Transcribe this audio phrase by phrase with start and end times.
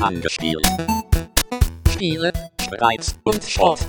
[0.00, 0.66] Angespielt.
[1.90, 3.80] Spiele, Streit und Sport.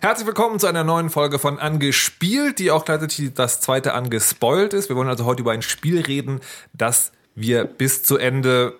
[0.00, 4.88] Herzlich willkommen zu einer neuen Folge von Angespielt, die auch gleichzeitig das zweite angespoilt ist.
[4.88, 6.40] Wir wollen also heute über ein Spiel reden,
[6.72, 8.78] das wir bis zu Ende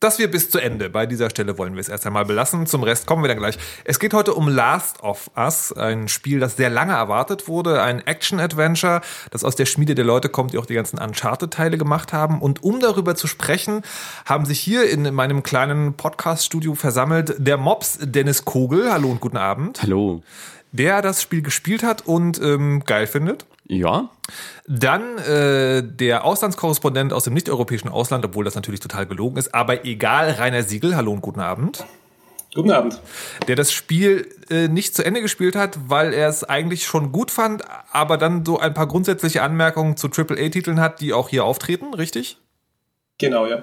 [0.00, 0.90] dass wir bis zu Ende.
[0.90, 2.66] Bei dieser Stelle wollen wir es erst einmal belassen.
[2.66, 3.58] Zum Rest kommen wir dann gleich.
[3.84, 8.06] Es geht heute um Last of Us, ein Spiel, das sehr lange erwartet wurde, ein
[8.06, 9.00] Action-Adventure,
[9.30, 12.40] das aus der Schmiede der Leute kommt, die auch die ganzen Uncharted-Teile gemacht haben.
[12.40, 13.82] Und um darüber zu sprechen,
[14.24, 18.92] haben sich hier in meinem kleinen Podcast-Studio versammelt der Mops Dennis Kogel.
[18.92, 19.82] Hallo und guten Abend.
[19.82, 20.22] Hallo.
[20.72, 23.46] Der das Spiel gespielt hat und ähm, geil findet.
[23.66, 24.10] Ja.
[24.66, 29.84] Dann äh, der Auslandskorrespondent aus dem nicht-europäischen Ausland, obwohl das natürlich total gelogen ist, aber
[29.84, 31.84] egal, Rainer Siegel, hallo und guten Abend.
[32.54, 33.00] Guten Abend.
[33.46, 37.30] Der das Spiel äh, nicht zu Ende gespielt hat, weil er es eigentlich schon gut
[37.30, 41.92] fand, aber dann so ein paar grundsätzliche Anmerkungen zu AAA-Titeln hat, die auch hier auftreten,
[41.92, 42.38] richtig?
[43.18, 43.62] Genau, ja.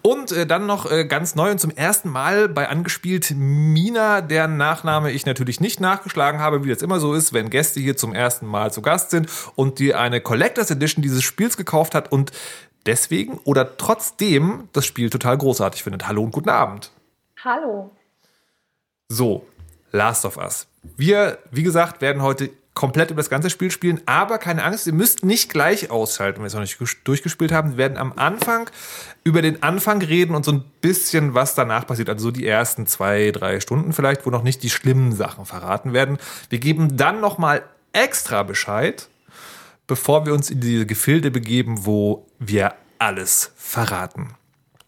[0.00, 4.56] Und äh, dann noch äh, ganz neu und zum ersten Mal bei angespielt Mina, deren
[4.56, 8.14] Nachname ich natürlich nicht nachgeschlagen habe, wie das immer so ist, wenn Gäste hier zum
[8.14, 12.32] ersten Mal zu Gast sind und die eine Collectors Edition dieses Spiels gekauft hat und
[12.86, 16.08] deswegen oder trotzdem das Spiel total großartig findet.
[16.08, 16.90] Hallo und guten Abend.
[17.44, 17.90] Hallo.
[19.08, 19.46] So,
[19.90, 20.66] Last of Us.
[20.96, 24.94] Wir, wie gesagt, werden heute komplett über das ganze Spiel spielen, aber keine Angst, ihr
[24.94, 27.72] müsst nicht gleich ausschalten, wenn wir es noch nicht durchgespielt haben.
[27.72, 28.70] Wir werden am Anfang
[29.24, 32.08] über den Anfang reden und so ein bisschen, was danach passiert.
[32.08, 35.92] Also so die ersten zwei, drei Stunden vielleicht, wo noch nicht die schlimmen Sachen verraten
[35.92, 36.18] werden.
[36.48, 37.62] Wir geben dann nochmal
[37.92, 39.08] extra Bescheid,
[39.86, 44.34] bevor wir uns in diese Gefilde begeben, wo wir alles verraten.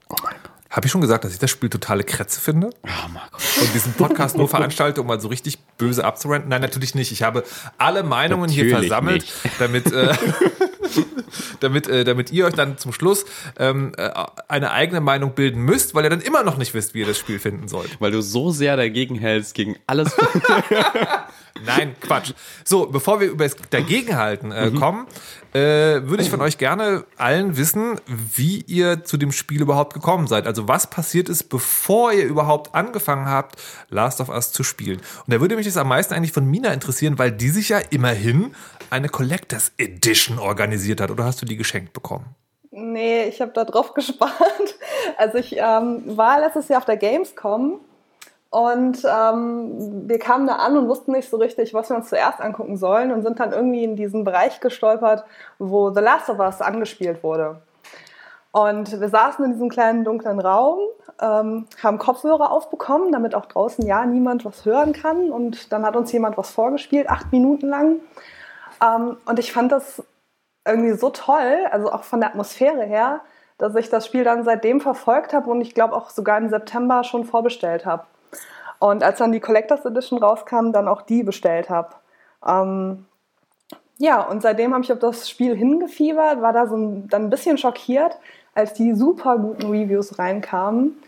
[0.08, 0.43] Oh mein.
[0.74, 2.70] Habe ich schon gesagt, dass ich das Spiel totale Kretze finde?
[2.82, 3.38] Oh Marco.
[3.60, 6.48] Und diesen Podcast nur veranstalte, um mal so richtig böse abzuranten?
[6.50, 7.12] Nein, natürlich nicht.
[7.12, 7.44] Ich habe
[7.78, 9.34] alle Meinungen hier Natürlich versammelt, nicht.
[9.60, 10.14] damit, äh,
[11.60, 13.24] damit, äh, damit ihr euch dann zum Schluss
[13.56, 14.10] ähm, äh,
[14.48, 17.18] eine eigene Meinung bilden müsst, weil ihr dann immer noch nicht wisst, wie ihr das
[17.18, 18.00] Spiel finden sollt.
[18.00, 20.10] Weil du so sehr dagegen hältst, gegen alles.
[21.64, 22.32] Nein, Quatsch.
[22.64, 24.80] So, bevor wir über das Dagegenhalten äh, Mhm.
[24.80, 25.06] kommen,
[25.54, 30.26] äh, würde ich von euch gerne allen wissen, wie ihr zu dem Spiel überhaupt gekommen
[30.26, 30.46] seid.
[30.46, 33.56] Also was passiert ist, bevor ihr überhaupt angefangen habt,
[33.88, 34.98] Last of Us zu spielen.
[34.98, 37.78] Und da würde mich das am meisten eigentlich von Mina interessieren, weil die sich ja
[37.90, 38.54] immerhin
[38.90, 41.12] eine Collectors Edition organisiert hat.
[41.12, 42.34] Oder hast du die geschenkt bekommen?
[42.72, 44.32] Nee, ich habe da drauf gespart.
[45.16, 47.78] Also ich ähm, war letztes Jahr auf der Gamescom
[48.54, 52.40] und ähm, wir kamen da an und wussten nicht so richtig, was wir uns zuerst
[52.40, 55.24] angucken sollen und sind dann irgendwie in diesen Bereich gestolpert,
[55.58, 57.60] wo The Last of Us angespielt wurde.
[58.52, 60.78] Und wir saßen in diesem kleinen dunklen Raum,
[61.20, 65.32] ähm, haben Kopfhörer aufbekommen, damit auch draußen ja niemand was hören kann.
[65.32, 67.96] Und dann hat uns jemand was vorgespielt, acht Minuten lang.
[68.80, 70.00] Ähm, und ich fand das
[70.64, 73.22] irgendwie so toll, also auch von der Atmosphäre her,
[73.58, 77.02] dass ich das Spiel dann seitdem verfolgt habe und ich glaube auch sogar im September
[77.02, 78.04] schon vorbestellt habe.
[78.84, 81.94] Und als dann die Collectors Edition rauskam, dann auch die bestellt habe.
[82.46, 83.06] Ähm,
[83.96, 87.30] ja, und seitdem habe ich auf das Spiel hingefiebert, war da so ein, dann ein
[87.30, 88.14] bisschen schockiert,
[88.54, 90.98] als die super guten Reviews reinkamen,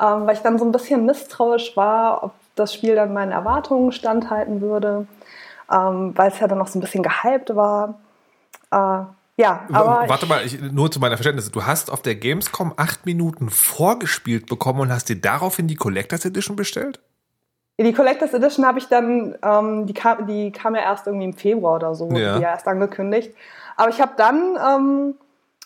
[0.00, 3.90] ähm, weil ich dann so ein bisschen misstrauisch war, ob das Spiel dann meinen Erwartungen
[3.90, 5.08] standhalten würde,
[5.68, 7.98] ähm, weil es ja dann noch so ein bisschen gehypt war.
[8.70, 9.02] Äh,
[9.38, 11.50] ja, aber Warte mal, ich, nur zu meiner Verständnis.
[11.50, 16.24] Du hast auf der Gamescom acht Minuten vorgespielt bekommen und hast dir daraufhin die Collectors
[16.24, 17.00] Edition bestellt?
[17.78, 21.34] Die Collectors Edition habe ich dann, ähm, die, kam, die kam ja erst irgendwie im
[21.34, 22.36] Februar oder so, wurde Ja.
[22.36, 23.34] die ja erst angekündigt.
[23.76, 25.14] Aber ich habe dann ähm,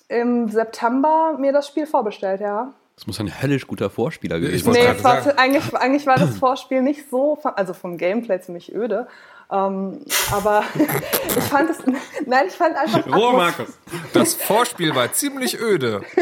[0.08, 2.72] im September mir das Spiel vorbestellt, ja.
[2.96, 4.96] Das muss ein höllisch guter Vorspieler gewesen Nee, sein.
[4.96, 9.06] es war, eigentlich, eigentlich war das Vorspiel nicht so, also vom Gameplay ziemlich öde.
[9.52, 10.64] Ähm, aber
[11.28, 11.78] ich fand es,
[12.26, 13.06] nein, ich fand einfach.
[13.06, 13.68] Oh, Markus.
[14.12, 16.02] Das Vorspiel war ziemlich öde.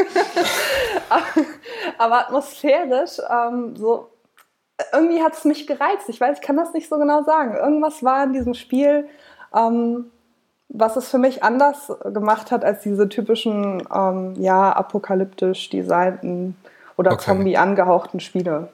[1.97, 4.09] aber atmosphärisch, ähm, so
[4.93, 6.07] irgendwie hat es mich gereizt.
[6.07, 7.55] Ich weiß, ich kann das nicht so genau sagen.
[7.55, 9.07] Irgendwas war in diesem Spiel,
[9.55, 10.05] ähm,
[10.69, 16.55] was es für mich anders gemacht hat als diese typischen, ähm, ja, apokalyptisch designten
[16.97, 17.25] oder Okay.
[17.25, 18.69] Zombie angehauchten Spiele.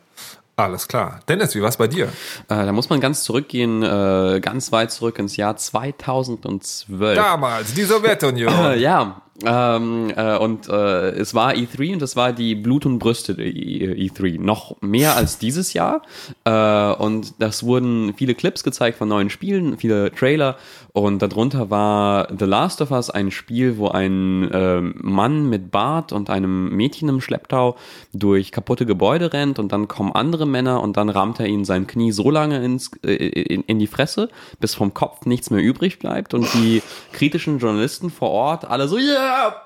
[0.58, 1.20] Alles klar.
[1.28, 2.06] Dennis, wie war's bei dir?
[2.06, 2.10] Äh,
[2.48, 7.16] da muss man ganz zurückgehen, äh, ganz weit zurück ins Jahr 2012.
[7.16, 8.54] Damals, die Sowjetunion.
[8.80, 13.34] Ja, ähm, äh, und äh, es war E3 und es war die Blut und Brüste
[13.34, 14.40] E- E3.
[14.40, 16.04] Noch mehr als dieses Jahr.
[16.46, 20.56] Äh, und das wurden viele Clips gezeigt von neuen Spielen, viele Trailer.
[20.94, 26.14] Und darunter war The Last of Us ein Spiel, wo ein ähm, Mann mit Bart
[26.14, 27.76] und einem Mädchen im Schlepptau
[28.14, 31.88] durch kaputte Gebäude rennt und dann kommen andere Männer und dann rammt er ihnen sein
[31.88, 34.30] Knie so lange ins, äh, in, in die Fresse,
[34.62, 36.82] bis vom Kopf nichts mehr übrig bleibt und die
[37.12, 39.62] kritischen Journalisten vor Ort alle so, ja,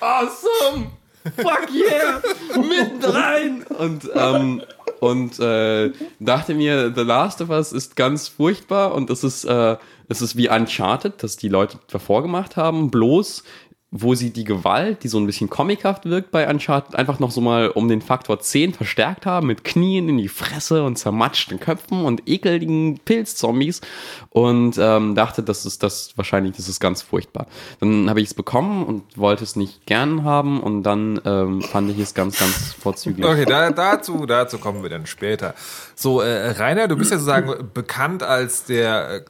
[0.00, 0.90] awesome!
[1.36, 2.22] Fuck yeah!
[2.56, 3.64] Mitten rein!
[3.64, 4.62] Und, ähm,
[5.00, 9.76] und äh, dachte mir, The Last of Us ist ganz furchtbar und es ist, äh,
[10.08, 13.42] es ist wie Uncharted, das die Leute davor gemacht haben, bloß
[13.92, 17.40] wo sie die Gewalt, die so ein bisschen comichaft wirkt bei Uncharted, einfach noch so
[17.40, 22.04] mal um den Faktor 10 verstärkt haben, mit Knien in die Fresse und zermatschten Köpfen
[22.04, 23.80] und ekeligen Pilzzombies
[24.28, 27.48] und ähm, dachte, das ist das wahrscheinlich, das ist ganz furchtbar.
[27.80, 31.90] Dann habe ich es bekommen und wollte es nicht gern haben und dann ähm, fand
[31.90, 33.26] ich es ganz, ganz vorzüglich.
[33.26, 35.54] Okay, da, dazu, dazu kommen wir dann später.
[35.96, 39.24] So, äh, Rainer, du bist ja sozusagen bekannt als der,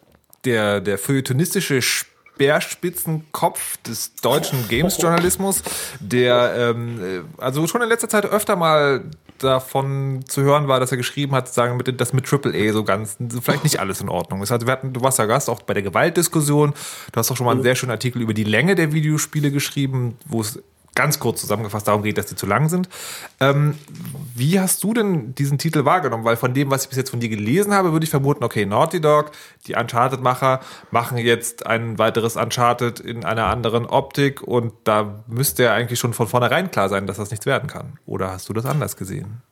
[0.44, 1.80] der, der feuilletonistische
[2.40, 5.62] Speerspitzenkopf des deutschen Games-Journalismus,
[6.00, 9.04] der ähm, äh, also schon in letzter Zeit öfter mal
[9.36, 13.18] davon zu hören war, dass er geschrieben hat, sagen, mit, dass mit AAA so ganz,
[13.42, 14.52] vielleicht nicht alles in Ordnung ist.
[14.52, 16.72] Also wir hatten, du warst ja Gast auch bei der Gewaltdiskussion.
[17.12, 20.16] Du hast auch schon mal einen sehr schönen Artikel über die Länge der Videospiele geschrieben,
[20.24, 20.62] wo es
[20.94, 22.88] ganz kurz zusammengefasst darum geht, dass die zu lang sind.
[23.40, 23.78] Ähm,
[24.34, 26.24] wie hast du denn diesen Titel wahrgenommen?
[26.24, 28.66] Weil von dem, was ich bis jetzt von dir gelesen habe, würde ich vermuten, okay,
[28.66, 29.30] Naughty Dog,
[29.66, 30.60] die Uncharted-Macher,
[30.90, 36.12] machen jetzt ein weiteres Uncharted in einer anderen Optik und da müsste ja eigentlich schon
[36.12, 37.98] von vornherein klar sein, dass das nichts werden kann.
[38.06, 39.42] Oder hast du das anders gesehen?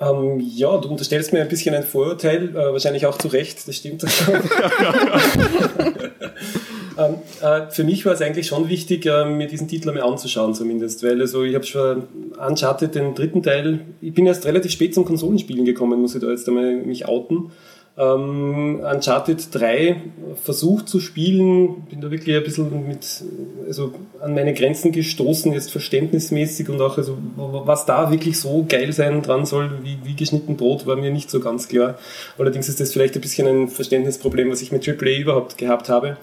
[0.00, 3.76] Ähm, ja, du unterstellst mir ein bisschen ein Vorurteil, äh, wahrscheinlich auch zu Recht, das
[3.76, 4.02] stimmt.
[6.98, 10.54] ähm, äh, für mich war es eigentlich schon wichtig, äh, mir diesen Titel einmal anzuschauen
[10.54, 12.04] zumindest, weil also ich habe schon
[12.38, 16.28] Uncharted den dritten Teil, ich bin erst relativ spät zum Konsolenspielen gekommen, muss ich da
[16.28, 17.52] jetzt einmal mich outen
[17.98, 19.96] ähm, Uncharted 3
[20.42, 23.24] versucht zu spielen, bin da wirklich ein bisschen mit,
[23.66, 28.92] also an meine Grenzen gestoßen, jetzt verständnismäßig und auch, also was da wirklich so geil
[28.92, 31.98] sein dran soll, wie, wie geschnitten Brot, war mir nicht so ganz klar.
[32.38, 36.16] Allerdings ist das vielleicht ein bisschen ein Verständnisproblem, was ich mit AAA überhaupt gehabt habe.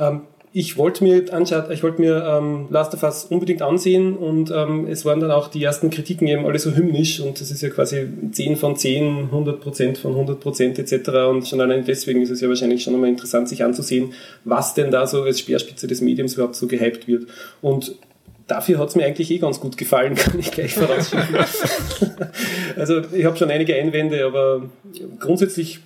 [0.00, 4.50] Ähm, ich wollte mir anschaut, ich wollte mir ähm, Last of Us unbedingt ansehen und
[4.50, 7.62] ähm, es waren dann auch die ersten Kritiken eben alle so hymnisch und das ist
[7.62, 11.08] ja quasi 10 von 10, 100 Prozent von 100 Prozent etc.
[11.30, 14.12] Und schon allein deswegen ist es ja wahrscheinlich schon einmal interessant, sich anzusehen,
[14.44, 17.28] was denn da so als Speerspitze des Mediums überhaupt so gehypt wird.
[17.62, 17.94] Und
[18.48, 21.36] dafür hat es mir eigentlich eh ganz gut gefallen, kann ich gleich vorausschicken.
[22.76, 24.62] also ich habe schon einige Einwände, aber
[25.20, 25.78] grundsätzlich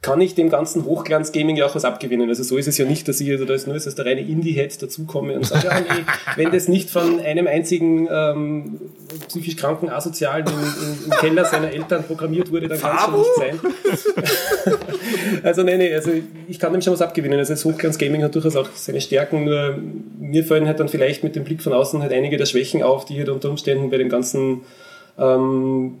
[0.00, 2.28] kann ich dem ganzen Hochglanz-Gaming ja auch was abgewinnen.
[2.28, 4.20] Also so ist es ja nicht, dass ich also da ist nur als der reine
[4.20, 6.04] Indie-Head dazukomme und sage, ja, nee,
[6.36, 8.80] wenn das nicht von einem einzigen ähm,
[9.26, 13.18] psychisch kranken Asozialen im, im, im, Keller seiner Eltern programmiert wurde, dann kann es schon
[13.18, 14.76] nicht sein.
[15.42, 16.12] also nein, nee, also
[16.46, 17.36] ich kann dem schon was abgewinnen.
[17.36, 19.78] Also das Hochglanz-Gaming hat durchaus auch seine Stärken, nur
[20.20, 23.04] mir fallen halt dann vielleicht mit dem Blick von außen halt einige der Schwächen auf,
[23.04, 24.60] die halt unter Umständen bei dem ganzen
[25.18, 25.98] ähm,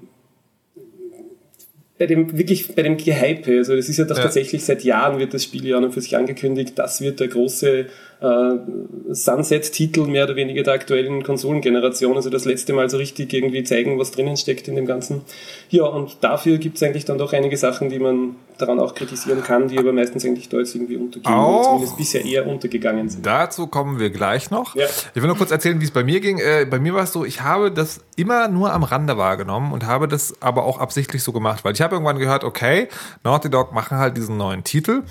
[1.98, 4.22] bei dem wirklich bei dem Gehype, also das ist ja doch ja.
[4.22, 7.28] tatsächlich seit Jahren wird das Spiel ja an und für sich angekündigt, das wird der
[7.28, 7.86] große
[8.20, 13.62] äh, Sunset-Titel mehr oder weniger der aktuellen Konsolengeneration, also das letzte Mal so richtig irgendwie
[13.62, 15.22] zeigen, was drinnen steckt in dem Ganzen.
[15.70, 19.42] Ja, und dafür gibt es eigentlich dann doch einige Sachen, die man daran auch kritisieren
[19.44, 23.24] kann, die aber meistens eigentlich da jetzt irgendwie untergehen, auch zumindest bisher eher untergegangen sind.
[23.24, 24.74] Dazu kommen wir gleich noch.
[24.74, 24.86] Ja.
[25.14, 26.38] Ich will nur kurz erzählen, wie es bei mir ging.
[26.38, 29.86] Äh, bei mir war es so, ich habe das immer nur am Rande wahrgenommen und
[29.86, 32.88] habe das aber auch absichtlich so gemacht, weil ich habe irgendwann gehört, okay,
[33.22, 35.04] Naughty Dog machen halt diesen neuen Titel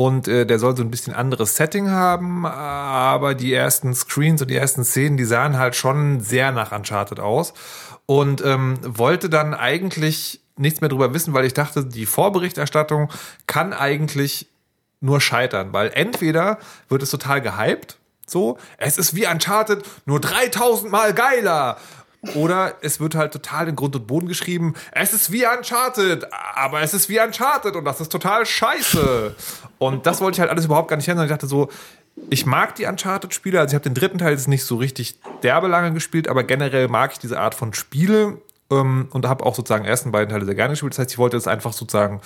[0.00, 4.50] und äh, der soll so ein bisschen anderes Setting haben, aber die ersten Screens und
[4.50, 7.52] die ersten Szenen, die sahen halt schon sehr nach Uncharted aus.
[8.06, 13.10] Und ähm, wollte dann eigentlich nichts mehr drüber wissen, weil ich dachte, die Vorberichterstattung
[13.46, 14.48] kann eigentlich
[15.00, 20.90] nur scheitern, weil entweder wird es total gehypt, so, es ist wie Uncharted, nur 3000
[20.90, 21.76] Mal geiler.
[22.34, 26.82] Oder es wird halt total in Grund und Boden geschrieben, es ist wie Uncharted, aber
[26.82, 29.34] es ist wie Uncharted und das ist total scheiße.
[29.78, 31.70] Und das wollte ich halt alles überhaupt gar nicht hören, sondern ich dachte so,
[32.28, 35.68] ich mag die Uncharted-Spiele, also ich habe den dritten Teil jetzt nicht so richtig derbe
[35.68, 39.84] lange gespielt, aber generell mag ich diese Art von Spiele ähm, und habe auch sozusagen
[39.84, 40.92] ersten beiden Teile sehr gerne gespielt.
[40.92, 42.20] Das heißt, ich wollte das einfach sozusagen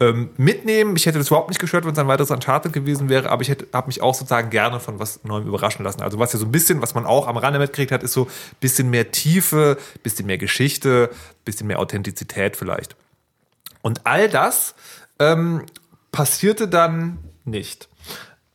[0.00, 0.96] ähm, mitnehmen.
[0.96, 3.50] Ich hätte das überhaupt nicht gestört, wenn es ein weiteres Uncharted gewesen wäre, aber ich
[3.50, 6.02] habe mich auch sozusagen gerne von was Neuem überraschen lassen.
[6.02, 8.24] Also was ja so ein bisschen, was man auch am Rande mitgekriegt hat, ist so
[8.24, 11.10] ein bisschen mehr Tiefe, bisschen mehr Geschichte,
[11.44, 12.96] bisschen mehr Authentizität vielleicht.
[13.82, 14.74] Und all das
[15.18, 15.64] ähm,
[16.12, 17.88] passierte dann nicht.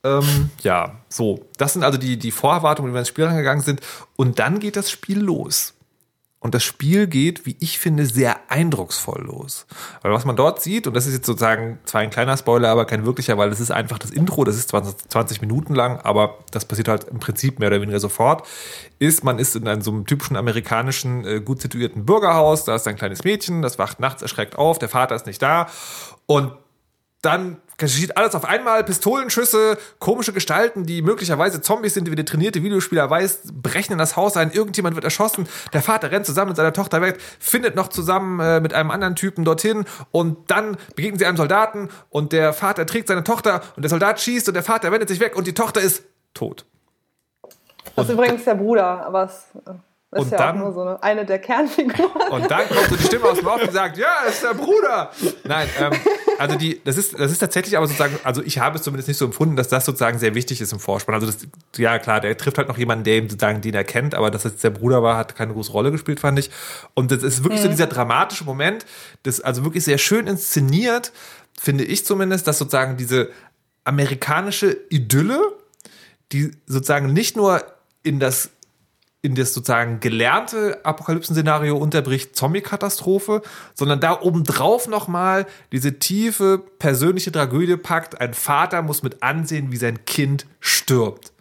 [0.04, 1.46] Ähm, ja, so.
[1.58, 3.82] Das sind also die, die Vorerwartungen, die wir ins Spiel reingegangen sind.
[4.16, 5.74] Und dann geht das Spiel los.
[6.46, 9.66] Und das Spiel geht, wie ich finde, sehr eindrucksvoll los.
[10.04, 12.86] Weil was man dort sieht, und das ist jetzt sozusagen zwar ein kleiner Spoiler, aber
[12.86, 16.38] kein wirklicher, weil es ist einfach das Intro, das ist 20, 20 Minuten lang, aber
[16.52, 18.48] das passiert halt im Prinzip mehr oder weniger sofort,
[19.00, 22.88] ist, man ist in einem so einem typischen amerikanischen, äh, gut situierten Bürgerhaus, da ist
[22.88, 25.68] ein kleines Mädchen, das wacht nachts erschreckt auf, der Vater ist nicht da
[26.28, 26.52] und
[27.26, 32.64] dann geschieht alles auf einmal, Pistolenschüsse, komische Gestalten, die möglicherweise Zombies sind, wie der trainierte
[32.64, 36.58] Videospieler weiß, brechen in das Haus ein, irgendjemand wird erschossen, der Vater rennt zusammen mit
[36.58, 41.20] seiner Tochter weg, findet noch zusammen äh, mit einem anderen Typen dorthin und dann begegnen
[41.20, 44.64] sie einem Soldaten und der Vater trägt seine Tochter und der Soldat schießt und der
[44.64, 46.04] Vater wendet sich weg und die Tochter ist
[46.34, 46.66] tot.
[47.96, 49.48] Das ist übrigens der Bruder, aber es
[50.12, 52.10] ist Und ja dann- auch nur so eine, eine der Kernfiguren.
[52.32, 55.12] Und dann kommt so die Stimme aus dem Off und sagt, ja, ist der Bruder.
[55.44, 55.92] Nein, ähm,
[56.38, 59.18] also die, das ist, das ist tatsächlich aber sozusagen, also ich habe es zumindest nicht
[59.18, 61.16] so empfunden, dass das sozusagen sehr wichtig ist im Vorspann.
[61.16, 61.38] Also das,
[61.78, 64.46] ja klar, der trifft halt noch jemanden, der ihm sozusagen den er kennt, aber dass
[64.46, 66.50] es der Bruder war, hat keine große Rolle gespielt, fand ich.
[66.94, 68.86] Und das ist wirklich so dieser dramatische Moment,
[69.24, 71.12] das also wirklich sehr schön inszeniert,
[71.60, 73.30] finde ich zumindest, dass sozusagen diese
[73.84, 75.40] amerikanische Idylle,
[76.32, 77.64] die sozusagen nicht nur
[78.04, 78.50] in das
[79.26, 83.42] in das sozusagen gelernte Apokalypsen-Szenario unterbricht Zombie-Katastrophe,
[83.74, 88.22] sondern da obendrauf nochmal diese tiefe persönliche Tragödie packt.
[88.22, 91.34] Ein Vater muss mit ansehen, wie sein Kind stirbt.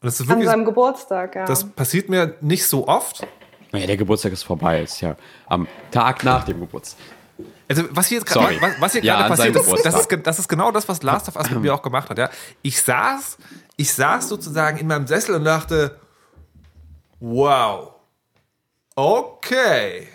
[0.00, 1.44] Und das ist An wirklich, seinem Geburtstag, ja.
[1.44, 3.26] das passiert mir nicht so oft.
[3.72, 4.82] Naja, der Geburtstag ist vorbei.
[4.82, 7.00] Ist ja am Tag nach dem Geburtstag.
[7.68, 10.38] Also was hier jetzt gerade was, was hier Ja, an passiert ist, das ist, das
[10.38, 12.18] ist genau das, was Last of Us mit mir auch gemacht hat.
[12.18, 12.28] Ja.
[12.60, 13.38] Ich saß,
[13.76, 15.96] ich saß sozusagen in meinem Sessel und dachte,
[17.22, 17.92] wow,
[18.96, 20.08] okay.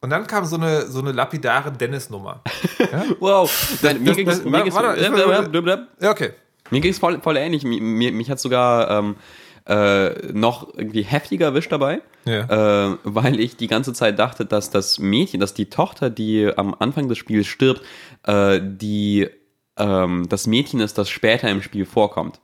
[0.00, 2.42] Und dann kam so eine, so eine lapidare Dennis-Nummer.
[3.20, 3.78] Wow.
[3.82, 4.42] Nein, mir ging es
[6.00, 6.32] Ja, okay.
[6.70, 7.62] Mir ging es voll, voll ähnlich.
[7.64, 9.16] Mir, mir, mich hat sogar ähm,
[9.66, 12.90] äh, noch irgendwie heftiger erwischt dabei, Ja.
[12.92, 16.74] äh, weil ich die ganze Zeit dachte, dass das Mädchen, dass die Tochter, die am
[16.78, 17.82] Anfang des Spiels stirbt,
[18.26, 19.28] äh, die
[19.78, 22.40] ähm, das Mädchen ist, das später im Spiel vorkommt.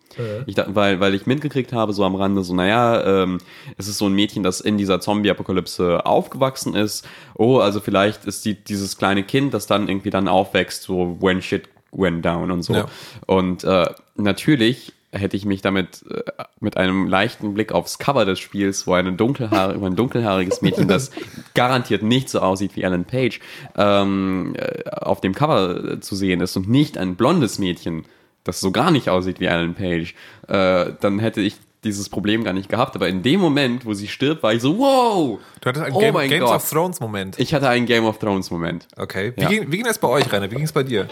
[0.47, 3.39] Ich dachte, weil, weil ich mitgekriegt habe, so am Rande, so, naja, ähm,
[3.77, 7.07] es ist so ein Mädchen, das in dieser Zombie-Apokalypse aufgewachsen ist.
[7.35, 11.41] Oh, also vielleicht ist die, dieses kleine Kind, das dann irgendwie dann aufwächst, so when
[11.41, 12.75] shit went down und so.
[12.75, 12.87] Ja.
[13.27, 16.23] Und äh, natürlich hätte ich mich damit äh,
[16.61, 21.11] mit einem leichten Blick aufs Cover des Spiels, wo eine dunkelhaar ein dunkelhaariges Mädchen, das
[21.55, 23.41] garantiert nicht so aussieht wie Ellen Page,
[23.77, 28.05] ähm, äh, auf dem Cover zu sehen ist und nicht ein blondes Mädchen,
[28.45, 30.15] das so gar nicht aussieht wie Ellen Page,
[30.49, 32.97] äh, dann hätte ich dieses Problem gar nicht gehabt.
[32.97, 35.39] Aber in dem Moment, wo sie stirbt, war ich so, wow!
[35.61, 36.57] Du hattest einen Oh Game, Games Gott.
[36.57, 37.39] of Thrones-Moment.
[37.39, 38.89] Ich hatte einen Game of Thrones Moment.
[38.97, 39.33] Okay.
[39.37, 39.49] Wie, Ja.
[39.49, 40.51] ging, wie ging das bei euch, Rainer?
[40.51, 41.07] Wie ging es bei dir?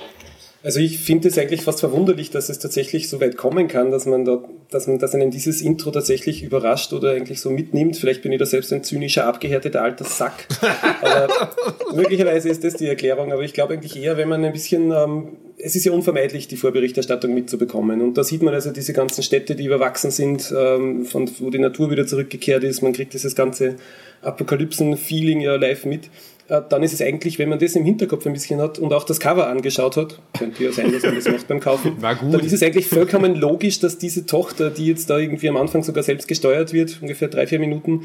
[0.66, 4.04] Also ich finde es eigentlich fast verwunderlich, dass es tatsächlich so weit kommen kann, dass
[4.04, 7.96] man da, dass man, dass einen dieses Intro tatsächlich überrascht oder eigentlich so mitnimmt.
[7.96, 10.49] Vielleicht bin ich da selbst ein zynischer, abgehärteter alter Sack.
[11.02, 11.52] Aber
[11.94, 13.32] möglicherweise ist das die Erklärung.
[13.32, 16.56] Aber ich glaube eigentlich eher, wenn man ein bisschen, ähm, es ist ja unvermeidlich, die
[16.56, 18.00] Vorberichterstattung mitzubekommen.
[18.00, 21.61] Und da sieht man also diese ganzen Städte, die überwachsen sind, ähm, von, wo die
[21.61, 22.82] Natur wieder zurückgekehrt ist.
[22.82, 23.76] Man kriegt dieses ganze
[24.23, 26.11] Apokalypsen-Feeling ja live mit
[26.49, 29.19] dann ist es eigentlich, wenn man das im Hinterkopf ein bisschen hat und auch das
[29.19, 32.62] Cover angeschaut hat, könnte ja sein, dass man das macht beim Kaufen, dann ist es
[32.62, 36.73] eigentlich vollkommen logisch, dass diese Tochter, die jetzt da irgendwie am Anfang sogar selbst gesteuert
[36.73, 38.05] wird, ungefähr drei, vier Minuten,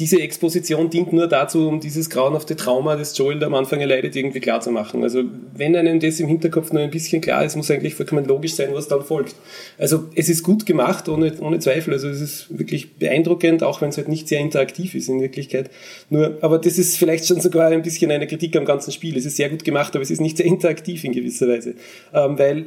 [0.00, 4.40] diese Exposition dient nur dazu, um dieses grauenhafte Trauma, das Joel am Anfang erleidet, irgendwie
[4.40, 5.02] klar zu machen.
[5.02, 5.22] Also
[5.54, 8.70] wenn einem das im Hinterkopf nur ein bisschen klar ist, muss eigentlich vollkommen logisch sein,
[8.72, 9.34] was dann folgt.
[9.78, 11.92] Also es ist gut gemacht, ohne, ohne Zweifel.
[11.92, 15.70] Also es ist wirklich beeindruckend, auch wenn es halt nicht sehr interaktiv ist in Wirklichkeit.
[16.08, 19.18] Nur, aber das ist vielleicht schon sogar ein bisschen eine Kritik am ganzen Spiel.
[19.18, 21.74] Es ist sehr gut gemacht, aber es ist nicht sehr interaktiv in gewisser Weise.
[22.14, 22.66] Ähm, weil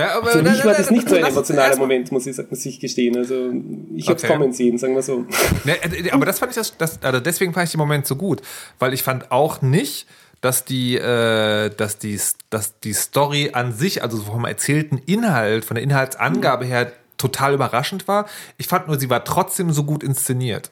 [0.00, 2.64] Ja, aber für nein, mich war das nicht so ein emotionaler Moment, muss ich, muss
[2.64, 3.16] ich gestehen.
[3.16, 3.52] Also
[3.94, 4.32] ich habe es Okay.
[4.32, 5.26] kommen sehen, sagen wir so.
[5.64, 8.16] Ne, äh, aber das fand ich das, das also deswegen fand ich den Moment so
[8.16, 8.40] gut,
[8.78, 10.06] weil ich fand auch nicht,
[10.40, 15.74] dass die, äh, dass die, dass die Story an sich, also vom erzählten Inhalt, von
[15.74, 18.26] der Inhaltsangabe her, total überraschend war.
[18.56, 20.70] Ich fand nur, sie war trotzdem so gut inszeniert.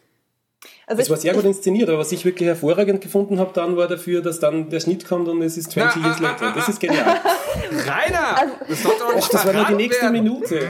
[0.88, 3.88] Also Es war sehr gut inszeniert, aber was ich wirklich hervorragend gefunden habe dann, war
[3.88, 6.52] dafür, dass dann der Schnitt kommt und es ist 20 Ja, years ah, ah, later.
[6.54, 7.04] Das ist genial.
[7.04, 8.52] Rainer!
[8.66, 10.12] das sollte doch nicht Ach, das war nur die nächste werden.
[10.12, 10.66] Minute.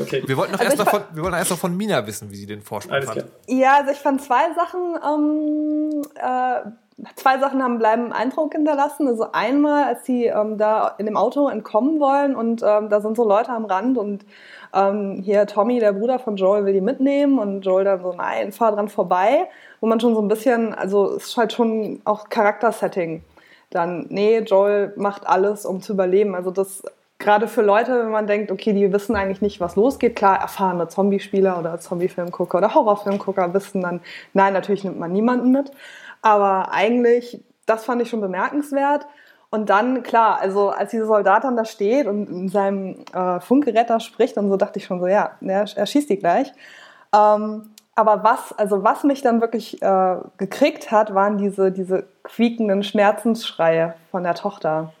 [0.00, 2.30] Okay, Wir wollten, noch Also erst noch von, wir wollten erst noch von Mina wissen,
[2.30, 3.04] wie sie den alles fand.
[3.12, 3.24] klar.
[3.48, 9.08] Ja, also ich fand zwei Sachen, ähm, äh, zwei Sachen haben bleiben Eindruck hinterlassen.
[9.08, 13.16] Also einmal, als die ähm, da in dem Auto entkommen wollen und ähm, da sind
[13.16, 14.24] so Leute am Rand und
[14.74, 18.52] ähm, hier Tommy, der Bruder von Joel, will die mitnehmen und Joel dann so, nein,
[18.52, 19.48] fahr dran vorbei,
[19.80, 23.22] wo man schon so ein bisschen, also es ist halt schon auch Charaktersetting.
[23.70, 26.34] Dann, nee, Joel macht alles, um zu überleben.
[26.34, 26.82] Also das
[27.22, 30.16] gerade für Leute, wenn man denkt, okay, die wissen eigentlich nicht, was losgeht.
[30.16, 34.00] Klar, erfahrene Zombie-Spieler oder Zombie-Filmgucker oder Horrorfilmgucker wissen dann,
[34.34, 35.70] nein, natürlich nimmt man niemanden mit.
[36.20, 39.06] Aber eigentlich, das fand ich schon bemerkenswert.
[39.54, 43.90] Und dann, klar, also als dieser Soldat dann da steht und in seinem äh, Funkgerät
[43.90, 46.50] da spricht und so, dachte ich schon so, ja, er, er schießt die gleich.
[47.14, 52.82] Ähm, aber was, also was mich dann wirklich äh, gekriegt hat, waren diese, diese quiekenden
[52.82, 54.94] Schmerzensschreie von der Tochter.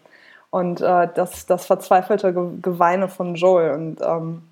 [0.50, 3.72] und äh, das, das verzweifelte Ge Geweine von Joel.
[3.72, 4.42] Und ähm,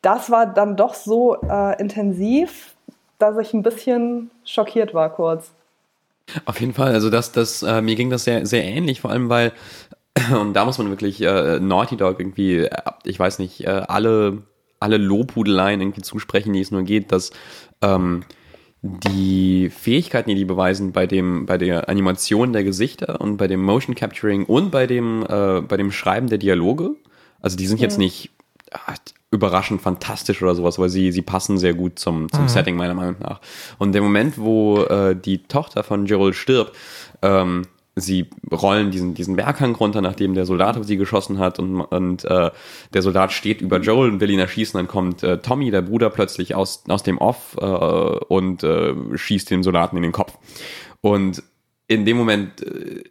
[0.00, 2.76] das war dann doch so äh, intensiv,
[3.18, 5.50] dass ich ein bisschen schockiert war kurz.
[6.44, 9.28] Auf jeden Fall, also das, das, äh, mir ging das sehr, sehr ähnlich, vor allem
[9.28, 9.52] weil,
[10.38, 12.70] und da muss man wirklich äh, Naughty Dog irgendwie, äh,
[13.04, 14.42] ich weiß nicht, äh, alle,
[14.78, 17.30] alle Lobhudeleien irgendwie zusprechen, die es nur geht, dass
[17.82, 18.24] ähm,
[18.82, 23.62] die Fähigkeiten, die die beweisen bei dem, bei der Animation der Gesichter und bei dem
[23.62, 26.96] Motion Capturing und bei dem, äh, bei dem Schreiben der Dialoge,
[27.40, 28.30] also die sind jetzt nicht
[28.72, 28.94] ah,
[29.30, 33.16] überraschend fantastisch oder sowas, aber sie, sie passen sehr gut zum, zum Setting meiner Meinung
[33.20, 33.40] nach.
[33.78, 36.76] Und der Moment, wo äh, die Tochter von Joel stirbt,
[37.22, 37.62] ähm,
[37.96, 42.24] sie rollen diesen, diesen Berghang runter, nachdem der Soldat auf sie geschossen hat und, und
[42.24, 42.50] äh,
[42.92, 46.10] der Soldat steht über Joel und will ihn erschießen, dann kommt äh, Tommy, der Bruder,
[46.10, 50.38] plötzlich aus, aus dem Off äh, und äh, schießt den Soldaten in den Kopf.
[51.00, 51.42] Und
[51.86, 53.02] in dem Moment äh,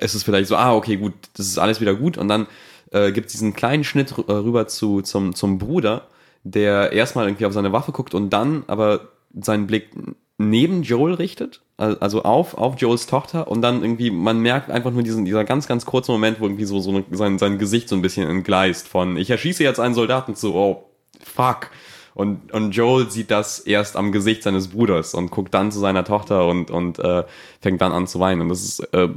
[0.00, 2.46] ist es vielleicht so, ah, okay, gut, das ist alles wieder gut und dann
[2.94, 6.06] äh, gibt es diesen kleinen Schnitt äh, rüber zu, zum, zum Bruder,
[6.42, 9.08] der erstmal irgendwie auf seine Waffe guckt und dann aber
[9.38, 9.90] seinen Blick
[10.38, 14.90] neben Joel richtet, al- also auf, auf Joels Tochter und dann irgendwie, man merkt einfach
[14.90, 17.96] nur diesen, dieser ganz, ganz kurze Moment, wo irgendwie so, so sein, sein Gesicht so
[17.96, 20.84] ein bisschen entgleist von, ich erschieße jetzt einen Soldaten zu, oh,
[21.22, 21.70] fuck.
[22.16, 26.04] Und, und Joel sieht das erst am Gesicht seines Bruders und guckt dann zu seiner
[26.04, 27.24] Tochter und, und äh,
[27.60, 28.40] fängt dann an zu weinen.
[28.42, 29.08] Und das ist äh,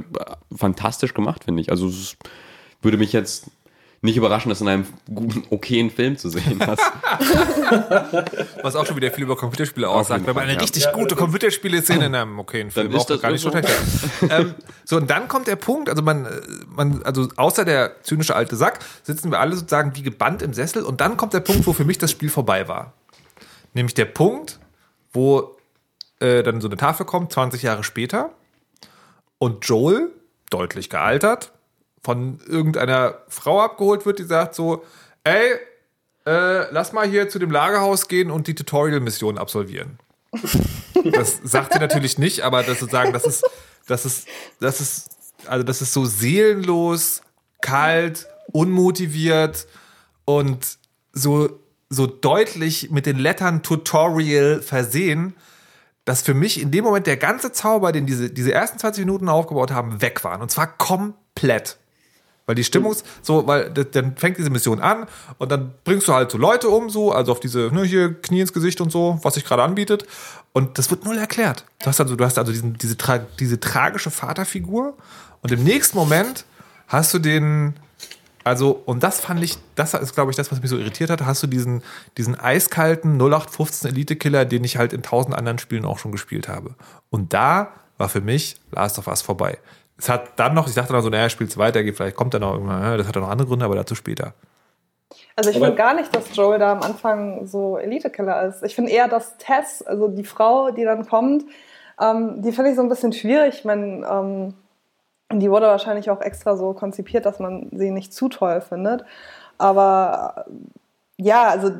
[0.52, 1.70] fantastisch gemacht, finde ich.
[1.70, 2.16] Also es
[2.82, 3.46] würde mich jetzt
[4.00, 6.58] nicht überraschen, das in einem guten, okayen Film zu sehen.
[6.60, 6.78] Das,
[8.62, 10.24] Was auch schon wieder viel über Computerspiele aussagt.
[10.24, 10.60] Wenn man eine ja.
[10.60, 13.58] richtig gute Computerspiele-Szene in einem okayen Film ist auch das gar nicht so so.
[13.58, 13.68] schlecht.
[14.30, 16.30] ähm, so, und dann kommt der Punkt, also man, äh,
[16.68, 20.84] man, also außer der zynische alte Sack, sitzen wir alle sozusagen wie gebannt im Sessel
[20.84, 22.92] und dann kommt der Punkt, wo für mich das Spiel vorbei war.
[23.74, 24.60] Nämlich der Punkt,
[25.12, 25.56] wo
[26.20, 28.30] äh, dann so eine Tafel kommt, 20 Jahre später,
[29.38, 30.10] und Joel,
[30.50, 31.52] deutlich gealtert,
[32.08, 34.82] von irgendeiner Frau abgeholt wird, die sagt so,
[35.24, 35.56] ey,
[36.24, 39.98] äh, lass mal hier zu dem Lagerhaus gehen und die Tutorial-Mission absolvieren.
[41.12, 43.44] Das sagt sie natürlich nicht, aber das sozusagen, das ist,
[43.86, 44.26] das ist,
[44.58, 45.10] das ist,
[45.46, 47.20] also das ist so seelenlos,
[47.60, 49.66] kalt, unmotiviert
[50.24, 50.78] und
[51.12, 55.36] so, so deutlich mit den Lettern Tutorial versehen,
[56.06, 59.28] dass für mich in dem Moment der ganze Zauber, den diese, diese ersten 20 Minuten
[59.28, 60.40] aufgebaut haben, weg waren.
[60.40, 61.76] Und zwar komplett.
[62.48, 65.06] Weil die Stimmung ist so, weil dann fängt diese Mission an
[65.36, 68.40] und dann bringst du halt so Leute um, so, also auf diese, ne, hier Knie
[68.40, 70.06] ins Gesicht und so, was sich gerade anbietet.
[70.54, 71.66] Und das wird null erklärt.
[71.80, 74.96] Du hast also, du hast also diesen, diese, tra diese tragische Vaterfigur
[75.42, 76.46] und im nächsten Moment
[76.86, 77.74] hast du den,
[78.44, 81.26] also, und das fand ich, das ist, glaube ich, das, was mich so irritiert hat,
[81.26, 81.82] hast du diesen,
[82.16, 86.76] diesen eiskalten 0815 Elite-Killer, den ich halt in tausend anderen Spielen auch schon gespielt habe.
[87.10, 89.58] Und da war für mich Last of Us vorbei.
[89.98, 92.42] Es hat dann noch, ich dachte dann so, naja, spielt's weiter, geht, vielleicht kommt dann
[92.42, 94.34] noch irgendwann, ja, das hat dann noch andere Gründe, aber dazu später.
[95.34, 98.62] Also ich finde gar nicht, dass Joel da am Anfang so Elite-Killer ist.
[98.62, 101.44] Ich finde eher, dass Tess, also die Frau, die dann kommt,
[102.00, 103.58] ähm, die finde ich so ein bisschen schwierig.
[103.58, 104.54] Ich meine, ähm,
[105.32, 109.04] die wurde wahrscheinlich auch extra so konzipiert, dass man sie nicht zu toll findet.
[109.58, 111.72] Aber äh, ja, also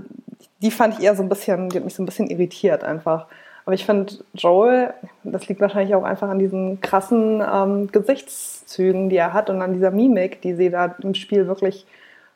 [0.63, 3.27] die fand ich eher so ein bisschen, die hat mich so ein bisschen irritiert einfach.
[3.69, 9.17] Aber ich finde Joel, das liegt wahrscheinlich auch einfach an diesen krassen ähm, Gesichtszügen, die
[9.17, 11.85] er hat und an dieser Mimik, die sie da im Spiel wirklich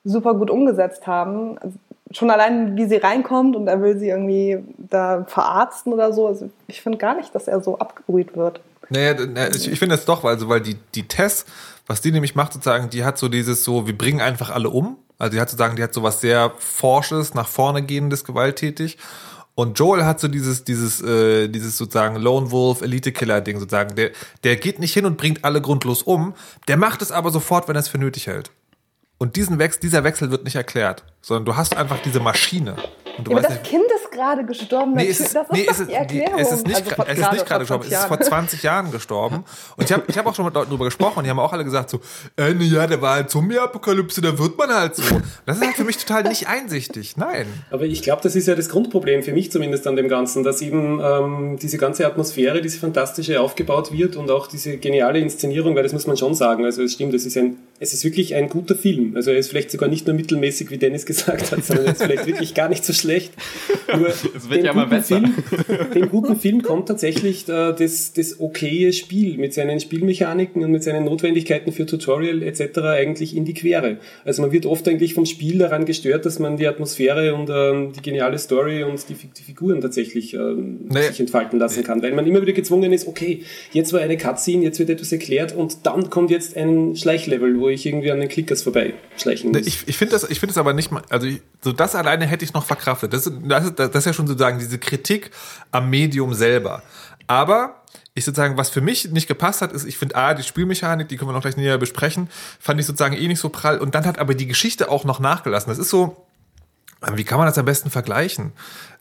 [0.05, 1.57] super gut umgesetzt haben.
[1.57, 1.79] Also
[2.11, 6.27] schon allein, wie sie reinkommt und er will sie irgendwie da verarzten oder so.
[6.27, 8.61] Also ich finde gar nicht, dass er so abgebrüht wird.
[8.91, 11.47] Naja, na, ich, ich finde das doch, also weil die, die Tess,
[11.87, 14.99] was die nämlich macht, sozusagen, die hat so dieses so, wir bringen einfach alle um.
[15.19, 18.99] Also die hat sozusagen, die hat so was sehr Forsches, nach vorne gehendes, gewalttätig.
[19.55, 23.95] Und Joel hat so dieses, dieses, äh, dieses sozusagen Lone Wolf, Elite-Killer-Ding sozusagen.
[23.97, 24.11] Der,
[24.45, 26.35] der geht nicht hin und bringt alle grundlos um.
[26.69, 28.51] Der macht es aber sofort, wenn er es für nötig hält.
[29.19, 32.77] Und diesen Wechsel, dieser Wechsel wird nicht erklärt, sondern du hast einfach diese Maschine.
[33.19, 34.95] Und du Ja, aber weißt das nicht, Kind ist gerade gestorben.
[34.95, 36.39] Nee, es ist, das ist nee, doch es ist, die Erklärung.
[36.39, 38.29] es ist nicht, Also vor- es ist nicht gerade gestorben, es 20 ist vor Jahren.
[38.49, 39.45] 20 Jahren gestorben.
[39.77, 41.53] Und ich habe ich hab auch schon mit Leuten drüber gesprochen und die haben auch
[41.53, 42.01] alle gesagt so,
[42.39, 45.03] äh, nee, ja, der war halt Zombie-Apokalypse, da wird man halt so.
[45.45, 47.17] Das ist halt für mich total nicht einsichtig.
[47.19, 47.47] Nein.
[47.71, 50.63] Aber ich glaube, das ist ja das Grundproblem, für mich zumindest an dem Ganzen, dass
[50.63, 55.83] eben ähm, diese ganze Atmosphäre, diese fantastische aufgebaut wird und auch diese geniale Inszenierung, weil
[55.83, 58.49] das muss man schon sagen, also es stimmt, es ist, ein, es ist wirklich ein
[58.49, 59.17] guter Film.
[59.17, 62.27] Also er ist vielleicht sogar nicht nur mittelmäßig, wie Dennis gesagt hat, sondern ist vielleicht
[62.27, 63.33] wirklich gar nicht so schlecht.
[63.97, 65.19] Nur Es wird ja immer besser.
[65.21, 65.35] Film,
[65.95, 70.83] dem guten Film kommt tatsächlich äh, das, das okaye Spiel mit seinen Spielmechaniken und mit
[70.83, 72.79] seinen Notwendigkeiten für Tutorial etc.
[72.79, 73.99] eigentlich in die Quere.
[74.25, 77.93] Also man wird oft eigentlich vom Spiel daran gestört, dass man die Atmosphäre und ähm,
[77.93, 81.03] die geniale Story und die, die Figuren tatsächlich ähm, Nee.
[81.09, 84.63] sich entfalten lassen kann, weil man immer wieder gezwungen ist, okay, jetzt war eine Cutscene,
[84.63, 88.29] jetzt wird etwas erklärt und dann kommt jetzt ein Schleichlevel, wo ich irgendwie an den
[88.29, 89.67] Klickers vorbei schleichen muss.
[89.67, 92.27] Ich, ich finde das, ich finde das aber nicht mal, also ich, so das alleine
[92.27, 93.13] hätte ich noch verkraftet.
[93.13, 95.31] Das, ist- das, das ist ja schon sozusagen diese Kritik
[95.71, 96.83] am Medium selber.
[97.27, 97.83] Aber
[98.15, 101.17] ich sozusagen, was für mich nicht gepasst hat, ist, ich finde, A, die Spielmechanik, die
[101.17, 102.29] können wir noch gleich näher besprechen,
[102.61, 103.79] fand ich sozusagen eh nicht so prall.
[103.79, 105.71] Und dann hat aber die Geschichte auch noch nachgelassen.
[105.71, 106.27] Das ist so,
[107.07, 108.53] ähm, wie kann man das am besten vergleichen?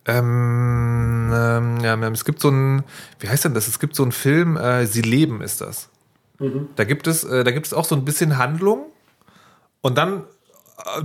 [0.05, 2.83] Ähm, ähm, ja, es gibt so ein,
[3.19, 3.67] wie heißt denn das?
[3.67, 5.89] Es gibt so einen Film, äh, Sie leben ist das.
[6.75, 8.85] Da gibt es, äh, da gibt es auch so ein bisschen Handlung
[9.81, 10.23] und dann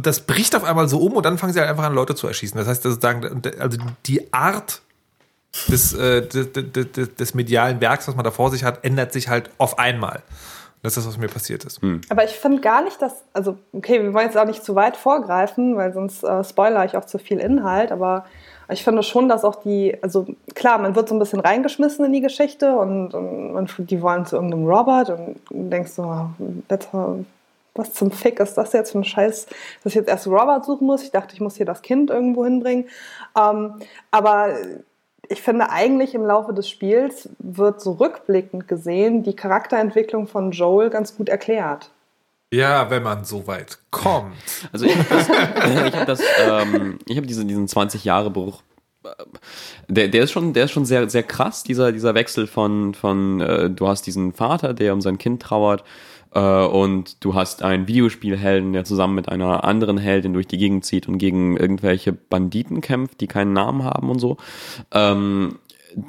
[0.01, 2.27] das bricht auf einmal so um und dann fangen sie halt einfach an, Leute zu
[2.27, 2.59] erschießen.
[2.59, 4.81] Das heißt, das ist sagen, also die Art
[5.69, 9.29] des, äh, des, des, des medialen Werks, was man da vor sich hat, ändert sich
[9.29, 10.23] halt auf einmal.
[10.83, 11.81] Das ist das, was mir passiert ist.
[12.11, 14.97] Aber ich finde gar nicht, dass, also okay, wir wollen jetzt auch nicht zu weit
[14.97, 18.25] vorgreifen, weil sonst äh, spoiler ich auch zu viel Inhalt, aber
[18.69, 22.12] ich finde schon, dass auch die, also klar, man wird so ein bisschen reingeschmissen in
[22.12, 26.31] die Geschichte und, und, und die wollen zu irgendeinem Robert und du denkst so, ah,
[26.39, 27.25] bitte,
[27.79, 29.47] was zum Fick ist das jetzt für ein Scheiß,
[29.83, 31.03] dass ich jetzt erst Robert suchen muss.
[31.03, 32.89] Ich dachte, ich muss hier das Kind irgendwo hinbringen.
[33.39, 33.75] Ähm,
[34.11, 34.49] aber
[35.29, 40.91] ich finde eigentlich im Laufe des Spiels wird so rückblickend gesehen die Charakterentwicklung von Joel
[40.91, 41.91] ganz gut erklärt.
[42.53, 44.37] Ja, wenn man so weit kommt.
[44.73, 45.29] Also ich habe das,
[45.89, 48.62] ich hab das ähm, ich habe diesen, diesen 20 Jahre Bruch.
[49.03, 49.09] äh,
[49.89, 53.41] Der, der ist schon, der ist schon sehr, sehr krass, dieser, dieser Wechsel von, von
[53.41, 55.85] äh, du hast diesen Vater, der um sein Kind trauert, äh,
[56.40, 61.09] und du hast einen Videospielhelden, der zusammen mit einer anderen Heldin durch die Gegend zieht
[61.09, 64.37] und gegen irgendwelche Banditen kämpft, die keinen Namen haben und so.
[64.92, 65.59] Ähm,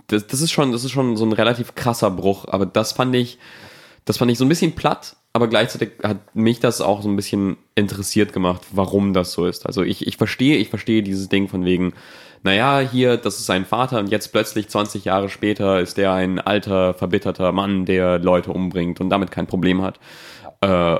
[0.08, 3.16] das, das ist schon, das ist schon so ein relativ krasser Bruch, aber das fand
[3.16, 3.38] ich,
[4.06, 7.16] das fand ich so ein bisschen platt, aber gleichzeitig hat mich das auch so ein
[7.16, 9.66] bisschen interessiert gemacht, warum das so ist.
[9.66, 11.94] Also ich, ich verstehe, ich verstehe dieses Ding von wegen,
[12.44, 16.40] naja, hier, das ist sein Vater und jetzt plötzlich 20 Jahre später ist der ein
[16.40, 20.00] alter, verbitterter Mann, der Leute umbringt und damit kein Problem hat.
[20.62, 21.00] Äh,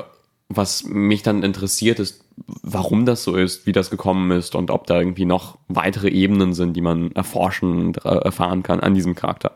[0.50, 2.24] was mich dann interessiert ist,
[2.62, 6.54] warum das so ist, wie das gekommen ist und ob da irgendwie noch weitere Ebenen
[6.54, 9.54] sind, die man erforschen und äh, erfahren kann an diesem Charakter.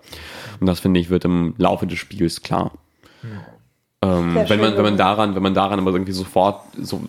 [0.59, 2.71] Und das finde ich wird im Laufe des Spiels klar.
[4.01, 7.03] Ähm, wenn man, wenn man daran, wenn man daran aber irgendwie sofort so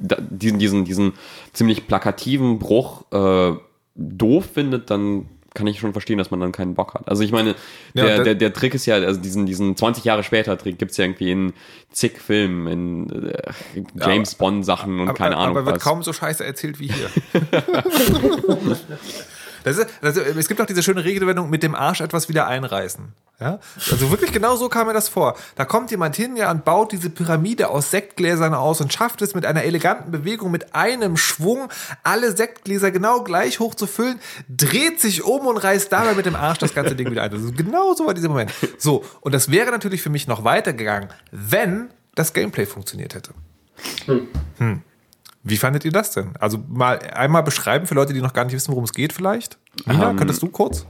[0.00, 1.12] da, diesen, diesen, diesen
[1.52, 3.52] ziemlich plakativen Bruch äh,
[3.98, 7.08] doof findet, dann kann ich schon verstehen, dass man dann keinen Bock hat.
[7.08, 7.56] Also ich meine,
[7.94, 10.78] Ja, der, das- der, der Trick ist ja, also diesen, diesen 20 Jahre später Trick
[10.78, 11.52] gibt's ja irgendwie in
[11.90, 13.42] zig Filmen, in äh,
[14.00, 15.82] James Bond Sachen und aber, keine Ahnung aber wird was.
[15.82, 17.08] kaum so scheiße erzählt wie hier.
[19.68, 23.12] Das ist, also, es gibt auch diese schöne Redewendung mit dem Arsch etwas wieder einreißen.
[23.40, 23.60] Ja?
[23.90, 25.36] Also wirklich genau so kam mir das vor.
[25.54, 29.34] Da kommt jemand hin ja, und baut diese Pyramide aus Sektgläsern aus und schafft es
[29.34, 31.68] mit einer eleganten Bewegung, mit einem Schwung,
[32.02, 36.34] alle Sektgläser genau gleich hoch zu füllen, dreht sich um und reißt dabei mit dem
[36.34, 37.32] Arsch das ganze Ding wieder ein.
[37.32, 38.52] Also genau so war dieser Moment.
[38.78, 43.32] So, und das wäre natürlich für mich noch weitergegangen, wenn das Gameplay funktioniert hätte.
[44.58, 44.82] Hm.
[45.42, 46.32] Wie fandet ihr das denn?
[46.40, 49.58] Also mal einmal beschreiben für Leute, die noch gar nicht wissen, worum es geht vielleicht.
[49.86, 50.86] Nina, Ähm, könntest du kurz?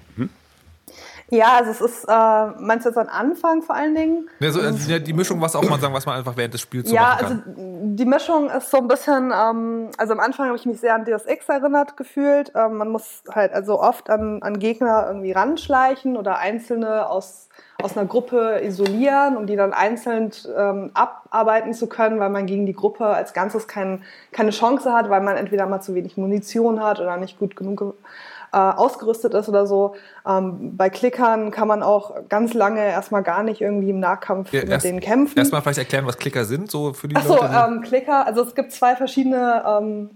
[1.30, 4.30] Ja, also es ist, äh, meinst du jetzt am Anfang vor allen Dingen?
[4.40, 6.88] Ja, so, also, die Mischung, was auch mal sagen, was man einfach während des Spiels
[6.88, 7.96] so ja, machen also kann.
[7.96, 11.04] die Mischung ist so ein bisschen, ähm, also am Anfang habe ich mich sehr an
[11.04, 12.52] Deus Ex erinnert gefühlt.
[12.54, 17.47] Ähm, man muss halt also oft an, an Gegner irgendwie ranschleichen oder Einzelne aus,
[17.80, 22.66] aus einer Gruppe isolieren, um die dann einzeln ähm, abarbeiten zu können, weil man gegen
[22.66, 26.82] die Gruppe als Ganzes kein, keine Chance hat, weil man entweder mal zu wenig Munition
[26.82, 27.92] hat oder nicht gut genug ge-
[28.52, 29.94] äh, ausgerüstet ist oder so.
[30.26, 34.62] Ähm, bei Klickern kann man auch ganz lange erstmal gar nicht irgendwie im Nahkampf Ja,
[34.62, 35.38] mit erst- denen kämpfen.
[35.38, 37.48] Erstmal vielleicht erklären, was Klicker sind, so für die Achso, Leute.
[37.48, 40.10] die- ähm, Klicker, also es gibt zwei verschiedene ähm,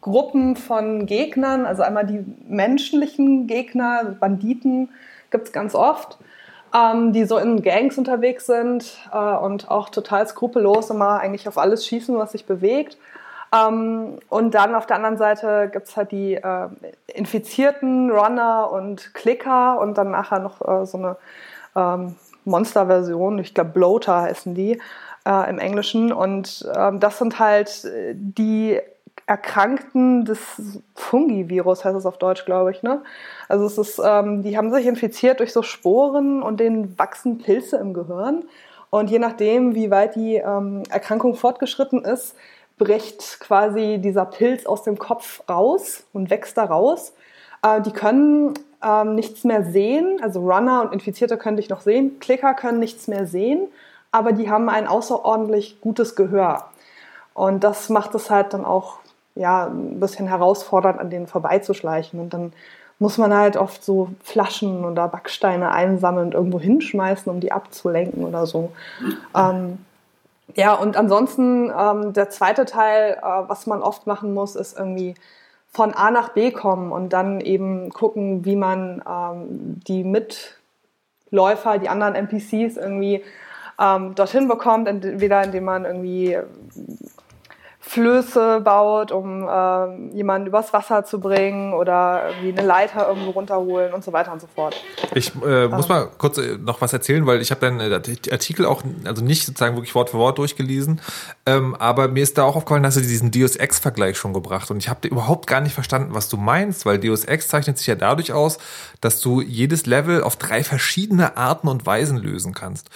[0.00, 4.88] Gruppen von Gegnern, also einmal die menschlichen Gegner, Banditen
[5.30, 6.18] gibt es ganz oft,
[6.76, 11.58] ähm, die so in Gangs unterwegs sind äh, und auch total skrupellos immer eigentlich auf
[11.58, 12.98] alles schießen, was sich bewegt.
[13.54, 16.68] Ähm, und dann auf der anderen Seite gibt es halt die äh,
[17.14, 21.16] infizierten Runner und Klicker und dann nachher noch äh, so eine
[21.76, 24.80] ähm, Monster-Version, ich glaube Bloater heißen die
[25.26, 26.12] äh, im Englischen.
[26.12, 28.80] Und ähm, das sind halt äh, die
[29.26, 32.82] Erkrankten des Fungi-Virus, heißt es auf Deutsch, glaube ich.
[32.82, 33.02] Ne?
[33.48, 37.76] Also es ist, ähm, die haben sich infiziert durch so Sporen und denen wachsen Pilze
[37.76, 38.44] im Gehirn.
[38.90, 42.34] Und je nachdem, wie weit die ähm, Erkrankung fortgeschritten ist,
[42.78, 47.12] bricht quasi dieser Pilz aus dem Kopf raus und wächst da raus.
[47.62, 52.18] Äh, die können ähm, nichts mehr sehen, also Runner und Infizierte können dich noch sehen,
[52.20, 53.68] Klicker können nichts mehr sehen,
[54.12, 56.70] aber die haben ein außerordentlich gutes Gehör.
[57.34, 58.98] Und das macht es halt dann auch
[59.34, 62.18] ja, ein bisschen herausfordernd, an denen vorbeizuschleichen.
[62.18, 62.52] Und dann
[62.98, 68.24] muss man halt oft so Flaschen oder Backsteine einsammeln und irgendwo hinschmeißen, um die abzulenken
[68.24, 68.72] oder so.
[69.34, 69.78] Ähm,
[70.54, 75.14] ja, und ansonsten ähm, der zweite Teil, äh, was man oft machen muss, ist irgendwie
[75.70, 81.90] von A nach B kommen und dann eben gucken, wie man ähm, die Mitläufer, die
[81.90, 83.22] anderen NPCs irgendwie
[83.78, 86.38] ähm, dorthin bekommt, entweder indem man irgendwie
[87.88, 93.94] Flöße baut, um äh, jemanden übers Wasser zu bringen oder irgendwie eine Leiter irgendwo runterholen
[93.94, 94.74] und so weiter und so fort.
[95.14, 97.94] Ich äh, muss mal kurz äh, noch was erzählen, weil ich habe dann äh,
[98.32, 101.00] Artikel auch, also nicht sozusagen wirklich Wort für Wort durchgelesen,
[101.46, 104.78] ähm, aber mir ist da auch aufgefallen, dass du diesen Deus Ex-Vergleich schon gebracht und
[104.78, 107.94] ich habe überhaupt gar nicht verstanden, was du meinst, weil Deus Ex zeichnet sich ja
[107.94, 108.58] dadurch aus,
[109.00, 112.90] dass du jedes Level auf drei verschiedene Arten und Weisen lösen kannst.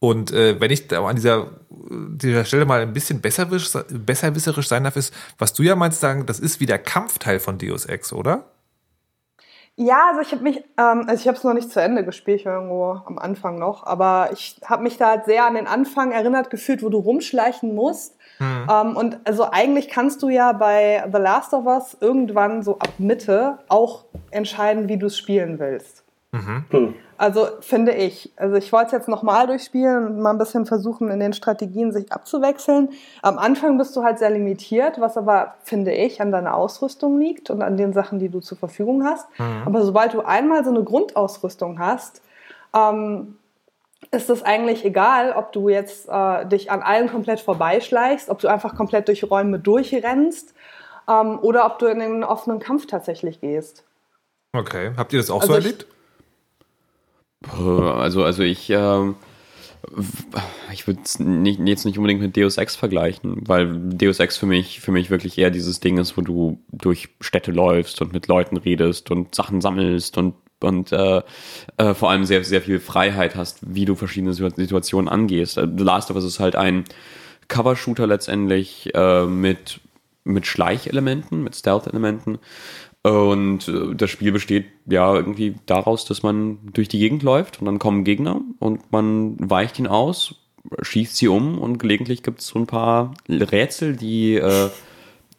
[0.00, 4.84] Und äh, wenn ich da an dieser, dieser Stelle mal ein bisschen besserwisch, besserwisserisch sein
[4.84, 8.12] darf, ist, was du ja meinst, sagen, das ist wie der Kampfteil von Deus Ex,
[8.12, 8.44] oder?
[9.76, 12.40] Ja, also ich habe mich, ähm, also ich habe es noch nicht zu Ende gespielt,
[12.40, 15.66] ich war irgendwo am Anfang noch, aber ich habe mich da halt sehr an den
[15.66, 18.16] Anfang erinnert gefühlt, wo du rumschleichen musst.
[18.38, 18.68] Mhm.
[18.70, 22.92] Ähm, und also eigentlich kannst du ja bei The Last of Us irgendwann so ab
[22.98, 26.04] Mitte auch entscheiden, wie du es spielen willst.
[26.30, 26.94] Mhm.
[27.16, 28.32] Also finde ich.
[28.36, 31.92] Also ich wollte es jetzt nochmal durchspielen und mal ein bisschen versuchen, in den Strategien
[31.92, 32.90] sich abzuwechseln.
[33.22, 37.50] Am Anfang bist du halt sehr limitiert, was aber, finde ich, an deiner Ausrüstung liegt
[37.50, 39.28] und an den Sachen, die du zur Verfügung hast.
[39.38, 39.62] Mhm.
[39.66, 42.22] Aber sobald du einmal so eine Grundausrüstung hast,
[42.74, 43.36] ähm,
[44.10, 48.48] ist es eigentlich egal, ob du jetzt äh, dich an allen komplett vorbeischleichst, ob du
[48.48, 50.54] einfach komplett durch Räume durchrennst
[51.08, 53.84] ähm, oder ob du in den offenen Kampf tatsächlich gehst.
[54.52, 55.86] Okay, habt ihr das auch also so erlebt?
[57.52, 59.12] Also, also ich, äh,
[60.72, 64.80] ich würde es jetzt nicht unbedingt mit Deus Ex vergleichen, weil Deus Ex für mich,
[64.80, 68.56] für mich wirklich eher dieses Ding ist, wo du durch Städte läufst und mit Leuten
[68.56, 71.22] redest und Sachen sammelst und und äh,
[71.76, 75.56] äh, vor allem sehr, sehr viel Freiheit hast, wie du verschiedene Situationen angehst.
[75.56, 76.84] The Last of Us ist halt ein
[77.48, 79.80] Cover-Shooter letztendlich äh, mit,
[80.24, 82.38] mit Schleichelementen, mit Stealth-Elementen.
[83.04, 87.66] Und äh, das Spiel besteht ja irgendwie daraus, dass man durch die Gegend läuft und
[87.66, 90.36] dann kommen Gegner und man weicht ihn aus,
[90.80, 94.70] schießt sie um und gelegentlich gibt es so ein paar Rätsel, die äh,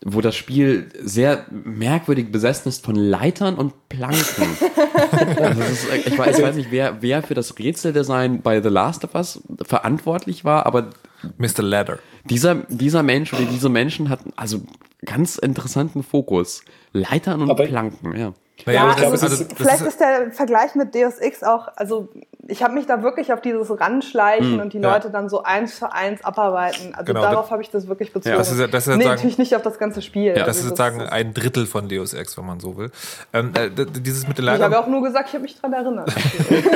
[0.08, 4.46] wo das Spiel sehr merkwürdig besessen ist von Leitern und Planken.
[5.40, 9.04] also ist, ich, weiß, ich weiß nicht, wer, wer für das Rätseldesign bei The Last
[9.04, 10.92] of Us verantwortlich war, aber
[11.40, 11.64] Mr.
[11.64, 11.98] Ladder.
[12.30, 14.62] Dieser, dieser Mensch oder diese Menschen hatten also
[15.04, 16.64] ganz interessanten Fokus.
[16.94, 18.34] Leitern und Aber Planken, ja.
[18.66, 22.10] Naja, ja, also, also, also vielleicht ist, ist, der Vergleich mit Deus Ex auch, also
[22.48, 24.94] ich habe mich da wirklich auf dieses Ranschleichen mm, und die ja.
[24.94, 26.94] Leute dann so eins für eins abarbeiten.
[26.94, 28.34] Also genau, darauf habe ich das wirklich bezogen.
[28.34, 30.28] Ja, das ist, das ist nee, sagen, natürlich nicht auf das ganze Spiel.
[30.28, 32.92] Ja, das also ist sozusagen ein Drittel von Deus Ex, wenn man so will.
[33.34, 34.72] Ähm, äh, dieses mit den Leitern.
[34.72, 36.14] Ich habe auch nur gesagt, ich habe mich daran erinnert.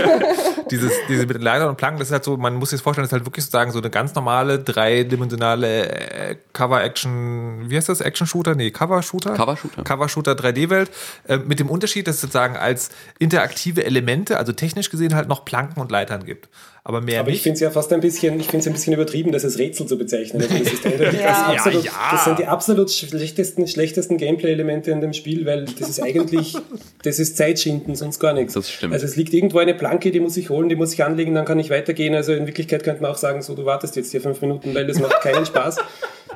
[0.72, 2.84] dieses, diese mit den Leitern und Planken, das ist halt so, man muss sich das
[2.84, 7.90] vorstellen, das ist halt wirklich sozusagen so eine ganz normale dreidimensionale äh, Cover-Action, wie heißt
[7.90, 8.02] das?
[8.02, 8.56] Action-Shooter?
[8.56, 9.34] Nee, Cover-Shooter?
[9.36, 9.84] Cover-Shooter.
[9.84, 10.90] Cover-Shooter 3D-Welt.
[11.28, 15.59] Äh, mit dem Unterschied, dass sozusagen als interaktive Elemente, also technisch gesehen halt noch Planken
[15.76, 16.50] und Leitern gibt.
[16.84, 18.94] Aber mehr Aber ich finde es ja fast ein bisschen, ich finde es ein bisschen
[18.94, 20.42] übertrieben, das als Rätsel zu bezeichnen.
[20.42, 20.84] Also das, ist
[21.20, 21.46] ja.
[21.48, 22.12] absolut, ja, ja.
[22.12, 26.56] das sind die absolut schlechtesten, schlechtesten Gameplay-Elemente in dem Spiel, weil das ist eigentlich,
[27.04, 28.54] das ist Zeitschinden, sonst gar nichts.
[28.54, 28.94] Das stimmt.
[28.94, 31.46] Also es liegt irgendwo eine Planke, die muss ich holen, die muss ich anlegen, dann
[31.46, 32.16] kann ich weitergehen.
[32.16, 34.88] Also in Wirklichkeit könnte man auch sagen, so du wartest jetzt hier fünf Minuten, weil
[34.88, 35.78] das macht keinen Spaß.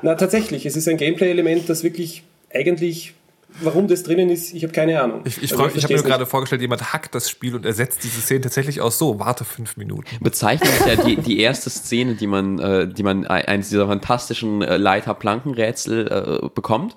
[0.01, 3.13] Na tatsächlich, es ist ein Gameplay-Element, das wirklich eigentlich
[3.61, 5.21] Warum das drinnen ist, ich habe keine Ahnung.
[5.25, 8.03] Ich, ich, also ich, ich habe mir gerade vorgestellt, jemand hackt das Spiel und ersetzt
[8.03, 10.07] diese Szene tatsächlich aus so, warte fünf Minuten.
[10.21, 14.77] Bezeichnet ja die, die erste Szene, die man, äh, die man eines dieser fantastischen äh,
[14.77, 16.07] Leiter-Plankenrätsel
[16.43, 16.95] äh, bekommt.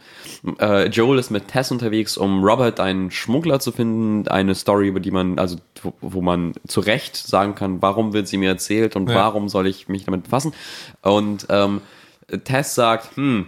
[0.59, 5.01] Äh, Joel ist mit Tess unterwegs, um Robert einen Schmuggler zu finden, eine Story, über
[5.01, 8.97] die man, also wo, wo man zu Recht sagen kann, warum wird sie mir erzählt
[8.97, 9.15] und ja.
[9.17, 10.55] warum soll ich mich damit befassen.
[11.03, 11.81] Und ähm,
[12.45, 13.47] Tess sagt, hm,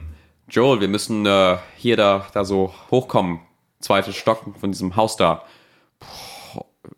[0.51, 3.41] Joel, wir müssen äh, hier da, da so hochkommen.
[3.81, 5.45] Zweites Stock von diesem Haus da.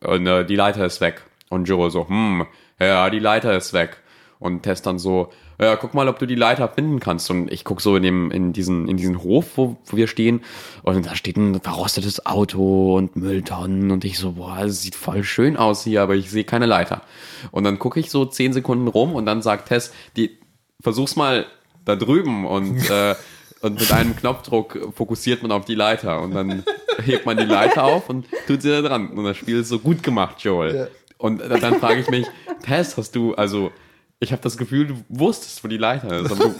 [0.05, 1.25] Und äh, die Leiter ist weg.
[1.49, 2.47] Und Joel so, hm,
[2.79, 3.97] ja, die Leiter ist weg.
[4.39, 7.29] Und Tess dann so, ja, guck mal, ob du die Leiter finden kannst.
[7.29, 10.43] Und ich guck so in dem, in diesen, in diesen Hof, wo, wo wir stehen.
[10.85, 13.91] Und da steht ein verrostetes Auto und Mülltonnen.
[13.91, 17.03] Und ich so, boah, das sieht voll schön aus hier, aber ich sehe keine Leiter.
[17.51, 20.39] Und dann gucke ich so zehn Sekunden rum und dann sagt Tess, die,
[20.81, 21.47] versuch's mal
[21.85, 23.17] da drüben und, äh,
[23.61, 26.65] und mit einem Knopfdruck fokussiert man auf die Leiter und dann
[27.03, 29.09] hebt man die Leiter auf und tut sie da dran.
[29.11, 30.91] Und das Spiel ist so gut gemacht, Joel.
[31.19, 32.27] Und dann, dann frage ich mich,
[32.63, 33.71] Tess, hast du, also
[34.19, 36.33] ich habe das Gefühl, du wusstest, wo die Leiter ist.
[36.33, 36.55] Aber du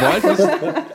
[0.00, 0.48] wolltest,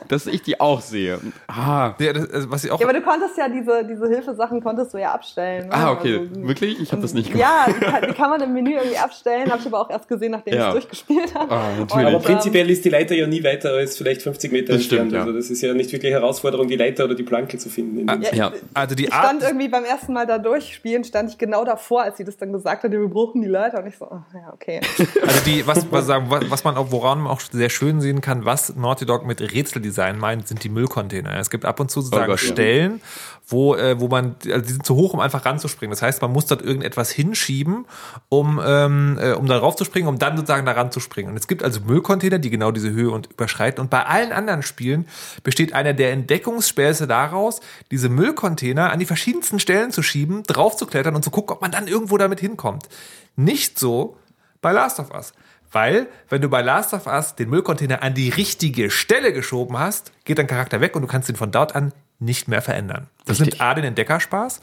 [0.08, 1.18] dass ich die auch sehe.
[1.46, 4.62] Ah, Ja, das, also was ich auch Ja, aber du konntest ja diese, diese Hilfesachen
[4.62, 5.68] konntest du ja abstellen.
[5.68, 5.74] ne?
[5.74, 6.18] ah okay.
[6.18, 6.80] Also, Wirklich?
[6.80, 7.48] Ich habe das nicht gemacht.
[7.68, 9.50] Ja, die kann, die kann man im Menü irgendwie abstellen.
[9.50, 10.60] Habe ich aber auch erst gesehen, nachdem Ja.
[10.60, 11.50] ich es durchgespielt habe.
[11.52, 12.06] Ah, Und, natürlich.
[12.06, 15.02] Aber ähm, prinzipiell ist die Leiter ja nie weiter als vielleicht 50 Meter Das stimmt,
[15.02, 15.12] entfernt.
[15.14, 15.20] ja.
[15.32, 17.98] Also das ist ja nicht wirklich Herausforderung, die Leiter oder die Planke zu finden.
[18.00, 21.30] in dem Ja, also die Ich Art stand irgendwie beim ersten Mal da durchspielen, stand
[21.30, 23.80] ich genau davor, als sie das dann gesagt hat, wir brauchen die Leiter.
[23.80, 24.80] Und ich so, oh, ja, okay.
[25.26, 28.20] Also die, was, was, sagen, was was man auch, woran man auch sehr schön sehen
[28.20, 31.38] kann, was Naughty Dog mit Rätseldesign meint, sind die Müllcontainer.
[31.38, 32.52] Es gibt ab und zu sozusagen Oh Gott, ja.
[32.52, 33.00] Stellen,
[33.46, 35.90] wo, äh, wo man, also die sind zu hoch, um einfach ranzuspringen.
[35.90, 37.86] Das heißt, man muss dort irgendetwas hinschieben,
[38.28, 41.30] um, ähm, äh, um da raufzuspringen, um dann sozusagen da ranzuspringen.
[41.32, 43.80] Und es gibt also Müllcontainer, die genau diese Höhe und überschreiten.
[43.80, 45.06] Und bei allen anderen Spielen
[45.42, 51.22] besteht einer der Entdeckungsspäße daraus, diese Müllcontainer an die verschiedensten Stellen zu schieben, draufzuklettern und
[51.22, 52.88] zu gucken, ob man dann irgendwo damit hinkommt.
[53.36, 54.16] Nicht so
[54.60, 55.32] bei Last of Us.
[55.70, 60.12] Weil, wenn du bei Last of Us den Müllcontainer an die richtige Stelle geschoben hast,
[60.24, 63.08] geht dein Charakter weg und du kannst ihn von dort an nicht mehr verändern.
[63.26, 63.58] Das Richtig.
[63.58, 64.60] nimmt A den Entdeckerspaß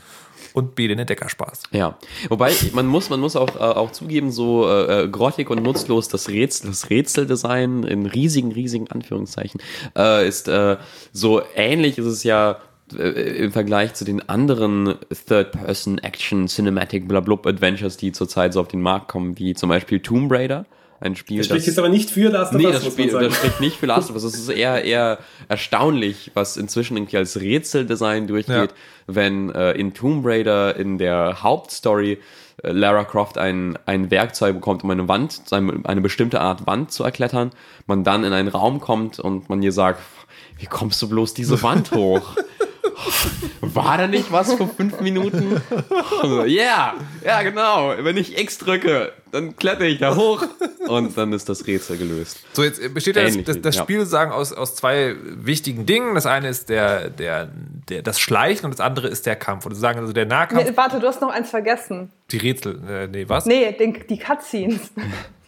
[0.53, 1.63] und B den Entdeckerspaß.
[1.71, 1.97] Ja,
[2.29, 6.09] wobei man muss, man muss auch, äh, auch zugeben, so äh, äh, grottig und nutzlos
[6.09, 9.61] das Rätsel, das Rätseldesign in riesigen, riesigen Anführungszeichen
[9.97, 10.77] äh, ist äh,
[11.13, 12.57] so ähnlich ist es ja
[12.93, 14.95] äh, im Vergleich zu den anderen
[15.27, 20.31] Third-Person-Action, Cinematic, blablub Adventures, die zurzeit so auf den Markt kommen, wie zum Beispiel Tomb
[20.31, 20.65] Raider.
[20.99, 23.11] Ein Spiel, Das spricht jetzt aber nicht für Last of Nee, Us, das, muss Spiel,
[23.11, 24.23] das spricht nicht für Last of Us.
[24.23, 28.73] Es ist eher, eher erstaunlich, was inzwischen irgendwie als Rätseldesign durchgeht,
[29.05, 32.19] wenn äh, in Tomb Raider in der Hauptstory
[32.63, 37.03] äh, Lara Croft ein, ein Werkzeug bekommt, um eine Wand, eine bestimmte Art Wand zu
[37.03, 37.51] erklettern,
[37.87, 40.01] man dann in einen Raum kommt und man ihr sagt,
[40.57, 42.35] wie kommst du bloß diese Wand hoch?
[43.61, 45.61] War da nicht was vor fünf Minuten?
[46.23, 47.93] Ja, yeah, ja genau.
[47.99, 50.45] Wenn ich X drücke, dann kletter ich da hoch
[50.87, 52.39] und dann ist das Rätsel gelöst.
[52.53, 53.83] So, jetzt besteht ja das, Ähnlich, das, das ja.
[53.83, 56.15] Spiel sozusagen aus, aus zwei wichtigen Dingen.
[56.15, 57.49] Das eine ist der, der,
[57.89, 59.65] der, das Schleichen und das andere ist der Kampf.
[59.65, 62.11] Und sozusagen, also der Nahkampf, Nee, warte, du hast noch eins vergessen.
[62.31, 63.45] die Rätsel, äh, nee, was?
[63.45, 64.91] Nee, den, die Cutscenes.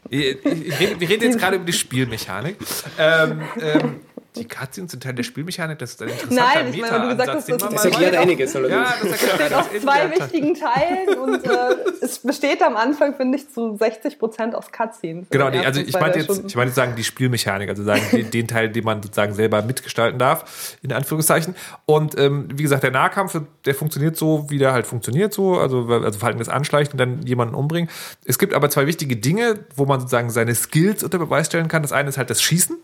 [0.10, 2.56] Ich, ich rede, wir reden jetzt gerade über die Spielmechanik.
[2.98, 4.00] Ähm, ähm,
[4.40, 7.30] die Cutscenes sind Teil der Spielmechanik, das ist ein interessanter Nein, ich meine, du gesagt
[7.30, 8.54] hast, das- das erklärt einiges.
[8.54, 8.60] Ja,
[9.02, 13.50] das besteht aus in zwei wichtigen Teilen und äh, es besteht am Anfang, finde ich,
[13.50, 15.28] zu 60 Prozent aus Cutscenes.
[15.30, 18.30] Genau, die, also ich meinte drei jetzt, ich meinte sagen die Spielmechanik, also sagen den,
[18.32, 21.56] den Teil, den man sozusagen selber mitgestalten darf, in Anführungszeichen.
[21.86, 25.88] Und ähm, wie gesagt, der Nahkampf, der funktioniert so, wie der halt funktioniert so, also
[25.88, 27.90] also vor allem das Anschleichen und dann jemanden umbringen.
[28.26, 31.82] Es gibt aber zwei wichtige Dinge, wo man sozusagen seine Skills unter Beweis stellen kann.
[31.82, 32.78] Das eine ist halt das Schießen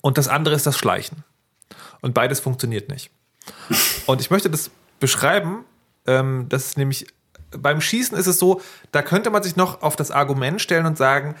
[0.00, 1.24] und das andere ist das Schleichen.
[2.00, 3.10] Und beides funktioniert nicht.
[4.06, 5.64] Und ich möchte das beschreiben,
[6.06, 7.06] ähm, das ist nämlich
[7.50, 8.60] beim Schießen ist es so,
[8.92, 11.36] da könnte man sich noch auf das Argument stellen und sagen,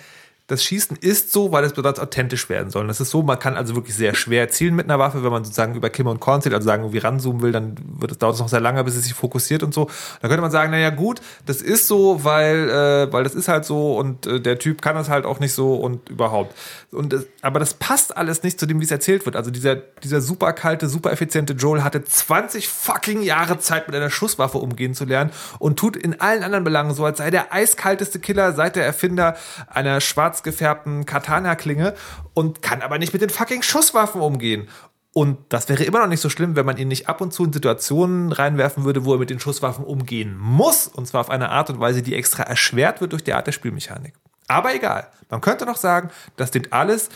[0.48, 2.86] das Schießen ist so, weil es besonders authentisch werden soll.
[2.86, 5.42] Das ist so, man kann also wirklich sehr schwer zielen mit einer Waffe, wenn man
[5.42, 8.34] sozusagen über Kim und Korn zielt, also sagen, irgendwie ranzoomen will, dann wird es, dauert
[8.34, 9.90] es noch sehr lange, bis es sich fokussiert und so.
[10.20, 13.64] Dann könnte man sagen, naja gut, das ist so, weil, äh, weil das ist halt
[13.64, 16.54] so und äh, der Typ kann das halt auch nicht so und überhaupt.
[16.92, 19.34] Und das, aber das passt alles nicht zu dem, wie es erzählt wird.
[19.34, 24.10] Also dieser, dieser super kalte, super effiziente Joel hatte 20 fucking Jahre Zeit, mit einer
[24.10, 28.20] Schusswaffe umgehen zu lernen und tut in allen anderen Belangen so, als sei der eiskalteste
[28.20, 30.00] Killer seit der Erfinder einer
[30.36, 31.94] schwarz gefärbten Katana-Klinge
[32.34, 34.68] und kann aber nicht mit den fucking Schusswaffen umgehen.
[35.12, 37.44] Und das wäre immer noch nicht so schlimm, wenn man ihn nicht ab und zu
[37.44, 40.88] in Situationen reinwerfen würde, wo er mit den Schusswaffen umgehen muss.
[40.88, 43.52] Und zwar auf eine Art und Weise, die extra erschwert wird durch die Art der
[43.52, 44.12] Spielmechanik.
[44.46, 45.08] Aber egal.
[45.30, 47.08] Man könnte noch sagen, das dient alles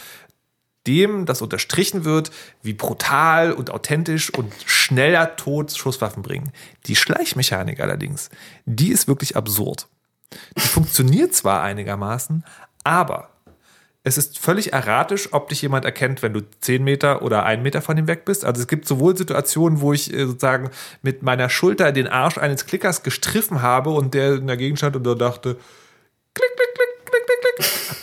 [0.87, 2.31] dem, das unterstrichen wird,
[2.63, 6.53] wie brutal und authentisch und schneller Tod Schusswaffen bringen.
[6.87, 8.31] Die Schleichmechanik allerdings,
[8.65, 9.89] die ist wirklich absurd.
[10.57, 12.45] Die funktioniert zwar einigermaßen,
[12.85, 13.31] aber
[14.03, 17.83] es ist völlig erratisch, ob dich jemand erkennt, wenn du 10 Meter oder 1 Meter
[17.83, 18.47] von ihm weg bist.
[18.47, 20.71] Also es gibt sowohl Situationen, wo ich äh, sozusagen
[21.03, 24.97] mit meiner Schulter den Arsch eines Klickers gestriffen habe und der in der Gegend stand
[24.97, 25.57] und da dachte,
[26.35, 26.90] klick, klick, klick, klick, klick, klick.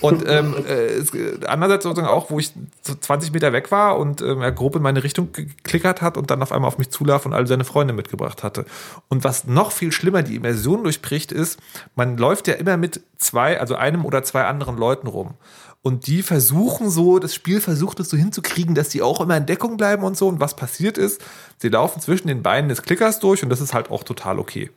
[0.01, 4.21] Und ähm, äh, äh, andererseits sozusagen auch, wo ich so 20 Meter weg war und
[4.21, 7.25] ähm, er grob in meine Richtung geklickert hat und dann auf einmal auf mich zulaf
[7.25, 8.65] und all seine Freunde mitgebracht hatte.
[9.09, 11.59] Und was noch viel schlimmer die Immersion durchbricht, ist,
[11.95, 15.35] man läuft ja immer mit zwei, also einem oder zwei anderen Leuten rum.
[15.81, 19.45] Und die versuchen so, das Spiel versucht es so hinzukriegen, dass die auch immer in
[19.45, 20.27] Deckung bleiben und so.
[20.27, 21.21] Und was passiert ist,
[21.59, 24.69] sie laufen zwischen den Beinen des Klickers durch und das ist halt auch total okay.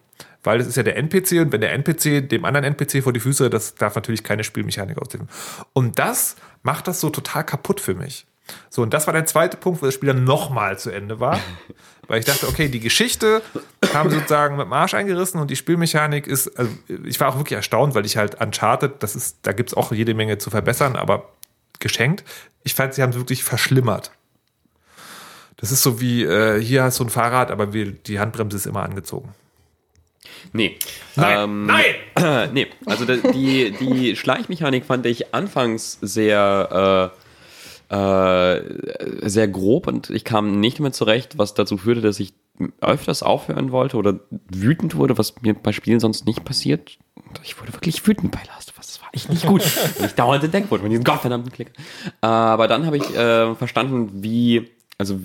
[0.42, 3.20] Weil das ist ja der NPC und wenn der NPC dem anderen NPC vor die
[3.20, 5.28] Füße, das darf natürlich keine Spielmechanik auslösen.
[5.72, 8.26] Und das macht das so total kaputt für mich.
[8.68, 11.38] So, und das war der zweite Punkt, wo das Spiel dann nochmal zu Ende war.
[12.08, 13.40] Weil ich dachte, okay, die Geschichte
[13.94, 16.68] haben sozusagen mit dem Arsch eingerissen und die Spielmechanik ist, also
[17.04, 19.92] ich war auch wirklich erstaunt, weil ich halt Uncharted, das ist, da gibt es auch
[19.92, 21.28] jede Menge zu verbessern, aber
[21.78, 22.24] geschenkt.
[22.64, 24.10] Ich fand, sie haben es wirklich verschlimmert.
[25.56, 28.66] Das ist so wie, äh, hier hast du ein Fahrrad, aber wir, die Handbremse ist
[28.66, 29.32] immer angezogen.
[30.52, 30.76] Nee.
[31.16, 32.50] Nein, Ähm, nein!
[32.54, 37.12] nee, also die, die Schleichmechanik fand ich anfangs sehr,
[37.90, 42.32] äh, äh, sehr grob und ich kam nicht mehr zurecht, was dazu führte, dass ich
[42.80, 44.20] öfters aufhören wollte oder
[44.50, 46.98] wütend wurde, was mir bei Spielen sonst nicht passiert.
[47.42, 48.86] Ich wurde wirklich wütend bei Last of Us.
[48.86, 49.62] Das war echt nicht gut.
[49.98, 51.72] Und ich dauernd entdeckt wurde von diesem gottverdammten Klick.
[52.20, 54.68] Aber dann habe ich äh, verstanden, wie,
[54.98, 55.20] also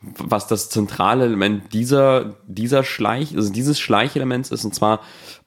[0.00, 4.64] was das zentrale Element dieser, dieser Schleich, also dieses Schleichelements ist.
[4.64, 5.00] Und zwar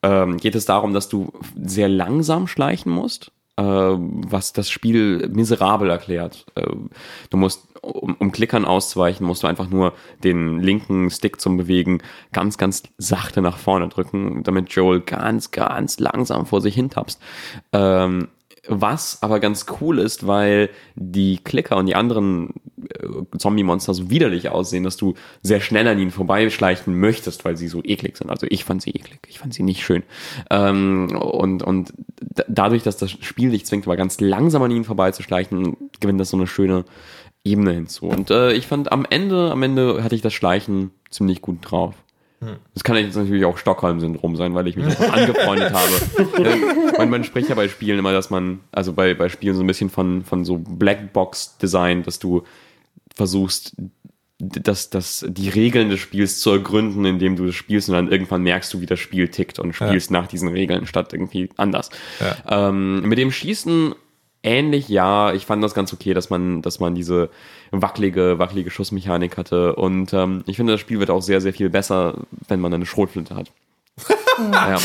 [0.03, 5.89] ähm, geht es darum, dass du sehr langsam schleichen musst, äh, was das Spiel miserabel
[5.89, 6.45] erklärt.
[6.55, 6.65] Äh,
[7.29, 9.93] du musst, um, um Klickern auszuweichen, musst du einfach nur
[10.23, 12.01] den linken Stick zum Bewegen
[12.33, 17.21] ganz, ganz sachte nach vorne drücken, damit Joel ganz, ganz langsam vor sich hin tappst.
[17.73, 18.29] Ähm,
[18.67, 22.53] was aber ganz cool ist, weil die Klicker und die anderen
[22.89, 27.67] äh, Zombie-Monster so widerlich aussehen, dass du sehr schnell an ihnen vorbeischleichen möchtest, weil sie
[27.67, 28.29] so eklig sind.
[28.29, 30.03] Also ich fand sie eklig, ich fand sie nicht schön.
[30.49, 31.93] Ähm, und und
[32.47, 36.37] dadurch, dass das Spiel dich zwingt, aber ganz langsam an ihnen vorbeizuschleichen, gewinnt das so
[36.37, 36.85] eine schöne
[37.43, 38.07] Ebene hinzu.
[38.07, 41.95] Und äh, ich fand am Ende, am Ende hatte ich das Schleichen ziemlich gut drauf.
[42.73, 45.87] Das kann jetzt natürlich auch Stockholm-Syndrom sein, weil ich mich einfach angefreundet habe.
[46.43, 49.63] Ja, man, man spricht ja bei Spielen immer, dass man, also bei, bei Spielen so
[49.63, 52.43] ein bisschen von, von so Blackbox-Design, dass du
[53.15, 53.75] versuchst,
[54.39, 58.43] dass, dass die Regeln des Spiels zu ergründen, indem du das spielst und dann irgendwann
[58.43, 61.89] merkst du, wie das Spiel tickt und spielst nach diesen Regeln statt irgendwie anders.
[62.47, 63.95] Ähm, mit dem Schießen
[64.43, 67.29] ähnlich, ja, ich fand das ganz okay, dass man, dass man diese
[67.71, 69.75] wackelige, wackelige Schussmechanik hatte.
[69.75, 72.15] Und ähm, ich finde, das Spiel wird auch sehr, sehr viel besser,
[72.47, 73.51] wenn man eine Schrotflinte hat.
[74.51, 74.79] ja.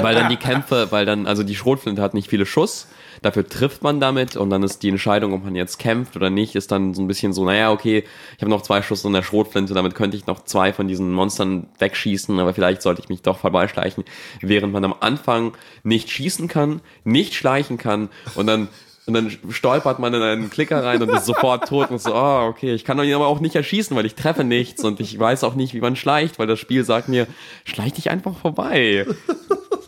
[0.00, 2.88] Weil dann die Kämpfe, weil dann, also die Schrotflinte hat nicht viele Schuss,
[3.22, 6.54] dafür trifft man damit und dann ist die Entscheidung, ob man jetzt kämpft oder nicht,
[6.54, 8.04] ist dann so ein bisschen so, naja, okay,
[8.36, 11.12] ich habe noch zwei Schuss in der Schrotflinte, damit könnte ich noch zwei von diesen
[11.12, 14.04] Monstern wegschießen, aber vielleicht sollte ich mich doch vorbeischleichen,
[14.40, 18.68] während man am Anfang nicht schießen kann, nicht schleichen kann und dann
[19.06, 22.46] und dann stolpert man in einen Klicker rein und ist sofort tot und so, oh,
[22.48, 25.42] okay, ich kann ihn aber auch nicht erschießen, weil ich treffe nichts und ich weiß
[25.44, 27.26] auch nicht, wie man schleicht, weil das Spiel sagt mir,
[27.64, 29.06] schleich dich einfach vorbei.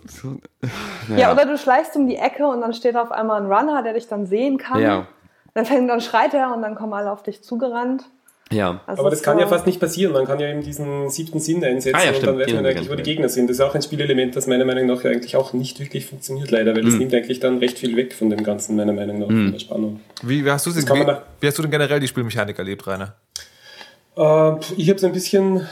[0.06, 0.38] So,
[1.16, 1.32] Ja.
[1.32, 4.06] oder du schleichst um die Ecke und dann steht auf einmal ein Runner, der dich
[4.06, 4.80] dann sehen kann.
[4.82, 5.06] Ja.
[5.54, 8.04] Dann fängt dann schreit er und dann kommen alle auf dich zugerannt.
[8.52, 8.80] Ja.
[8.86, 10.12] Also Aber das kann ja fast nicht passieren.
[10.12, 12.86] Man kann ja eben diesen siebten Sinn einsetzen Ah ja, und dann weiß man eigentlich,
[12.86, 13.48] wo gar die Gegner sind.
[13.48, 16.50] Das ist auch ein Spielelement, das meiner Meinung nach ja eigentlich auch nicht wirklich funktioniert,
[16.50, 16.86] leider, weil Mhm.
[16.86, 19.58] das nimmt eigentlich dann recht viel weg von dem Ganzen, meiner Meinung nach, von der
[19.58, 20.00] Spannung.
[20.22, 21.06] Wie, wie, hast du denn, wie,
[21.40, 23.14] wie hast du denn generell die Spielmechanik erlebt, Rainer?
[24.16, 25.66] Äh, ich habe es ein bisschen,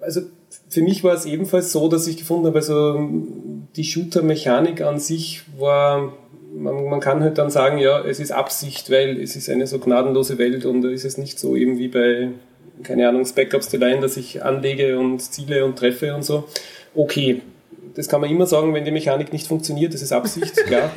[0.00, 0.20] also
[0.68, 2.98] für mich war es ebenfalls so, dass ich gefunden habe, also
[3.76, 6.12] die Shooter-Mechanik an sich war,
[6.54, 9.78] man, man kann halt dann sagen, ja, es ist Absicht, weil es ist eine so
[9.78, 12.28] gnadenlose Welt und da ist es nicht so eben wie bei,
[12.82, 16.44] keine Ahnung, Spec-Ops The Line, dass ich anlege und ziele und treffe und so.
[16.94, 17.40] Okay,
[17.94, 20.90] das kann man immer sagen, wenn die Mechanik nicht funktioniert, das ist Absicht, klar.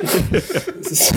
[0.80, 1.14] Ist,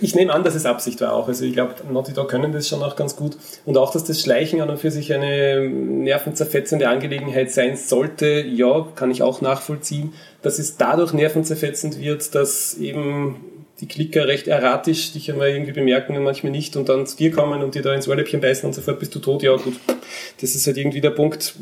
[0.00, 1.28] ich nehme an, dass es Absicht war auch.
[1.28, 3.36] Also ich glaube, Naughty Dog können das schon auch ganz gut.
[3.64, 8.86] Und auch, dass das Schleichen an und für sich eine nervenzerfetzende Angelegenheit sein sollte, ja,
[8.94, 10.12] kann ich auch nachvollziehen.
[10.42, 13.36] Dass es dadurch nervenzerfetzend wird, dass eben
[13.80, 17.32] die Klicker recht erratisch dich einmal irgendwie bemerken und manchmal nicht und dann zu dir
[17.32, 19.42] kommen und dir da ins Ohrläppchen beißen und sofort bist du tot.
[19.42, 19.74] Ja gut,
[20.40, 21.54] das ist halt irgendwie der Punkt,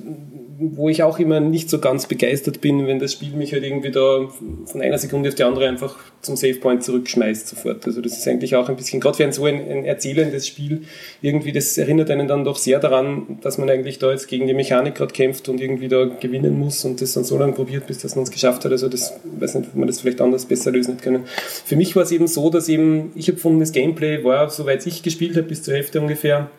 [0.63, 3.91] wo ich auch immer nicht so ganz begeistert bin, wenn das Spiel mich halt irgendwie
[3.91, 4.29] da
[4.67, 7.87] von einer Sekunde auf die andere einfach zum Savepoint zurückschmeißt sofort.
[7.87, 10.83] Also das ist eigentlich auch ein bisschen, gerade ein so ein, ein erzählendes Spiel,
[11.23, 14.53] irgendwie das erinnert einen dann doch sehr daran, dass man eigentlich da jetzt gegen die
[14.53, 17.99] Mechanik gerade kämpft und irgendwie da gewinnen muss und das dann so lange probiert, bis
[17.99, 18.73] dass man es geschafft hat.
[18.73, 21.25] Also das, weiß nicht, ob man das vielleicht anders besser lösen hätte können.
[21.65, 24.87] Für mich war es eben so, dass eben, ich habe gefunden, das Gameplay war, soweit
[24.87, 26.51] ich gespielt habe, bis zur Hälfte ungefähr,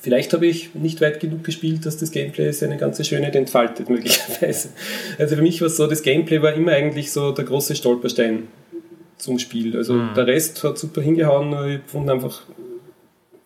[0.00, 4.70] Vielleicht habe ich nicht weit genug gespielt, dass das Gameplay seine ganze Schönheit entfaltet, möglicherweise.
[5.18, 8.48] Also für mich war es so, das Gameplay war immer eigentlich so der große Stolperstein
[9.16, 9.76] zum Spiel.
[9.76, 12.42] Also der Rest hat super hingehauen, nur ich fand einfach,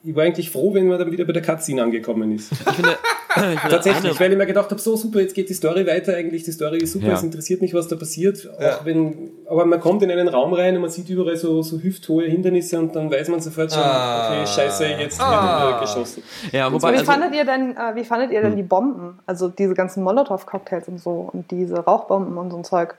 [0.05, 2.53] ich war eigentlich froh, wenn man dann wieder bei der Cutscene angekommen ist.
[2.53, 2.97] Ich finde
[3.35, 6.45] Tatsächlich, eine- weil ich mir gedacht habe, so super, jetzt geht die Story weiter, eigentlich
[6.45, 7.15] die Story ist super, Ja.
[7.15, 8.49] es interessiert mich, was da passiert.
[8.61, 8.77] Ja.
[8.77, 11.79] Auch wenn, aber man kommt in einen Raum rein und man sieht überall so, so
[11.79, 14.41] hüfthohe Hindernisse und dann weiß man sofort schon, Ah.
[14.43, 15.69] okay, scheiße, jetzt Ah.
[15.71, 16.23] wird geschossen.
[16.53, 19.19] ja, wobei, Wie also, fandet ihr denn, äh, wie fandet ihr denn die Bomben?
[19.27, 22.95] Also diese ganzen Molotow-Cocktails und so und diese Rauchbomben und so ein Zeug.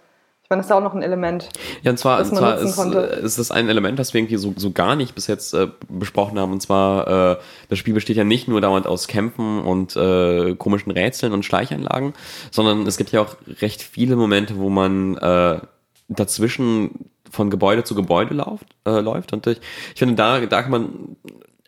[0.54, 1.49] Meine, das ist auch noch ein Element.
[1.82, 3.22] Ja, und zwar, und man zwar ist, konnte.
[3.22, 5.68] äh, ist das ein Element, das wir irgendwie so, so gar nicht bis jetzt äh,
[5.89, 6.51] besprochen haben.
[6.51, 7.38] Und zwar, äh,
[7.70, 12.14] das Spiel besteht ja nicht nur dauernd aus Kämpfen und äh, komischen Rätseln und Schleichanlagen,
[12.51, 15.60] sondern es gibt ja auch recht viele Momente, wo man äh,
[16.08, 18.68] dazwischen von Gebäude zu Gebäude läuft.
[18.86, 19.34] Äh, läuft.
[19.34, 19.60] Und ich,
[19.93, 21.18] ich finde, da, da kann man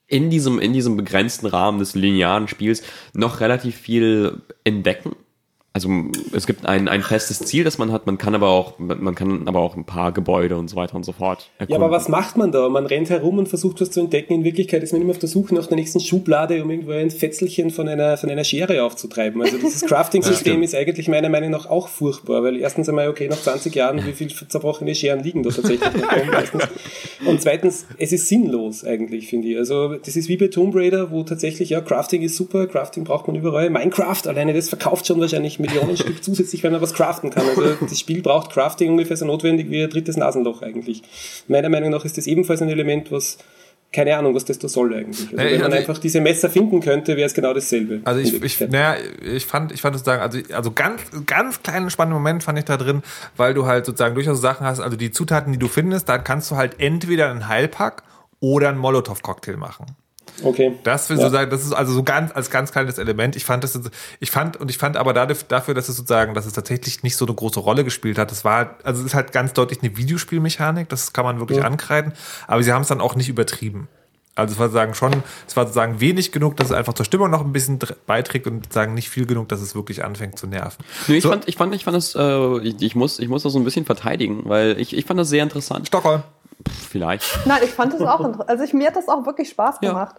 [0.07, 2.83] in diesem, in diesem begrenzten Rahmen des linearen Spiels
[3.13, 5.15] noch relativ viel entdecken.
[5.76, 5.89] Also
[6.32, 9.45] es gibt ein, ein festes Ziel, das man hat, man kann aber auch, man kann
[9.45, 11.49] aber auch ein paar Gebäude und so weiter und so fort.
[11.55, 11.84] Ja, erkunden.
[11.84, 12.69] aber was macht man da?
[12.69, 14.36] Man rennt herum und versucht was zu entdecken.
[14.36, 17.11] In Wirklichkeit ist man immer auf der Suche nach der nächsten Schublade, um irgendwo ein
[17.11, 19.41] Fetzelchen von einer, von einer Schere aufzutreiben.
[19.41, 23.41] Also dieses Crafting-System ist eigentlich meiner Meinung nach auch furchtbar, weil erstens einmal, okay, nach
[23.41, 25.82] 20 Jahren, wie viele zerbrochene Scheren liegen da tatsächlich
[26.53, 26.69] noch?
[27.26, 29.57] Und zweitens, es ist sinnlos eigentlich, finde ich.
[29.57, 33.28] Also das ist wie bei Tomb Raider, wo tatsächlich, ja, Crafting ist super, Crafting braucht
[33.28, 33.69] man überall.
[33.69, 37.47] Minecraft alleine, das verkauft schon wahrscheinlich Millionen Stück zusätzlich, wenn man was craften kann.
[37.47, 41.01] Also das Spiel braucht Crafting ungefähr so notwendig wie ein drittes Nasenloch eigentlich.
[41.47, 43.38] Meiner Meinung nach ist das ebenfalls ein Element, was
[43.95, 45.28] keine Ahnung, was das da soll eigentlich.
[45.28, 48.01] Also wenn man also einfach diese Messer finden könnte, wäre es genau dasselbe.
[48.03, 52.22] Also ich, ich, naja, ich fand, ich fand sozusagen, also, also ganz, ganz kleinen spannenden
[52.22, 53.03] Moment fand ich da drin,
[53.38, 56.51] weil du halt sozusagen durchaus Sachen hast, also die Zutaten, die du findest, da kannst
[56.51, 58.03] du halt entweder einen Heilpack
[58.41, 59.86] oder einen Molotow-Cocktail machen.
[60.43, 60.73] Okay.
[60.83, 61.23] Das will Ja.
[61.23, 63.36] sozusagen, das ist also so ganz als ganz kleines Element.
[63.36, 63.79] Ich fand das,
[64.19, 67.25] ich fand und ich fand aber dafür, dass es sozusagen, dass es tatsächlich nicht so
[67.25, 68.31] eine große Rolle gespielt hat.
[68.31, 70.89] Das war, also es ist halt ganz deutlich eine Videospielmechanik.
[70.89, 71.65] Das kann man wirklich Ja.
[71.65, 72.13] ankreiden.
[72.47, 73.88] Aber sie haben es dann auch nicht übertrieben.
[74.38, 77.29] Also es war sozusagen schon, es war sozusagen wenig genug, dass es einfach zur Stimmung
[77.31, 80.83] noch ein bisschen beiträgt und sozusagen nicht viel genug, dass es wirklich anfängt zu nerven.
[81.07, 83.43] Nee, ich, So- fand, ich fand, ich fand das, äh, ich, ich muss, ich muss
[83.43, 85.88] das so ein bisschen verteidigen, weil ich, ich fand das sehr interessant.
[85.88, 86.23] Stockholm.
[86.89, 87.45] Vielleicht.
[87.45, 88.49] Nein, ich fand es auch interessant.
[88.49, 89.89] Also ich, mir hat das auch wirklich Spaß Ja.
[89.89, 90.16] gemacht.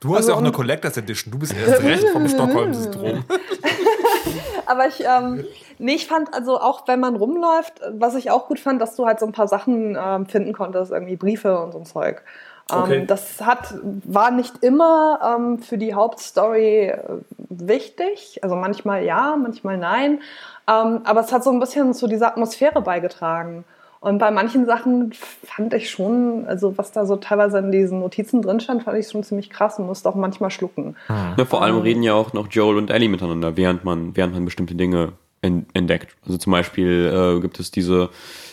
[0.00, 1.32] Du hast Also ja auch eine Collectors Edition.
[1.32, 3.24] Du bist erst recht vom Stockholm-Syndrom.
[4.66, 5.44] Aber ich, ähm,
[5.78, 9.06] nee, ich fand also auch, wenn man rumläuft, was ich auch gut fand, dass du
[9.06, 12.22] halt so ein paar Sachen ähm, finden konntest, irgendwie Briefe und so ein Zeug.
[12.70, 13.04] Ähm, Okay.
[13.06, 13.74] Das hat,
[14.04, 16.98] war nicht immer ähm, für die Hauptstory äh,
[17.48, 18.40] wichtig.
[18.42, 20.20] Also manchmal ja, manchmal nein.
[20.68, 23.64] Ähm, aber es hat so ein bisschen zu dieser Atmosphäre beigetragen.
[24.00, 28.42] Und bei manchen Sachen fand ich schon, also was da so teilweise in diesen Notizen
[28.42, 30.96] drin stand, fand ich schon ziemlich krass und musste auch manchmal schlucken.
[31.08, 34.44] Ja, vor allem reden ja auch noch Joel und Ellie miteinander, während man, während man
[34.44, 36.16] bestimmte Dinge en entdeckt.
[36.26, 38.10] Also zum Beispiel äh, gibt es diese,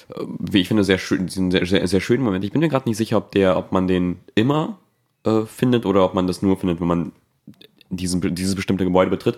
[0.10, 2.44] äh, wie ich finde, sehr schön, diesen sehr, sehr, sehr schönen Moment.
[2.44, 4.78] Ich bin mir gerade nicht sicher, ob der, ob man den immer
[5.26, 7.12] äh, findet oder ob man das nur findet, wenn man
[7.90, 9.38] diesen, dieses bestimmte Gebäude betritt.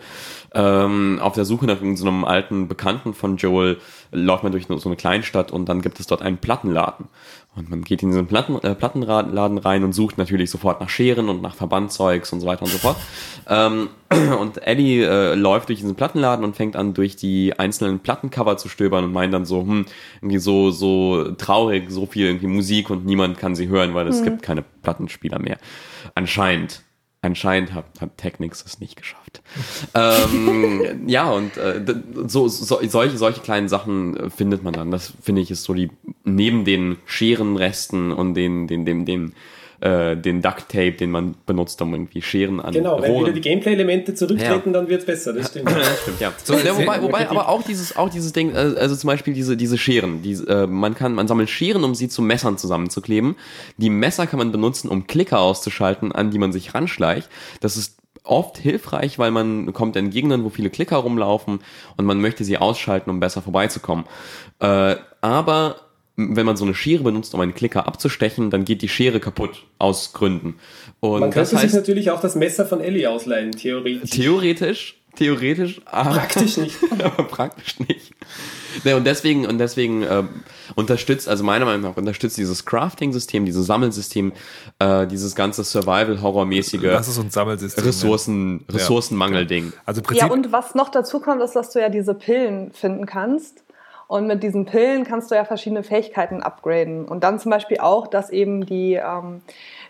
[0.54, 3.78] Ähm, auf der Suche nach so einem alten Bekannten von Joel
[4.12, 7.08] läuft man durch so eine Kleinstadt und dann gibt es dort einen Plattenladen.
[7.56, 11.28] Und man geht in diesen Platten, äh, Plattenladen rein und sucht natürlich sofort nach Scheren
[11.28, 12.98] und nach Verbandzeugs und so weiter und so fort.
[13.48, 13.90] Ähm,
[14.40, 18.70] und Ellie äh, läuft durch diesen Plattenladen und fängt an, durch die einzelnen Plattencover zu
[18.70, 19.86] stöbern und meint dann so, hm,
[20.22, 24.24] irgendwie so, so traurig, so viel irgendwie Musik und niemand kann sie hören, weil es
[24.24, 25.58] gibt keine Plattenspieler mehr.
[26.14, 26.84] Anscheinend.
[27.22, 29.42] Anscheinend hat, hat Technics es nicht geschafft.
[29.96, 31.84] ähm, ja, und äh,
[32.28, 34.92] so, so, solche, solche kleinen Sachen äh, findet man dann.
[34.92, 35.90] Das finde ich ist so die,
[36.24, 39.34] neben den Scherenresten und den, den, den, den,
[39.80, 43.42] äh, den Duct Tape, den man benutzt, um irgendwie Scheren an Genau, wenn wieder die
[43.42, 44.80] Gameplay-Elemente zurücktreten, Ja.
[44.80, 45.70] dann wird's besser, das stimmt.
[46.02, 46.32] Stimmt, ja.
[46.64, 49.78] ja wobei, wobei aber auch dieses, auch dieses Ding, äh, also zum Beispiel diese, diese
[49.78, 53.36] Scheren, die, äh, man kann, man sammelt Scheren, um sie zu Messern zusammenzukleben.
[53.78, 57.30] Die Messer kann man benutzen, um Klicker auszuschalten, an die man sich ranschleicht.
[57.62, 61.60] Das ist oft hilfreich, weil man kommt in Gegenden, wo viele Klicker rumlaufen
[61.96, 64.06] und man möchte sie ausschalten, um besser vorbeizukommen.
[64.60, 65.78] Äh, aber
[66.18, 69.64] wenn man so eine Schere benutzt, um einen Klicker abzustechen, dann geht die Schere kaputt
[69.78, 70.56] aus Gründen.
[71.00, 74.10] Und Man das könnte sich heißt, natürlich auch das Messer von Ellie ausleihen, theoretisch.
[74.10, 76.76] theoretisch, theoretisch, aber Praktisch nicht.
[77.04, 78.14] aber praktisch nicht.
[78.84, 80.30] Ne, und deswegen, und deswegen ähm,
[80.76, 84.34] unterstützt, also meiner Meinung nach, unterstützt dieses Crafting-System, dieses Sammelsystem,
[84.80, 87.84] äh, dieses ganze Survival-Horror-mäßige Das ist so ein Sammelsystem.
[87.84, 89.72] Ressourcen, Ressourcenmangel-Ding.
[89.86, 93.06] Also Prinzip, Ja, und was noch dazu kommt, ist, dass du ja diese Pillen finden
[93.06, 93.64] kannst.
[94.08, 97.06] Und mit diesen Pillen kannst du ja verschiedene Fähigkeiten upgraden.
[97.06, 99.42] Und dann zum Beispiel auch, dass eben die, ähm,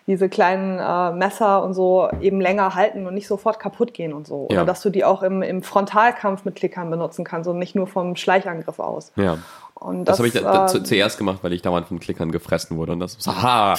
[0.08, 4.26] diese kleinen äh, Messer und so eben länger halten und nicht sofort kaputt gehen und
[4.26, 4.48] so.
[4.50, 4.58] Ja.
[4.58, 7.86] Oder dass du die auch im, im Frontalkampf mit Klickern benutzen kannst und nicht nur
[7.86, 9.12] vom Schleichangriff aus.
[9.18, 9.38] Ja.
[9.76, 12.32] Und Das, das, habe ich da, da, zu, zuerst gemacht, weil ich dauernd von Klickern
[12.32, 12.94] gefressen wurde.
[12.94, 13.76] Und das so, haha,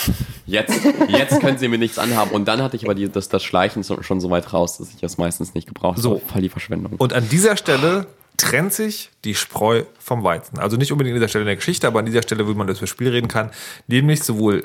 [0.47, 2.31] jetzt, jetzt können sie mir nichts anhaben.
[2.31, 4.91] Und dann hatte ich aber die, das, das Schleichen so, schon so weit raus, dass
[4.91, 6.01] ich das meistens nicht gebraucht habe.
[6.01, 6.21] So.
[6.25, 6.93] Voll die Verschwendung.
[6.99, 8.07] Und an dieser Stelle
[8.39, 10.59] trennt sich die Spreu vom Weizen.
[10.59, 12.67] Also nicht unbedingt an dieser Stelle in der Geschichte, aber an dieser Stelle, wo man
[12.67, 13.51] das für Spiel reden kann,
[13.87, 14.65] nämlich sowohl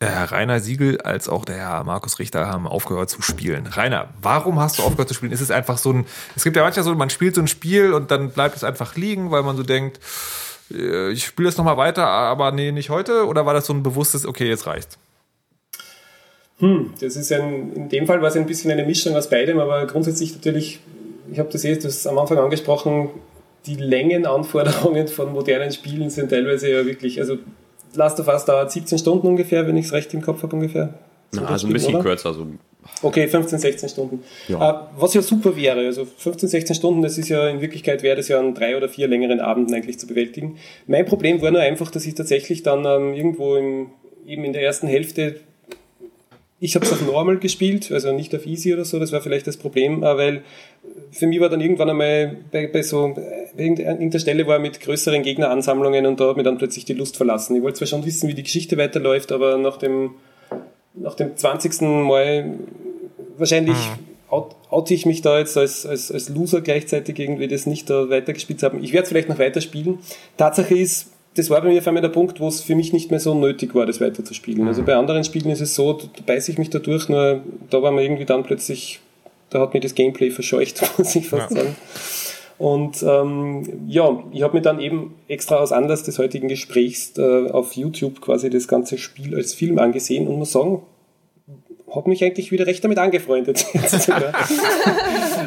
[0.00, 3.66] der Herr Rainer Siegel als auch der Herr Markus Richter haben aufgehört zu spielen.
[3.66, 5.32] Rainer, warum hast du aufgehört zu spielen?
[5.32, 6.06] Ist es einfach so ein,
[6.36, 8.96] es gibt ja manchmal so, man spielt so ein Spiel und dann bleibt es einfach
[8.96, 10.00] liegen, weil man so denkt,
[10.72, 13.26] äh, ich spiele das nochmal weiter, aber nee, nicht heute?
[13.26, 14.98] Oder war das so ein bewusstes, okay, jetzt reicht's?
[16.58, 19.58] Hm, das ist ein, in dem Fall war es ein bisschen eine Mischung aus beidem,
[19.58, 20.80] aber grundsätzlich natürlich,
[21.30, 23.10] ich habe das jetzt das am Anfang angesprochen,
[23.66, 27.38] die Längenanforderungen von modernen Spielen sind teilweise ja wirklich, also
[27.94, 30.94] Last of Us dauert 17 Stunden ungefähr, wenn ich es recht im Kopf habe ungefähr.
[31.30, 32.02] So Na, also ein bisschen oder?
[32.02, 32.34] kürzer.
[32.34, 32.46] So.
[33.02, 34.22] Okay, 15, 16 Stunden.
[34.48, 34.70] Ja.
[34.70, 38.16] Äh, was ja super wäre, also 15, 16 Stunden, das ist ja in Wirklichkeit wäre
[38.16, 40.58] das ja an drei oder vier längeren Abenden eigentlich zu bewältigen.
[40.86, 43.90] Mein Problem war nur einfach, dass ich tatsächlich dann ähm, irgendwo im,
[44.26, 45.36] eben in der ersten Hälfte
[46.64, 49.46] ich habe es auf Normal gespielt, also nicht auf Easy oder so, das war vielleicht
[49.46, 50.42] das Problem, äh, weil
[51.10, 55.22] für mich war dann irgendwann einmal bei, bei so äh, irgendeiner Stelle war mit größeren
[55.22, 57.54] Gegneransammlungen und da hat mir dann plötzlich die Lust verlassen.
[57.54, 60.12] Ich wollte zwar schon wissen, wie die Geschichte weiterläuft, aber nach dem,
[60.94, 61.82] nach dem 20.
[61.82, 62.54] Mal
[63.36, 63.76] wahrscheinlich
[64.30, 64.44] mhm.
[64.70, 68.62] oute ich mich da jetzt als, als, als Loser gleichzeitig irgendwie das nicht da weitergespielt
[68.62, 68.82] haben.
[68.82, 69.98] Ich werde es vielleicht noch weiterspielen.
[70.38, 73.10] Tatsache ist, das war bei mir auf einmal der Punkt, wo es für mich nicht
[73.10, 74.66] mehr so nötig war, das weiterzuspielen.
[74.68, 74.86] Also mhm.
[74.86, 77.90] bei anderen Spielen ist es so, da beiße ich mich da durch, nur da war
[77.90, 79.00] man irgendwie dann plötzlich,
[79.50, 81.62] da hat mir das Gameplay verscheucht, muss ich fast ja.
[81.62, 81.76] sagen.
[82.56, 87.50] Und ähm, ja, ich habe mir dann eben extra aus Anlass des heutigen Gesprächs äh,
[87.50, 90.82] auf YouTube quasi das ganze Spiel als Film angesehen und muss sagen,
[91.94, 93.66] habe mich eigentlich wieder recht damit angefreundet.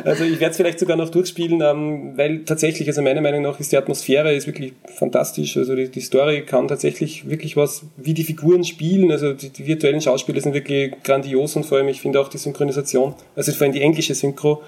[0.03, 3.59] also ich werde es vielleicht sogar noch durchspielen, ähm, weil tatsächlich, also meiner Meinung nach
[3.59, 5.57] ist die Atmosphäre ist wirklich fantastisch.
[5.57, 9.11] Also die, die Story kann tatsächlich wirklich was, wie die Figuren spielen.
[9.11, 12.37] Also die, die virtuellen Schauspieler sind wirklich grandios und vor allem, ich finde auch die
[12.37, 14.61] Synchronisation, also vor allem die englische Synchro,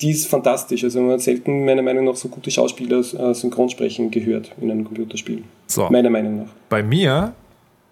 [0.00, 0.84] die ist fantastisch.
[0.84, 4.84] Also man hat selten meiner Meinung nach so gute Schauspieler äh, Synchronsprechen gehört in einem
[4.84, 5.42] Computerspiel.
[5.66, 5.88] So.
[5.90, 6.48] Meiner Meinung nach.
[6.68, 7.32] Bei mir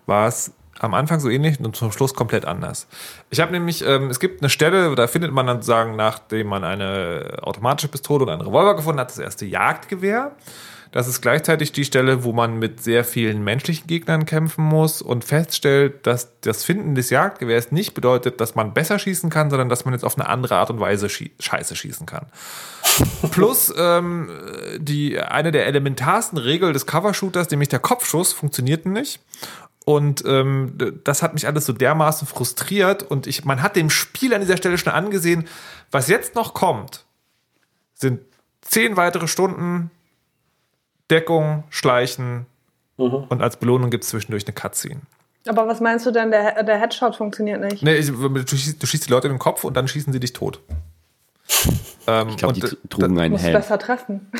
[0.07, 2.87] war es am Anfang so ähnlich und zum Schluss komplett anders.
[3.31, 6.65] Ich habe nämlich, ähm, es gibt eine Stelle, da findet man dann sagen, nachdem man
[6.65, 10.33] eine automatische Pistole und einen Revolver gefunden hat, das erste Jagdgewehr.
[10.93, 15.25] Das ist gleichzeitig die Stelle, wo man mit sehr vielen menschlichen Gegnern kämpfen muss und
[15.25, 19.85] feststellt, dass das Finden des Jagdgewehrs nicht bedeutet, dass man besser schießen kann, sondern dass
[19.85, 22.27] man jetzt auf eine andere Art und Weise schie Scheiße schießen kann.
[23.31, 24.31] Plus ähm,
[24.79, 29.21] die eine der elementarsten Regeln des Covershooters, nämlich der Kopfschuss, funktioniert nicht.
[29.89, 33.05] Und ähm, das hat mich alles so dermaßen frustriert.
[33.05, 35.47] Und ich, man hat dem Spiel an dieser Stelle schon angesehen,
[35.93, 37.05] was jetzt noch kommt,
[37.95, 38.21] sind
[38.63, 39.93] zehn weitere Stunden
[41.09, 42.47] Deckung, Schleichen
[42.97, 43.27] mhm.
[43.29, 45.03] und als Belohnung gibt es zwischendurch eine Cutscene.
[45.47, 47.81] Aber was meinst du denn, der, der Headshot funktioniert nicht?
[47.85, 50.33] Nee, du, schießt, du schießt die Leute in den Kopf und dann schießen sie dich
[50.33, 50.61] tot.
[52.07, 53.53] Ähm, ich glaube, die trugen einen Helm.
[53.53, 54.31] besser treffen.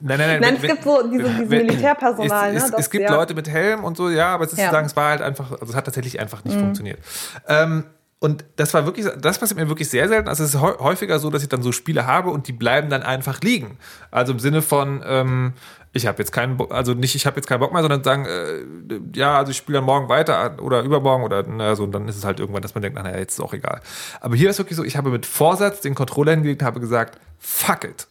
[0.00, 0.40] Nein, nein, nein.
[0.40, 2.54] nein es gibt so dieses, dieses Militärpersonal.
[2.54, 2.76] Es, es, ne?
[2.78, 3.14] es gibt ja.
[3.14, 4.70] Leute mit Helm und so, ja, aber es ist ja.
[4.70, 6.62] sagen, es war halt einfach, also es hat tatsächlich einfach nicht mhm.
[6.62, 6.98] funktioniert.
[7.46, 7.84] Ähm,
[8.18, 10.28] und das war wirklich, das passiert mir wirklich sehr selten.
[10.28, 13.02] Also es ist häufiger so, dass ich dann so Spiele habe und die bleiben dann
[13.02, 13.78] einfach liegen.
[14.10, 15.54] Also im Sinne von, ähm,
[15.92, 18.24] ich habe jetzt keinen Bock, also nicht, ich habe jetzt keinen Bock mehr, sondern sagen,
[18.24, 22.06] äh, ja, also ich spiele dann morgen weiter oder übermorgen oder na, so, und dann
[22.06, 23.80] ist es halt irgendwann, dass man denkt, naja, jetzt ist auch egal.
[24.20, 27.84] Aber hier ist wirklich so, ich habe mit Vorsatz den Controller hingelegt, habe gesagt, fuck
[27.84, 28.06] it.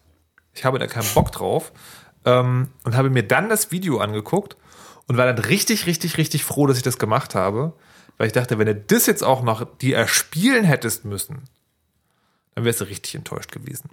[0.54, 1.72] Ich habe da keinen Bock drauf
[2.26, 4.58] ähm, und habe mir dann das Video angeguckt
[5.08, 7.74] und war dann richtig, richtig, richtig froh, dass ich das gemacht habe,
[8.18, 11.44] weil ich dachte, wenn du das jetzt auch noch die erspielen hättest müssen,
[12.56, 13.90] dann wärst du richtig enttäuscht gewesen.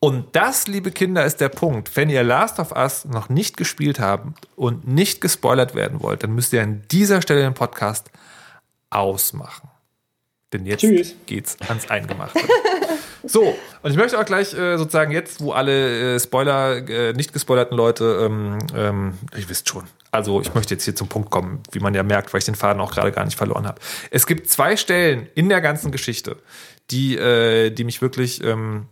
[0.00, 1.96] Und das, liebe Kinder, ist der Punkt.
[1.96, 6.34] Wenn ihr Last of Us noch nicht gespielt habt und nicht gespoilert werden wollt, dann
[6.34, 8.10] müsst ihr an dieser Stelle den Podcast
[8.90, 9.68] ausmachen.
[10.52, 11.14] Denn jetzt Tschüss.
[11.26, 12.40] geht's ans Eingemachte.
[13.24, 17.32] so, und ich möchte auch gleich äh, sozusagen jetzt, wo alle äh, Spoiler, äh, nicht
[17.32, 21.62] gespoilerten Leute, ähm, ähm, ihr wisst schon, also ich möchte jetzt hier zum Punkt kommen,
[21.72, 23.80] wie man ja merkt, weil ich den Faden auch gerade gar nicht verloren habe.
[24.10, 26.36] Es gibt zwei Stellen in der ganzen Geschichte,
[26.90, 28.88] die, äh, die mich wirklich ähm,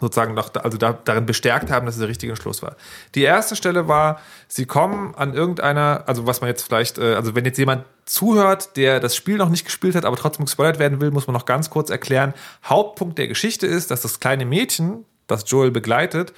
[0.00, 2.76] sozusagen noch, also da, darin bestärkt haben, dass es der richtige Entschluss war.
[3.14, 7.34] Die erste Stelle war, sie kommen an irgendeiner, also was man jetzt vielleicht, äh, also
[7.34, 11.00] wenn jetzt jemand zuhört, der das Spiel noch nicht gespielt hat, aber trotzdem gespoilert werden
[11.00, 12.34] will, muss man noch ganz kurz erklären.
[12.64, 16.34] Hauptpunkt der Geschichte ist, dass das kleine Mädchen, das Joel begleitet,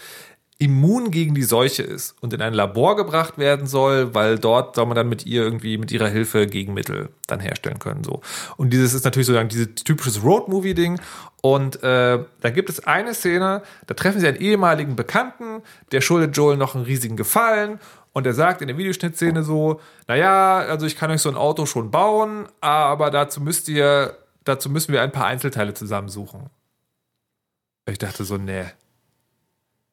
[0.58, 4.86] immun gegen die Seuche ist und in ein Labor gebracht werden soll, weil dort soll
[4.86, 8.22] man dann mit ihr irgendwie mit ihrer Hilfe Gegenmittel dann herstellen können so.
[8.56, 10.98] Und dieses ist natürlich sozusagen dieses typisches Road-Movie Ding
[11.42, 16.34] und äh, da gibt es eine Szene, da treffen sie einen ehemaligen Bekannten, der schuldet
[16.34, 17.78] Joel noch einen riesigen Gefallen
[18.14, 21.66] und er sagt in der Videoschnittszene so, naja, also ich kann euch so ein Auto
[21.66, 26.48] schon bauen, aber dazu müsst ihr, dazu müssen wir ein paar Einzelteile zusammensuchen.
[27.86, 28.64] Ich dachte so, nee.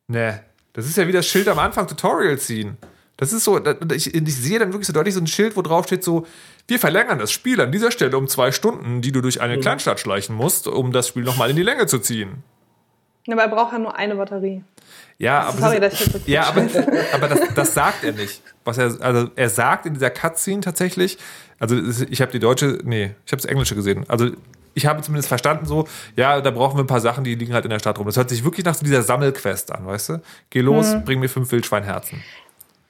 [0.07, 0.39] Nee,
[0.73, 2.77] das ist ja wie das Schild am Anfang Tutorial ziehen.
[3.17, 3.63] Das ist so,
[3.93, 6.25] ich, ich, sehe dann wirklich so deutlich so ein Schild, wo drauf steht so,
[6.67, 9.61] wir verlängern das Spiel an dieser Stelle um zwei Stunden, die du durch eine mhm.
[9.61, 12.43] Kleinstadt schleichen musst, um das Spiel nochmal in die Länge zu ziehen.
[13.25, 14.63] Ja, aber er braucht ja nur eine Batterie.
[15.19, 16.61] Ja, aber, Sorry, das, dass ich jetzt so ja, aber,
[17.13, 18.41] aber das, das sagt er nicht.
[18.65, 21.17] Was er, also er sagt in dieser Cutscene tatsächlich,
[21.59, 21.77] also
[22.09, 24.05] ich habe die deutsche, nee, ich habe das englische gesehen.
[24.07, 24.31] Also
[24.73, 27.65] ich habe zumindest verstanden so, ja, da brauchen wir ein paar Sachen, die liegen halt
[27.65, 28.05] in der Stadt rum.
[28.05, 30.21] Das hört sich wirklich nach so dieser Sammelquest an, weißt du?
[30.49, 31.03] Geh los, Mhm.
[31.05, 32.21] bring mir fünf Wildschweinherzen.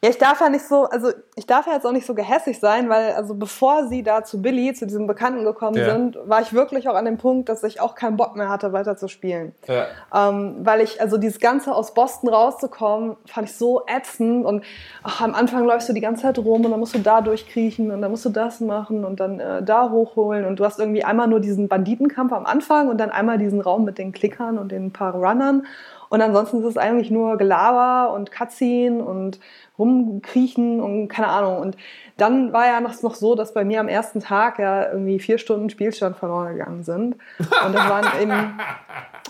[0.03, 2.59] Ja, ich darf ja nicht so, also ich darf ja jetzt auch nicht so gehässig
[2.59, 5.93] sein, weil also bevor sie da zu Billy, zu diesem Bekannten gekommen Ja.
[5.93, 8.73] sind, war ich wirklich auch an dem Punkt, dass ich auch keinen Bock mehr hatte,
[8.73, 9.55] weiter zu spielen.
[9.65, 9.85] Ja.
[10.13, 14.65] Ähm, weil ich, also dieses Ganze aus Boston rauszukommen, fand ich so ätzend und
[15.03, 17.89] ach, am Anfang läufst du die ganze Zeit rum und dann musst du da durchkriechen
[17.89, 21.05] und dann musst du das machen und dann äh, da hochholen und du hast irgendwie
[21.05, 24.69] einmal nur diesen Banditenkampf am Anfang und dann einmal diesen Raum mit den Klickern und
[24.73, 25.65] den paar Runnern
[26.13, 29.39] und ansonsten ist es eigentlich nur Gelaber und Cutscene und
[29.77, 31.57] rumkriechen und keine Ahnung.
[31.57, 31.77] Und
[32.17, 35.37] dann war ja noch, noch so, dass bei mir am ersten Tag ja irgendwie vier
[35.37, 37.15] Stunden Spielstand verloren gegangen sind.
[37.39, 38.31] Und das waren eben,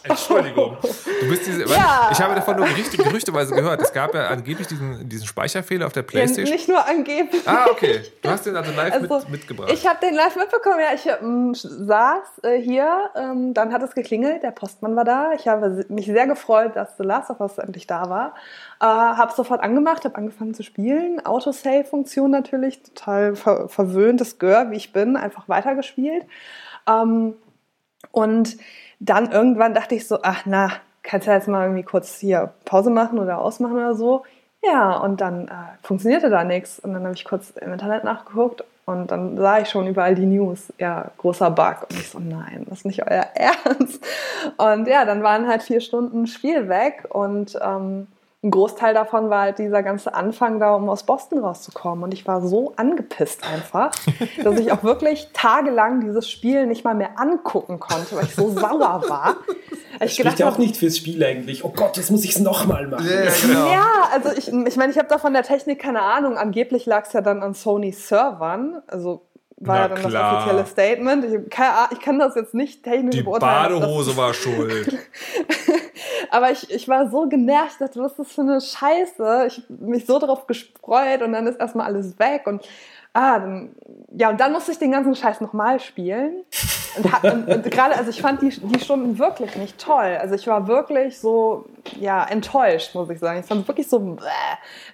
[0.03, 0.77] Entschuldigung.
[0.81, 2.09] Du bist diese, Ja.
[2.11, 3.81] Ich habe davon nur Gerüchte, gerüchteweise gehört.
[3.81, 6.53] Es gab ja angeblich diesen, diesen Speicherfehler auf der ja, Playstation.
[6.53, 7.47] nicht nur angeblich.
[7.47, 8.01] Ah, okay.
[8.21, 9.71] Du hast den also live Also, mit, mitgebracht.
[9.71, 10.93] Ich habe den live mitbekommen, ja.
[10.93, 15.31] Ich ähm, saß äh, hier, ähm, dann hat es geklingelt, der Postmann war da.
[15.33, 18.35] Ich habe mich sehr gefreut, dass The Last of Us endlich da war.
[18.81, 21.25] Äh, habe sofort angemacht, habe angefangen zu spielen.
[21.25, 26.25] Autosave-Funktion natürlich, total ver verwöhntes Gör, wie ich bin, einfach weitergespielt.
[26.87, 27.35] Ähm,
[28.11, 28.57] und
[29.05, 30.71] dann irgendwann dachte ich so, ach na,
[31.03, 34.23] kannst du jetzt mal irgendwie kurz hier Pause machen oder ausmachen oder so.
[34.63, 35.51] Ja, und dann äh,
[35.81, 36.79] funktionierte da nichts.
[36.79, 40.25] Und dann habe ich kurz im Internet nachgeguckt und dann sah ich schon überall die
[40.25, 40.71] News.
[40.77, 41.87] Ja, großer Bug.
[41.89, 44.03] Und ich so, nein, das ist nicht euer Ernst.
[44.57, 48.07] Und ja, dann waren halt vier Stunden Spiel weg und ähm,
[48.43, 52.03] ein Großteil davon war halt dieser ganze Anfang da, um aus Boston rauszukommen.
[52.03, 53.91] Und ich war so angepisst einfach,
[54.43, 58.49] dass ich auch wirklich tagelang dieses Spiel nicht mal mehr angucken konnte, weil ich so
[58.49, 59.37] sauer war.
[60.03, 61.63] Ich Spricht ja auch nicht fürs Spiel eigentlich.
[61.63, 63.07] Oh Gott, jetzt muss ich es nochmal machen.
[63.07, 63.71] ja, genau.
[63.71, 66.35] ja, also ich meine, ich, mein, ich habe da von der Technik keine Ahnung.
[66.35, 68.81] Angeblich lag es ja dann an Sony Servern.
[68.87, 69.21] Also
[69.57, 70.11] war Na ja dann klar.
[70.11, 71.25] das offizielle Statement.
[71.25, 73.71] Ich, Ahnung, ich kann das jetzt nicht technisch Die beurteilen.
[73.71, 74.97] das- Badehose war schuld.
[76.31, 79.45] Aber ich, ich war so genervt, ich dachte, was ist das für eine Scheiße?
[79.47, 82.67] Ich hab mich so darauf gespreut und dann ist erstmal alles weg und
[83.13, 83.75] ah, dann,
[84.15, 86.43] ja, und dann musste ich den ganzen Scheiß nochmal spielen.
[86.95, 90.17] Und, und, und gerade, also ich fand die, die Stunden wirklich nicht toll.
[90.19, 91.65] Also ich war wirklich so,
[91.99, 93.39] ja, enttäuscht, muss ich sagen.
[93.39, 94.25] Ich fand wirklich so bäh,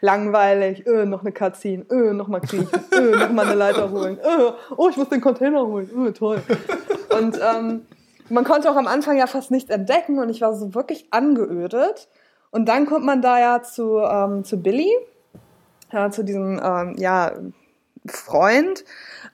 [0.02, 4.18] langweilig, öh, noch eine Cutscene, öh, noch mal kriechen, öh, noch mal eine Leiter holen,
[4.20, 6.42] öh, oh, ich muss den Container holen, öh, toll.
[7.18, 7.86] Und ähm,
[8.30, 12.08] man konnte auch am Anfang ja fast nichts entdecken und ich war so wirklich angeödet.
[12.52, 14.92] Und dann kommt man da ja zu, ähm, zu Billy,
[15.92, 17.32] ja, zu diesem ähm, ja,
[18.18, 18.84] Freund.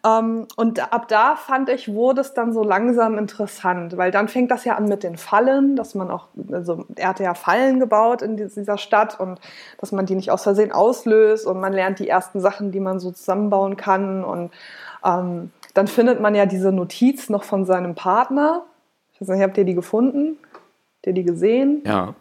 [0.06, 4.52] Ähm, und ab da fand ich, wurde es dann so langsam interessant, weil dann fängt
[4.52, 8.22] das ja an mit den Fallen, dass man auch, also er hatte ja Fallen gebaut
[8.22, 9.40] in dieser Stadt und
[9.80, 13.00] dass man die nicht aus Versehen auslöst und man lernt die ersten Sachen, die man
[13.00, 14.52] so zusammenbauen kann und
[15.04, 18.64] ähm, dann findet man ja diese Notiz noch von seinem Partner.
[19.14, 20.38] Ich weiß nicht, habt ihr die gefunden?
[20.54, 21.84] Habt ihr die gesehen?
[21.86, 22.16] Ja.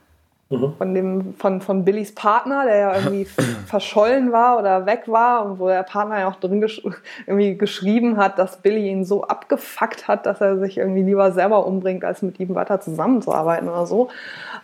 [0.79, 3.25] Von, dem, von, von Billys Partner, der ja irgendwie
[3.67, 6.83] verschollen war oder weg war und wo der Partner ja auch drin gesch
[7.27, 11.67] irgendwie geschrieben hat, dass Billy ihn so abgefuckt hat, dass er sich irgendwie lieber selber
[11.67, 14.09] umbringt, als mit ihm weiter zusammenzuarbeiten oder so.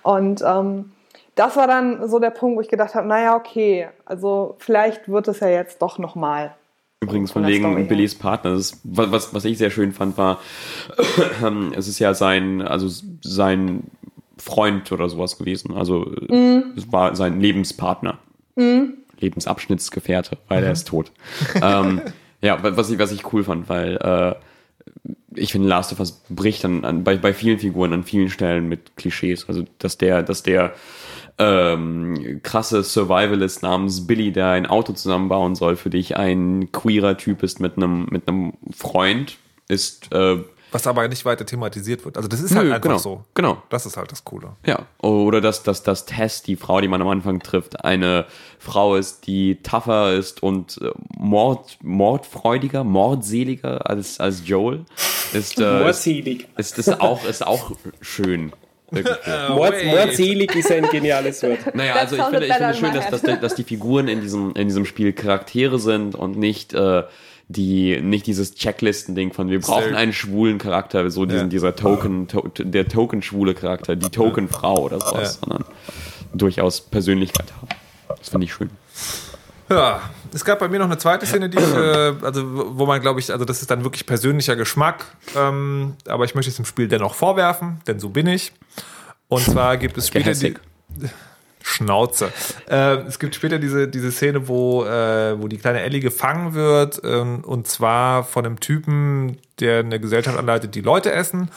[0.02, 0.92] Und ähm,
[1.34, 5.28] das war dann so der Punkt, wo ich gedacht habe, naja, okay, also vielleicht wird
[5.28, 6.54] es ja jetzt doch nochmal.
[7.02, 7.88] Übrigens von wegen.
[7.88, 8.50] Billys Partner.
[8.50, 10.38] Das ist, was, was- ich sehr schön fand, war,
[11.76, 12.88] es ist ja sein, also
[13.22, 13.84] sein
[14.40, 15.74] Freund oder sowas gewesen.
[15.76, 16.72] Also Mhm.
[16.76, 18.18] es war sein Lebenspartner.
[19.20, 20.66] Lebensabschnittsgefährte, weil Mhm.
[20.66, 21.12] er ist tot.
[21.62, 22.00] ähm,
[22.42, 24.34] ja, wa- was ich, was ich cool fand, weil äh,
[25.34, 28.68] ich finde, Last of Us bricht dann an, bei, bei vielen Figuren an vielen Stellen
[28.68, 29.48] mit Klischees.
[29.48, 30.72] Also, dass der, dass der
[31.38, 37.42] ähm, krasse Survivalist namens Billy, der ein Auto zusammenbauen soll, für dich ein queerer Typ
[37.42, 39.36] ist mit einem mit einem Freund,
[39.68, 40.38] ist äh,
[40.72, 42.16] Was aber nicht weiter thematisiert wird.
[42.16, 43.24] Also das ist halt Nö, einfach genau, so.
[43.34, 43.62] genau.
[43.70, 44.52] Das ist halt das Coole.
[44.64, 48.26] Ja, oder dass, dass, dass Tess, die Frau, die man am Anfang trifft, eine
[48.58, 54.84] Frau ist, die tougher ist und äh, Mord, mordfreudiger, mordseliger als, als Joel.
[55.32, 56.46] Ist, äh, Mordselig.
[56.56, 58.52] ist, ist, auch, ist auch schön.
[58.90, 59.54] Wirklich schön.
[59.54, 61.58] Mord, mordselig ist ein geniales Wort.
[61.74, 64.20] Naja, also ich finde, ich finde in schön, dass, dass, die- dass die Figuren in
[64.20, 67.04] diesem, in diesem Spiel Charaktere sind und nicht, äh,
[67.50, 71.48] die, nicht dieses Checklisten-Ding von wir brauchen einen schwulen Charakter, so diesen, Ja.
[71.48, 75.48] dieser Token, to, der Token-schwule Charakter, die Token-Frau oder sowas, Ja.
[75.48, 75.64] sondern
[76.32, 77.68] durchaus Persönlichkeit haben.
[78.18, 78.70] Das finde ich schön.
[79.68, 80.00] Ja,
[80.32, 83.18] es gab bei mir noch eine zweite Szene, die ich, äh, also wo man, glaube
[83.20, 86.86] ich, also das ist dann wirklich persönlicher Geschmack, ähm, aber ich möchte es dem Spiel
[86.88, 88.52] dennoch vorwerfen, denn so bin ich.
[89.28, 90.54] Und zwar gibt es später die.
[91.70, 92.32] Schnauze.
[92.68, 97.00] Äh, es gibt später diese, diese Szene, wo, äh, wo die kleine Ellie gefangen wird,
[97.04, 101.50] ähm, und zwar von einem Typen, der eine Gesellschaft anleitet, die Leute essen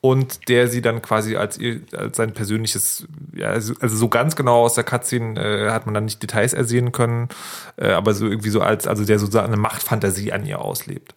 [0.00, 4.34] und der sie dann quasi als, ihr, als sein persönliches, ja, also also so ganz
[4.34, 7.28] genau aus der Cutscene äh, hat man dann nicht Details ersehen können,
[7.76, 11.14] äh, aber so irgendwie so als, also der sozusagen eine Machtfantasie an ihr auslebt.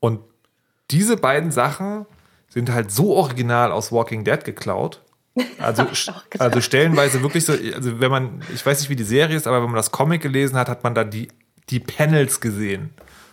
[0.00, 0.20] Und
[0.90, 2.06] diese beiden Sachen
[2.48, 5.02] sind halt so original aus Walking Dead geklaut.
[5.58, 5.86] Also,
[6.38, 9.58] also stellenweise wirklich so, also wenn man, ich weiß nicht, wie die Serie ist, aber
[9.62, 11.28] wenn man das Comic gelesen hat, hat man da die,
[11.70, 12.90] die Panels gesehen.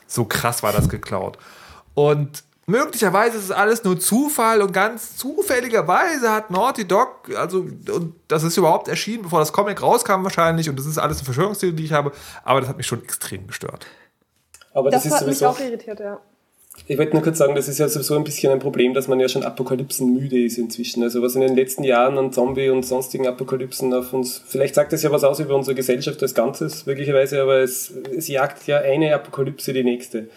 [0.08, 1.38] So krass war das geklaut.
[1.94, 8.16] Und möglicherweise ist es alles nur Zufall und ganz zufälligerweise hat Naughty Dog, also, und
[8.28, 11.76] das ist überhaupt erschienen, bevor das Comic rauskam wahrscheinlich, und das ist alles eine Verschwörungstheorie,
[11.76, 12.12] die ich habe,
[12.44, 13.86] aber das hat mich schon extrem gestört.
[14.74, 16.20] Aber das, Das, ist hat mich auch irritiert, ja.
[16.88, 19.20] Ich wollte nur kurz sagen, das ist ja sowieso ein bisschen ein Problem, dass man
[19.20, 21.02] ja schon Apokalypsen müde ist inzwischen.
[21.04, 24.94] Also was in den letzten Jahren an Zombie und sonstigen Apokalypsen auf uns, vielleicht sagt
[24.94, 28.80] das ja was aus über unsere Gesellschaft als Ganzes, möglicherweise, aber es, es jagt ja
[28.80, 30.28] eine Apokalypse die nächste.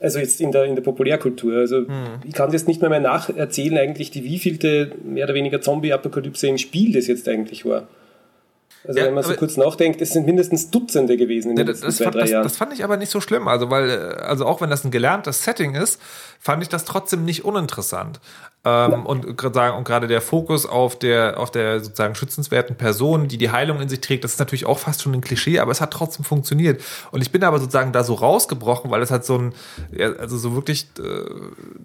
[0.00, 1.58] Also jetzt in der, in der Populärkultur.
[1.58, 1.86] Also
[2.26, 6.58] ich kann jetzt nicht mehr, mehr nacherzählen eigentlich, die wievielte mehr oder weniger Zombie-Apokalypse im
[6.58, 7.86] Spiel das jetzt eigentlich war.
[8.84, 11.62] Also Ja, wenn man so aber- kurz nachdenkt, es sind mindestens Dutzende gewesen in Ja,
[11.64, 12.42] den das, letzten das, zwei, fand, drei das, Jahren.
[12.42, 13.46] das fand ich aber nicht so schlimm.
[13.48, 16.00] Also, weil, äh, also auch wenn das ein gelerntes Setting ist,
[16.40, 18.20] fand ich das trotzdem nicht uninteressant.
[18.64, 23.50] Ähm, und und gerade der Fokus auf der, auf der sozusagen schützenswerten Person, die die
[23.50, 25.92] Heilung in sich trägt, das ist natürlich auch fast schon ein Klischee, aber es hat
[25.92, 26.80] trotzdem funktioniert.
[27.10, 29.54] Und ich bin aber sozusagen da so rausgebrochen, weil es hat so ein,
[29.90, 31.02] ja, also so wirklich, äh,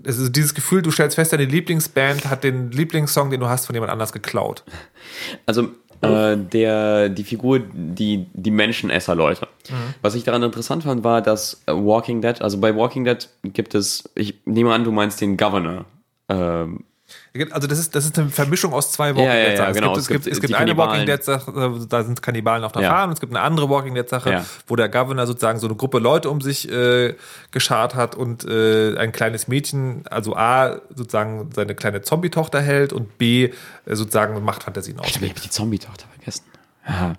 [0.07, 3.65] es ist dieses Gefühl, du stellst fest, deine Lieblingsband hat den Lieblingssong, den du hast,
[3.65, 4.63] von jemand anders geklaut.
[5.47, 5.69] Also
[6.01, 9.47] äh, der, die Figur, die, die Menschenesser-Leute.
[10.01, 13.75] Was ich daran interessant fand, war, dass äh, Walking Dead, also bei Walking Dead gibt
[13.75, 15.85] es, ich nehme an, du meinst den Governor.
[16.29, 16.83] Ähm,
[17.51, 19.73] Also das ist, das ist eine Vermischung aus zwei Walking Ja, ja, Dead ja, Sachen.
[19.73, 19.97] genau.
[19.97, 21.05] Es gibt, es gibt, es gibt eine Walking.
[21.05, 22.89] Dead Sache, da sind Kannibalen auf der Ja.
[22.89, 23.11] Farm.
[23.11, 24.45] Es gibt eine andere Walking Dead Sache, Ja.
[24.67, 27.15] wo der Governor sozusagen so eine Gruppe Leute um sich äh,
[27.51, 33.17] geschart hat und äh, ein kleines Mädchen, also A, sozusagen seine kleine Zombie-Tochter hält und
[33.17, 33.45] B,
[33.85, 35.35] äh, sozusagen Machtfantasien ich auslebt.
[35.37, 36.43] habe die Zombie-Tochter vergessen.
[36.89, 37.15] Ja.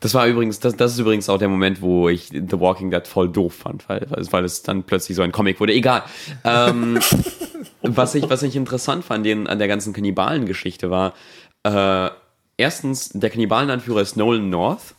[0.00, 3.06] Das war übrigens, das, das ist übrigens auch der Moment, wo ich The Walking Dead
[3.08, 5.72] voll doof fand, weil, weil, weil es dann plötzlich so ein Comic wurde.
[5.72, 6.02] Egal.
[6.44, 6.98] Ähm,
[7.88, 11.14] was, ich, was ich interessant fand den, an der ganzen Kannibalen-Geschichte war,
[11.62, 12.10] äh,
[12.56, 14.94] erstens, der Kannibalenanführer ist Nolan North,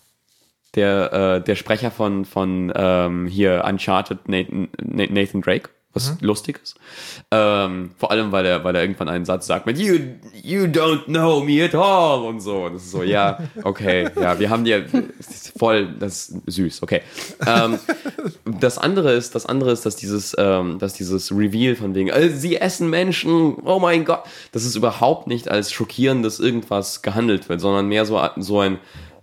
[0.76, 6.76] der, äh, der Sprecher von, von ähm, hier Uncharted Nathan, Nathan Drake, was lustig ist.
[7.32, 9.98] Ähm, vor allem, weil er, weil er irgendwann einen Satz sagt mit You,
[10.44, 12.66] you don't know me at all und so.
[12.66, 14.86] Und das ist so, ja, okay, ja, wir haben dir
[15.58, 17.02] voll, das ist süß, okay.
[17.46, 17.80] Ähm,
[18.60, 22.30] das andere ist, das andere ist, dass dieses, ähm, dass dieses Reveal von wegen, äh,
[22.30, 27.60] sie essen Menschen, oh mein Gott, das ist überhaupt nicht als schockierendes irgendwas gehandelt wird,
[27.60, 28.78] sondern mehr so, so ein,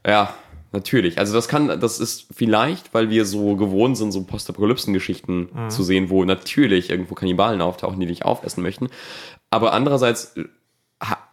[0.07, 0.35] ja,
[0.75, 1.19] natürlich.
[1.19, 6.11] Also das kann, das ist vielleicht, weil wir so gewohnt sind, so Postapokalypsen-Geschichten zu sehen,
[6.11, 8.89] wo natürlich irgendwo Kannibalen auftauchen, die dich aufessen möchten.
[9.51, 10.45] Aber andererseits äh,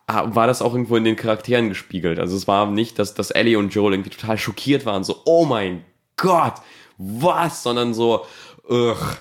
[0.08, 2.20] war das auch irgendwo in den Charakteren gespiegelt.
[2.20, 5.46] Also es war nicht, dass, dass Ellie und Joel irgendwie total schockiert waren, so, oh
[5.46, 5.84] mein
[6.18, 6.56] Gott,
[6.98, 7.64] was?
[7.64, 8.26] Sondern so,
[8.70, 9.18] ugh,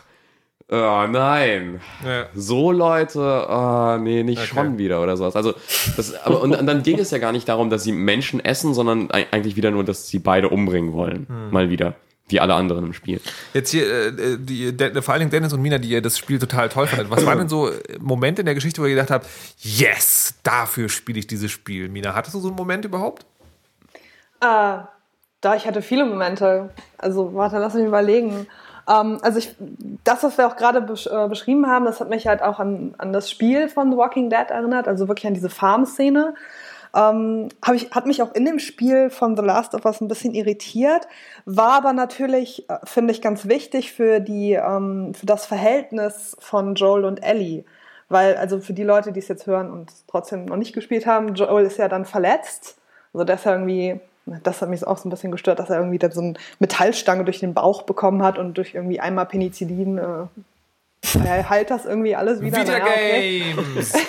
[0.71, 1.81] oh nein.
[2.05, 2.27] Ja.
[2.35, 5.37] So Leute, oh, nee, nicht schon wieder oder sowas.
[5.37, 5.55] Also,
[5.97, 8.75] das, aber, und, und dann ging es ja gar nicht darum, dass sie Menschen essen,
[8.75, 11.27] sondern ei- eigentlich wieder nur, dass sie beide umbringen wollen.
[11.51, 11.95] Mal wieder.
[12.29, 13.21] Wie alle anderen im Spiel.
[13.55, 16.39] Jetzt hier, äh, die, De vor allen Dingen Dennis und Mina, die ihr das Spiel
[16.39, 17.11] total toll fandet.
[17.11, 19.27] Was waren denn so Momente in der Geschichte, wo ihr gedacht habt,
[19.59, 21.89] yes, dafür spiele ich dieses Spiel?
[21.89, 23.27] Mina, hattest du so einen Moment überhaupt?
[24.41, 24.79] Äh,
[25.41, 26.71] da ich hatte viele Momente.
[26.99, 28.47] Also warte, lass mich überlegen.
[28.91, 29.55] Ähm, also ich,
[30.05, 33.13] das, was wir auch gerade äh, beschrieben haben, das hat mich halt auch an, an
[33.13, 36.35] das Spiel von The Walking Dead erinnert, also wirklich an diese Farm-Szene.
[36.95, 40.35] Ähm, ich, hat mich auch in dem Spiel von The Last of Us ein bisschen
[40.35, 41.07] irritiert,
[41.45, 46.75] war aber natürlich, äh, finde ich, ganz wichtig für, die, ähm, für das Verhältnis von
[46.75, 47.65] Joel und Ellie.
[48.09, 51.35] Weil, also für die Leute, die es jetzt hören und trotzdem noch nicht gespielt haben,
[51.35, 52.77] Joel ist ja dann verletzt.
[53.13, 54.01] Also der ist ja irgendwie,
[54.43, 57.25] das hat mich auch so ein bisschen gestört, dass er irgendwie da so eine Metallstange
[57.25, 60.27] durch den Bauch bekommen hat und durch irgendwie einmal Penicillin äh,
[61.25, 62.63] er heilt das irgendwie alles wieder.
[62.63, 63.43] Naja, okay.
[63.57, 63.93] Videogames!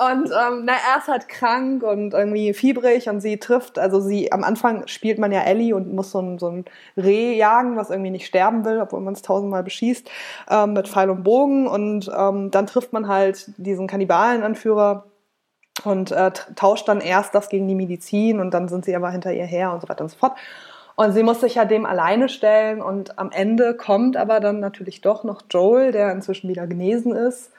[0.00, 4.32] Und ähm, na, er ist halt krank und irgendwie fiebrig und sie trifft, also sie,
[4.32, 6.64] am Anfang spielt man ja Ellie und muss so ein, so ein
[6.96, 10.10] Reh jagen, was irgendwie nicht sterben will, obwohl man es tausendmal beschießt,
[10.48, 15.04] ähm, mit Pfeil und Bogen und ähm, dann trifft man halt diesen Kannibalenanführer
[15.84, 19.32] und äh, tauscht dann erst das gegen die Medizin und dann sind sie aber hinter
[19.32, 20.36] ihr her und so weiter und so fort.
[20.96, 25.00] Und sie muss sich ja dem alleine stellen und am Ende kommt aber dann natürlich
[25.00, 27.50] doch noch Joel, der inzwischen wieder genesen ist.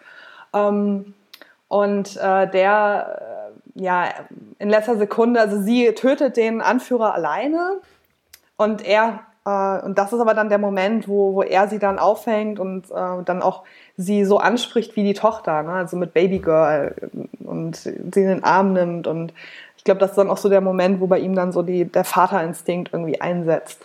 [0.54, 1.14] Ähm,
[1.68, 3.32] und äh, der
[3.76, 4.10] ja,
[4.60, 7.80] in letzter Sekunde, also sie tötet den Anführer alleine
[8.58, 11.98] und er, äh, und das ist aber dann der Moment, wo, wo er sie dann
[11.98, 13.64] aufhängt und äh, dann auch
[13.98, 15.74] sie so anspricht wie die Tochter, ne?
[15.74, 16.96] also mit Babygirl
[17.44, 19.34] und sie in den Arm nimmt und
[19.82, 21.86] ich glaube, das ist dann auch so der Moment, wo bei ihm dann so die,
[21.86, 23.84] der Vaterinstinkt irgendwie einsetzt.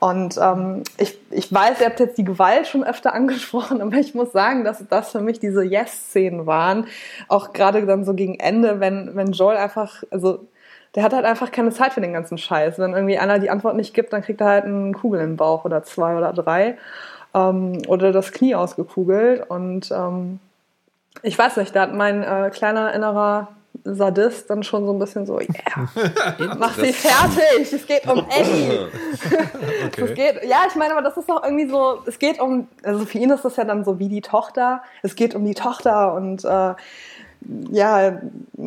[0.00, 4.12] Und ähm, ich, ich weiß, ihr habt jetzt die Gewalt schon öfter angesprochen, aber ich
[4.12, 6.88] muss sagen, dass das für mich diese Yes-Szenen waren.
[7.28, 10.48] Auch gerade dann so gegen Ende, wenn, wenn Joel einfach, also
[10.96, 12.78] der hat halt einfach keine Zeit für den ganzen Scheiß.
[12.78, 15.64] Wenn irgendwie einer die Antwort nicht gibt, dann kriegt er halt einen Kugel den Bauch
[15.66, 16.78] oder zwei oder drei.
[17.34, 19.48] Ähm, oder das Knie ausgekugelt.
[19.48, 20.40] Und ähm,
[21.22, 23.48] ich weiß nicht, da hat mein äh, kleiner innerer
[23.84, 25.88] Sadist dann schon so ein bisschen so, yeah,
[26.58, 28.78] mach sie fertig, es geht um Eddie.
[29.86, 30.02] okay.
[30.02, 33.04] es geht, ja, ich meine, aber das ist doch irgendwie so, es geht um, also
[33.04, 36.14] für ihn ist das ja dann so wie die Tochter, es geht um die Tochter
[36.14, 36.74] und äh,
[37.70, 38.20] ja,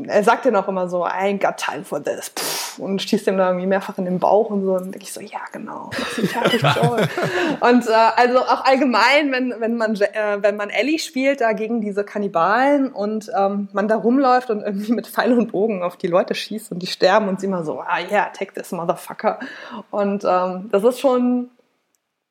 [0.07, 2.31] er sagt ja noch immer so, I ain't got time for this.
[2.79, 4.73] und schießt ihm da irgendwie mehrfach in den Bauch und so.
[4.73, 5.89] Und denke ich so, ja, genau.
[7.59, 11.81] und äh, also auch allgemein, wenn, wenn, man, äh, wenn man Ellie spielt, da gegen
[11.81, 16.07] diese Kannibalen und ähm, man da rumläuft und irgendwie mit Pfeil und Bogen auf die
[16.07, 19.39] Leute schießt und die sterben und sie immer so, ah ja, yeah, take this motherfucker.
[19.91, 21.49] Und ähm, das ist schon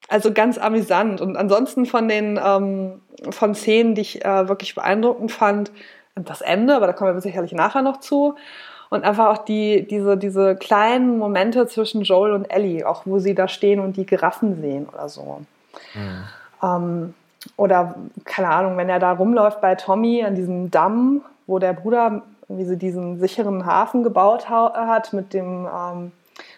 [0.09, 1.21] also ganz amüsant.
[1.21, 5.73] Und ansonsten von den ähm, von Szenen, die ich äh, wirklich beeindruckend fand,
[6.21, 8.35] das Ende, aber da kommen wir sicherlich nachher noch zu.
[8.91, 13.35] Und einfach auch die, diese, diese kleinen Momente zwischen Joel und Ellie, auch wo sie
[13.35, 15.41] da stehen und die Giraffen sehen oder so.
[15.95, 16.25] Mhm.
[16.63, 17.15] Ähm,
[17.57, 17.95] oder,
[18.25, 22.65] keine Ahnung, wenn er da rumläuft bei Tommy an diesem Damm, wo der Bruder wie
[22.65, 26.13] sie diesen sicheren Hafen gebaut hat mit dem ähm,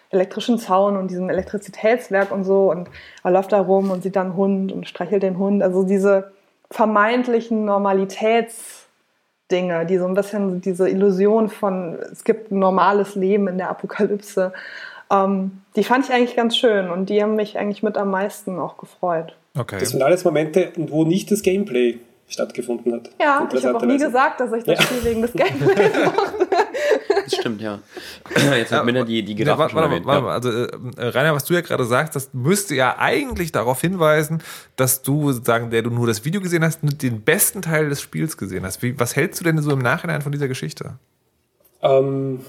[0.09, 2.71] elektrischen Zaun und diesem Elektrizitätswerk und so.
[2.71, 2.89] Und
[3.23, 5.61] er läuft da rum und sieht dann einen Hund und streichelt den Hund.
[5.61, 6.31] Also diese
[6.69, 8.80] vermeintlichen Normalitäts-
[9.51, 13.69] Dinge, die so ein bisschen diese Illusion von, es gibt ein normales Leben in der
[13.69, 14.53] Apokalypse,
[15.11, 18.57] ähm, die fand ich eigentlich ganz schön und die haben mich eigentlich mit am meisten
[18.59, 19.35] auch gefreut.
[19.57, 19.77] Okay.
[19.79, 23.09] Das sind alles Momente, wo nicht das Gameplay stattgefunden hat.
[23.19, 24.85] Ja, ich habe auch nie gesagt, dass ich das ja.
[24.85, 26.47] Spiel wegen des Gameplays mochte.
[27.31, 27.79] Das stimmt, ja.
[28.55, 31.45] Jetzt hat Minna die, die Giraffe ja, warte, warte, warte, mal, also äh, Rainer, was
[31.45, 34.43] du ja gerade sagst, das müsste ja eigentlich darauf hinweisen,
[34.75, 38.37] dass du, sagen, der du nur das Video gesehen hast, den besten Teil des Spiels
[38.37, 38.83] gesehen hast.
[38.83, 40.97] Wie, was hältst du denn so im Nachhinein von dieser Geschichte?
[41.81, 42.41] Ähm,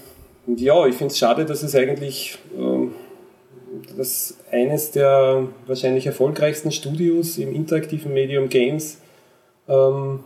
[0.47, 2.91] ja, ich finde es schade, dass es eigentlich ähm,
[3.97, 8.99] dass eines der wahrscheinlich erfolgreichsten Studios im interaktiven Medium Games
[9.67, 10.19] ähm,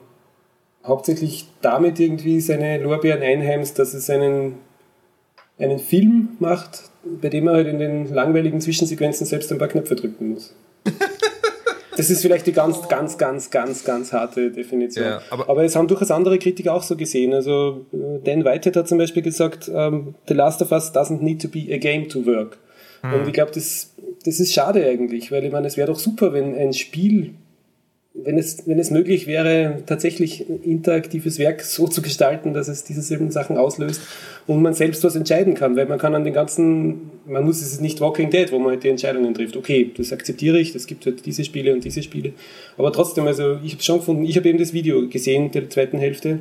[0.87, 4.55] hauptsächlich damit irgendwie seine Lorbeeren einheimst, dass es einen,
[5.59, 9.95] einen Film macht, bei dem er halt in den langweiligen Zwischensequenzen selbst ein paar Knöpfe
[9.95, 10.55] drücken muss.
[11.97, 15.03] Das ist vielleicht die ganz, ganz, ganz, ganz, ganz harte Definition.
[15.03, 17.33] Ja, aber, aber, es haben durchaus andere Kritiker auch so gesehen.
[17.33, 21.41] Also äh, Dan Whitehead hat zum Beispiel gesagt, ähm, The Last of Us doesn't need
[21.41, 22.59] to be a game to work.
[23.01, 23.13] Hm.
[23.13, 26.33] Und ich glaube, das, das ist schade eigentlich, weil ich meine, es wäre doch super,
[26.33, 27.33] wenn ein Spiel
[28.23, 33.01] wenn es, wenn es möglich wäre, tatsächlich interaktives Werk so zu gestalten, dass es diese
[33.01, 34.01] selben Sachen auslöst
[34.47, 37.79] und man selbst was entscheiden kann, weil man kann an den ganzen, man muss es
[37.79, 39.55] nicht Walking Dead, wo man halt die Entscheidungen trifft.
[39.55, 42.33] Okay, das akzeptiere ich, es gibt halt diese Spiele und diese Spiele,
[42.77, 45.99] aber trotzdem, also ich habe schon gefunden, ich habe eben das Video gesehen der zweiten
[45.99, 46.39] Hälfte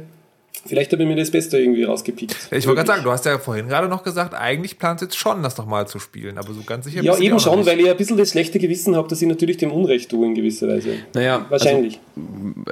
[0.64, 2.34] Vielleicht habe ich mir das Beste irgendwie rausgepickt.
[2.50, 5.42] Ich wollte gerade sagen, du hast ja vorhin gerade noch gesagt, eigentlich plant jetzt schon,
[5.42, 8.16] das nochmal zu spielen, aber so ganz sicher Ja, eben schon, weil ich ein bisschen
[8.16, 10.94] das schlechte Gewissen habe, dass ich natürlich dem Unrecht tue in gewisser Weise.
[11.14, 12.00] Naja, wahrscheinlich.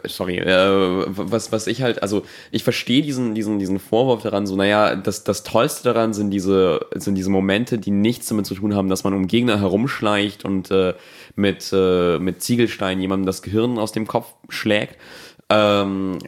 [0.02, 4.46] Also, sorry, äh, was, was ich halt, also ich verstehe diesen, diesen, diesen Vorwurf daran,
[4.46, 8.54] so, naja, das, das Tollste daran sind diese, sind diese Momente, die nichts damit zu
[8.54, 10.94] tun haben, dass man um Gegner herumschleicht und äh,
[11.36, 14.96] mit, äh, mit Ziegelstein jemandem das Gehirn aus dem Kopf schlägt.
[15.50, 16.18] Ähm,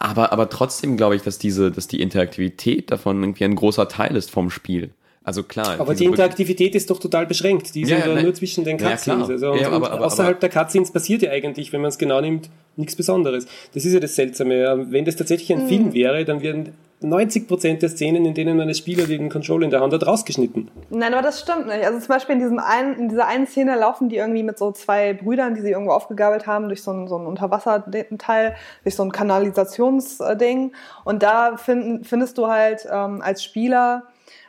[0.00, 4.16] aber, aber trotzdem glaube ich, dass diese, dass die Interaktivität davon irgendwie ein großer Teil
[4.16, 4.90] ist vom Spiel.
[5.26, 5.80] Also klar.
[5.80, 7.74] Aber die Interaktivität ist doch total beschränkt.
[7.74, 9.26] Die ist ja, ja, nur zwischen den Cutscenes.
[9.26, 12.20] Ja, also ja, aber, aber, außerhalb der Cutscenes passiert ja eigentlich, wenn man es genau
[12.20, 13.46] nimmt, nichts Besonderes.
[13.74, 14.86] Das ist ja das Seltsame.
[14.88, 15.68] Wenn das tatsächlich ein mhm.
[15.68, 19.70] Film wäre, dann werden 90% der Szenen, in denen man als Spieler den Controller in
[19.70, 20.70] der Hand hat, rausgeschnitten.
[20.90, 21.84] Nein, aber das stimmt nicht.
[21.84, 24.70] Also zum Beispiel in, diesem einen, in dieser einen Szene laufen die irgendwie mit so
[24.70, 28.54] zwei Brüdern, die sie irgendwo aufgegabelt haben, durch so ein, so ein Unterwasserteil,
[28.84, 30.72] durch so ein Kanalisationsding.
[31.04, 34.04] Und da find, findest du halt ähm, als Spieler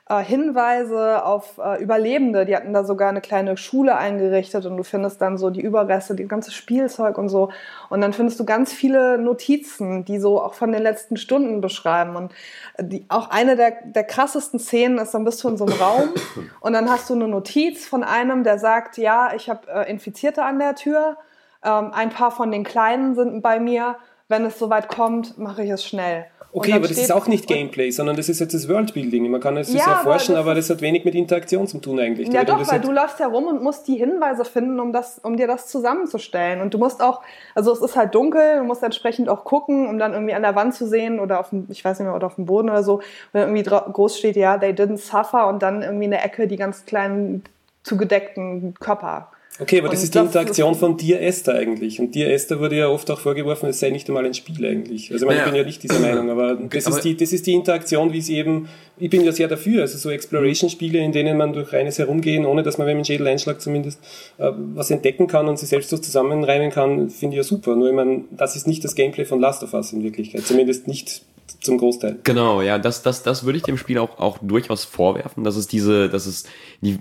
[0.09, 2.45] äh, Hinweise auf äh, Überlebende.
[2.45, 6.15] Die hatten da sogar eine kleine Schule eingerichtet und du findest dann so die Überreste,
[6.15, 7.49] die ganze Spielzeug und so.
[7.89, 12.15] Und dann findest du ganz viele Notizen, die so auch von den letzten Stunden beschreiben.
[12.15, 12.31] Und
[12.79, 16.09] die, auch eine der, der krassesten Szenen ist, dann bist du in so einem Raum
[16.61, 20.43] und dann hast du eine Notiz von einem, der sagt, ja, ich habe äh, Infizierte
[20.43, 21.17] an der Tür.
[21.63, 23.97] Ähm, ein paar von den Kleinen sind bei mir.
[24.29, 26.25] Wenn es soweit kommt, mache ich es schnell.
[26.57, 29.29] Okay, aber das ist auch nicht Gameplay, sondern das ist jetzt das Worldbuilding.
[29.29, 31.77] Man kann es Ja, ja, aber erforschen, das aber das hat wenig mit Interaktion zu
[31.77, 32.27] tun eigentlich.
[32.29, 35.37] Ja Wenn doch, weil du läufst herum und musst die Hinweise finden, um, das, um
[35.37, 36.61] dir das zusammenzustellen.
[36.61, 37.21] Und du musst auch,
[37.53, 40.55] also es ist halt dunkel, du musst entsprechend auch gucken, um dann irgendwie an der
[40.55, 42.83] Wand zu sehen oder auf dem, ich weiß nicht mehr, oder auf dem Boden oder
[42.83, 43.01] so,
[43.33, 46.47] wo dann irgendwie groß steht, ja, they didn't suffer und dann irgendwie in der Ecke
[46.47, 47.43] die ganz kleinen
[47.83, 49.29] zugedeckten Körper.
[49.59, 51.99] Okay, aber das Und ist die das Interaktion von Dear Esther eigentlich.
[51.99, 55.11] Und Dear Esther wurde ja oft auch vorgeworfen, es sei nicht einmal ein Spiel eigentlich.
[55.11, 55.45] Also ich, meine, Ja.
[55.45, 58.13] ich bin ja nicht dieser Meinung, aber das, aber- ist die, das ist die Interaktion,
[58.13, 58.67] wie sie eben,
[58.99, 62.61] ich bin ja sehr dafür, also so Exploration-Spiele, in denen man durch reines Herumgehen, ohne
[62.61, 63.99] dass man, wenn man Schädel einschlägt zumindest,
[64.37, 67.75] äh, was entdecken kann und sich selbst so zusammenreimen kann, finde ich ja super.
[67.75, 70.87] Nur ich meine, das ist nicht das Gameplay von Last of Us in Wirklichkeit, zumindest
[70.87, 71.21] nicht
[71.61, 72.17] zum Großteil.
[72.23, 75.67] Genau, ja, das, das, das würde ich dem Spiel auch, auch durchaus vorwerfen, dass es
[75.67, 76.43] diese, dass es
[76.81, 76.99] die,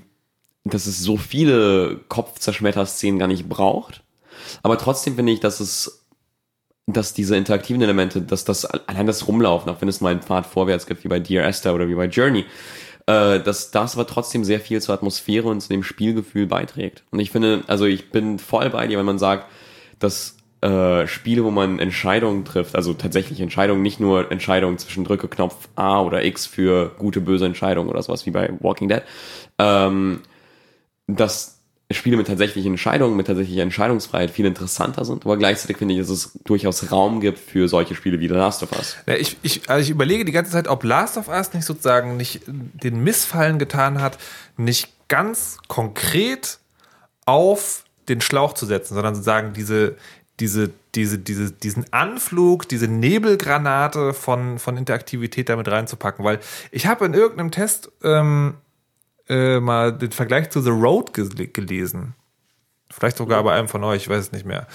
[0.72, 4.02] dass es so viele Kopfzerschmetter-Szenen gar nicht braucht.
[4.62, 6.04] Aber trotzdem finde ich, dass es,
[6.86, 10.46] dass diese interaktiven Elemente, dass das allein das Rumlaufen, auch wenn es mal einen Pfad
[10.46, 12.44] vorwärts gibt, wie bei Dear Esther oder wie bei Journey,
[13.06, 17.04] äh, dass das aber trotzdem sehr viel zur Atmosphäre und zu dem Spielgefühl beiträgt.
[17.10, 19.46] Und ich finde, also ich bin voll bei dir, wenn man sagt,
[19.98, 25.28] dass äh, Spiele, wo man Entscheidungen trifft, also tatsächlich Entscheidungen, nicht nur Entscheidungen zwischen drücke
[25.28, 29.02] Knopf A oder X für gute, böse Entscheidungen oder sowas wie bei Walking Dead,
[29.58, 30.22] ähm,
[31.06, 31.56] dass
[31.92, 36.08] Spiele mit tatsächlichen Entscheidungen, mit tatsächlicher Entscheidungsfreiheit viel interessanter sind, aber gleichzeitig finde ich, dass
[36.08, 38.96] es durchaus Raum gibt für solche Spiele wie The Last of Us.
[39.06, 42.16] Ja, ich, ich, also ich überlege die ganze Zeit, ob Last of Us nicht sozusagen
[42.16, 44.18] nicht den Missfallen getan hat,
[44.56, 46.58] nicht ganz konkret
[47.24, 49.96] auf den Schlauch zu setzen, sondern sozusagen diese,
[50.40, 56.24] diese, diese, diese, diesen Anflug, diese Nebelgranate von, von Interaktivität damit reinzupacken.
[56.24, 56.40] Weil
[56.72, 58.54] ich habe in irgendeinem Test ähm,
[59.28, 62.14] äh, mal den Vergleich zu The Road gel gelesen.
[62.90, 64.66] Vielleicht sogar bei einem von euch, ich weiß es nicht mehr.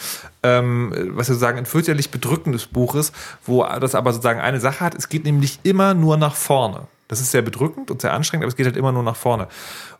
[0.43, 4.95] Ähm, was sozusagen ein fürchterlich bedrückendes Buch ist, wo das aber sozusagen eine Sache hat,
[4.95, 6.87] es geht nämlich immer nur nach vorne.
[7.07, 9.47] Das ist sehr bedrückend und sehr anstrengend, aber es geht halt immer nur nach vorne.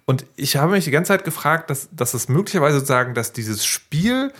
[0.06, 3.66] Und ich habe mich die ganze Zeit gefragt, dass, dass es möglicherweise sozusagen, dass dieses
[3.66, 4.32] Spiel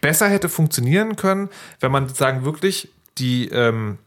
[0.00, 1.48] besser hätte funktionieren können,
[1.80, 3.98] wenn man sozusagen wirklich die, ähm,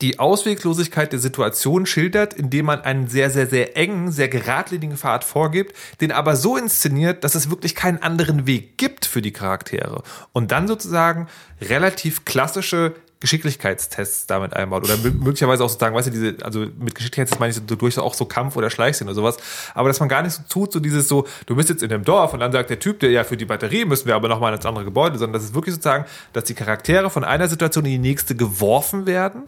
[0.00, 5.24] die Ausweglosigkeit der Situation schildert, indem man einen sehr, sehr, sehr engen, sehr geradlinigen Pfad
[5.24, 10.02] vorgibt, den aber so inszeniert, dass es wirklich keinen anderen Weg gibt für die Charaktere.
[10.32, 11.28] Und dann sozusagen
[11.60, 14.84] relativ klassische Geschicklichkeitstests damit einbaut.
[14.84, 17.98] Oder mö- möglicherweise auch sozusagen, weißt du, diese, also mit Geschicklichkeitstests meine ich so durch
[17.98, 19.36] auch so Kampf- oder Schleichszenen oder sowas.
[19.74, 22.02] Aber dass man gar nicht so tut, so dieses so, du bist jetzt in dem
[22.02, 24.54] Dorf und dann sagt der Typ, der ja für die Batterie müssen wir aber nochmal
[24.54, 27.92] ins andere Gebäude, sondern das ist wirklich sozusagen, dass die Charaktere von einer Situation in
[27.92, 29.42] die nächste geworfen werden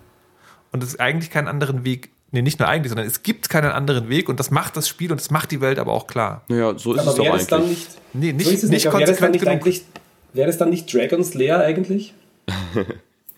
[0.73, 4.09] und es eigentlich keinen anderen Weg, nee, nicht nur eigentlich, sondern es gibt keinen anderen
[4.09, 6.43] Weg und das macht das Spiel und das macht die Welt aber auch klar.
[6.49, 7.79] Naja, so ist Aber es doch das dann eigentlich.
[7.79, 9.85] nicht, Nee, nicht- so ist es nicht aber wäre das dann konsequent nicht eigentlich,
[10.33, 12.15] wäre das dann nicht Dragon's Lair eigentlich?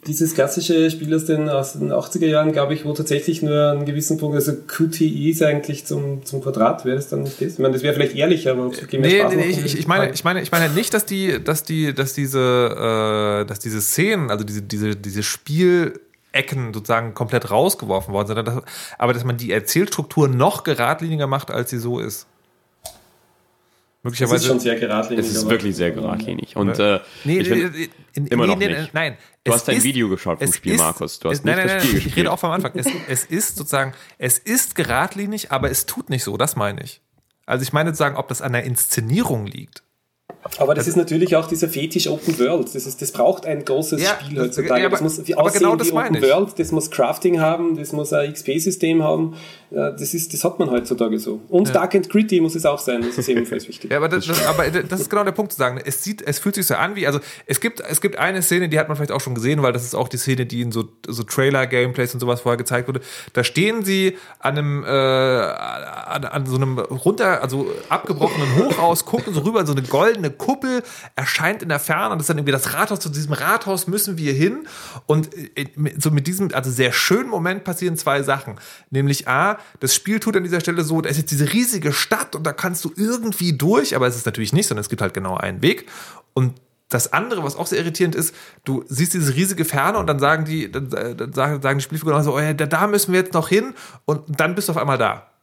[0.06, 3.86] Dieses klassische Spiel aus den, aus den 80er Jahren, glaube ich, wo tatsächlich nur einen
[3.86, 7.54] gewissen Punkt, also QTE ist eigentlich zum, zum Quadrat, wäre das dann nicht das?
[7.54, 9.78] Ich meine, das wäre vielleicht ehrlicher, aber ob es Nee, Spaß nee, nee, macht, ich,
[9.78, 13.60] ich meine, ich meine, ich meine nicht, dass die, dass die, dass diese, äh, dass
[13.60, 15.22] diese Szenen, also diese, diese, diese
[16.34, 18.64] Spielecken sozusagen komplett rausgeworfen worden sind, sondern dass,
[18.98, 22.26] aber dass man die Erzählstruktur noch geradliniger macht, als sie so ist.
[22.82, 23.00] das ist
[24.02, 24.46] Möglicherweise.
[24.48, 25.24] schon sehr geradlinig.
[25.26, 26.56] Es ist wirklich sehr geradlinig.
[26.56, 28.92] Und äh, Nee, ich find, nee, nee, immer noch nee, nicht.
[28.94, 31.18] Nein, Du es hast ein ist- Video geschaut vom es Spiel, ist- Markus.
[31.20, 32.16] Du hast es, nein, nicht nein, das nein, Spiel Ich gespielt.
[32.26, 32.72] rede auch vom Anfang.
[32.74, 36.36] Es, es ist sozusagen, es ist geradlinig, aber es tut nicht so.
[36.36, 37.00] Das meine ich.
[37.46, 39.83] Also ich meine sozusagen, ob das an der Inszenierung liegt.
[40.58, 42.74] Aber das ist natürlich auch dieser Fetisch Open World.
[42.74, 44.80] Das, ist, das braucht ein großes Ja, Spiel heutzutage.
[44.80, 46.24] ja, aber- das muss wie aussehen genau das wie Open meine ich.
[46.32, 49.34] World, das muss Crafting haben, das muss ein XP-System haben.
[49.70, 51.40] Ja, Das, ist, das hat man heutzutage so.
[51.48, 53.90] Und Dark and Gritty muss es auch sein, das ist ebenfalls wichtig.
[53.94, 55.80] Ja, aber das, das, aber das ist genau der Punkt zu sagen.
[55.84, 58.68] Es sieht, es fühlt sich so an wie, also es gibt, es gibt eine Szene,
[58.68, 60.70] die hat man vielleicht auch schon gesehen, weil das ist auch die Szene, die in
[60.72, 63.00] so, so Trailer-Gameplays und sowas vorher gezeigt wurde.
[63.32, 69.34] Da stehen sie an einem, äh, an, an so einem runter, also abgebrochenen Hochhaus, gucken
[69.34, 70.82] so rüber, so eine goldene Kuppel
[71.16, 73.00] erscheint in der Ferne und das ist dann irgendwie das Rathaus.
[73.00, 74.66] Zu diesem Rathaus müssen wir hin
[75.06, 75.66] und äh,
[75.98, 78.56] so mit diesem, also sehr schönen Moment passieren zwei Sachen.
[78.90, 82.36] Nämlich A, das Spiel tut an dieser Stelle so, da ist jetzt diese riesige Stadt
[82.36, 85.14] und da kannst du irgendwie durch, aber es ist natürlich nicht, sondern es gibt halt
[85.14, 85.86] genau einen Weg.
[86.34, 86.54] Und
[86.88, 88.34] das andere, was auch sehr irritierend ist,
[88.64, 92.22] du siehst diese riesige Ferne und dann sagen die, dann, äh, dann sagen, die Spielfiguren
[92.22, 93.74] so, oh ja, da müssen wir jetzt noch hin
[94.04, 95.33] und dann bist du auf einmal da.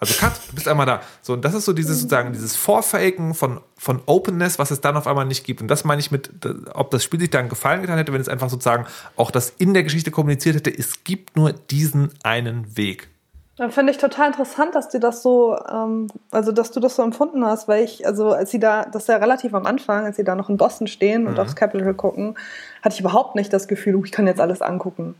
[0.00, 1.00] Also Cut, du bist einmal da.
[1.22, 4.96] So, und das ist so dieses sozusagen dieses Vorfaken von, von Openness, was es dann
[4.96, 5.62] auf einmal nicht gibt.
[5.62, 6.30] Und das meine ich mit,
[6.74, 9.72] ob das Spiel sich dann gefallen getan hätte, wenn es einfach sozusagen auch das in
[9.72, 13.08] der Geschichte kommuniziert hätte, es gibt nur diesen einen Weg.
[13.56, 17.02] Dann finde ich total interessant, dass die das so, ähm, also dass du das so
[17.02, 20.16] empfunden hast, weil ich, also als sie da, das ist ja relativ am Anfang, als
[20.16, 22.36] sie da noch in Boston stehen und aufs Capitol gucken,
[22.82, 25.14] hatte ich überhaupt nicht das Gefühl, oh, ich kann jetzt alles angucken.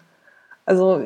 [0.67, 1.05] Also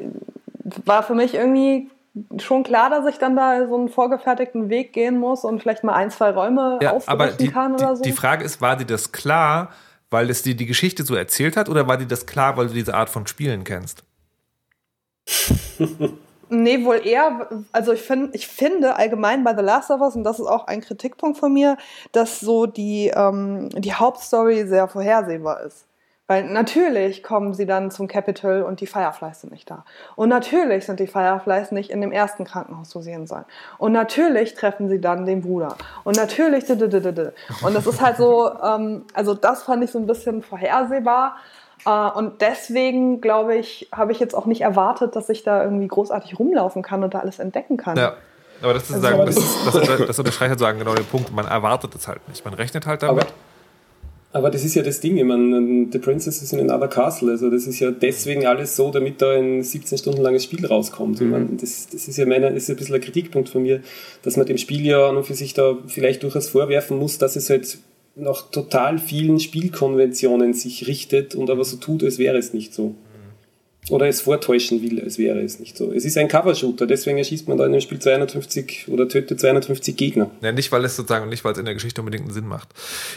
[0.87, 1.91] war für mich irgendwie
[2.39, 5.95] schon klar, dass ich dann da so einen vorgefertigten Weg gehen muss und vielleicht mal
[5.95, 8.03] ein, zwei Räume Ja, aber die, kann oder die, so.
[8.03, 9.71] die Frage ist, war dir das klar,
[10.11, 12.75] weil es dir die Geschichte so erzählt hat, oder war dir das klar, weil du
[12.75, 14.05] diese Art von Spielen kennst?
[16.51, 20.25] Nee, wohl eher, also ich, find, ich finde allgemein bei The Last of Us, und
[20.25, 21.77] das ist auch ein Kritikpunkt von mir,
[22.13, 25.85] dass so die, ähm, die Hauptstory sehr vorhersehbar ist.
[26.29, 29.85] Weil natürlich kommen sie dann zum Capitol und die Fireflies sind nicht da.
[30.15, 33.47] Und natürlich sind die Fireflies nicht in dem ersten Krankenhaus, sie hin sollen.
[33.79, 35.77] Und natürlich treffen sie dann den Bruder.
[36.05, 36.69] Und natürlich.
[36.69, 41.37] Und das ist halt so, ähm, also das fand ich so ein bisschen vorhersehbar.
[41.87, 45.89] Äh, Und deswegen, glaube ich, habe ich jetzt auch nicht erwartet, dass ich da irgendwie
[45.89, 47.97] großartig rumlaufen kann und da alles entdecken kann.
[47.97, 48.15] Ja.
[48.63, 49.35] Aber das, ist Also- sagen, das,
[49.65, 51.33] das, das unterstreicht halt sagen genau den Punkt.
[51.33, 52.45] Man erwartet es halt nicht.
[52.45, 53.23] Man rechnet halt damit.
[53.25, 53.33] Aber,
[54.33, 57.49] aber das ist ja das Ding, ich meine, The Princess is in another castle, also
[57.49, 61.21] das ist ja deswegen alles so, damit da ein 17 Stunden langes Spiel rauskommt.
[61.21, 63.81] Ich meine, das, das ist ja meiner, ist ein bisschen ein Kritikpunkt von mir,
[64.23, 67.37] dass man dem Spiel ja an und für sich da vielleicht durchaus vorwerfen muss, dass
[67.37, 67.79] es halt
[68.17, 72.95] nach total vielen Spielkonventionen sich richtet und aber so tut, als wäre es nicht so.
[73.91, 75.93] Oder es vortäuschen will, als wäre es nicht so.
[75.93, 79.97] Es ist ein Cover-Shooter, deswegen erschießt man da in dem Spiel 250 oder tötet 250
[79.97, 80.31] Gegner.
[80.43, 82.69] Ja, nicht, weil es sozusagen, nicht, weil es in der Geschichte unbedingt einen Sinn macht.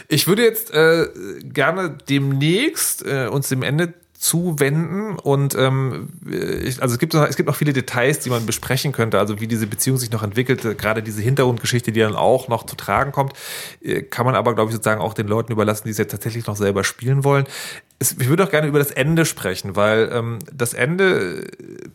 [0.08, 1.06] Ich würde jetzt äh,
[1.44, 3.92] gerne demnächst äh, uns dem Ende
[4.22, 8.46] zuwenden und ähm, ich, also es gibt noch, es gibt noch viele Details, die man
[8.46, 12.46] besprechen könnte, also wie diese Beziehung sich noch entwickelt, gerade diese Hintergrundgeschichte, die dann auch
[12.46, 13.32] noch zu tragen kommt,
[13.82, 16.46] äh, kann man aber glaube ich sozusagen auch den Leuten überlassen, die es jetzt tatsächlich
[16.46, 17.46] noch selber spielen wollen.
[17.98, 21.44] Ich würde auch gerne über das Ende sprechen, weil ähm, das Ende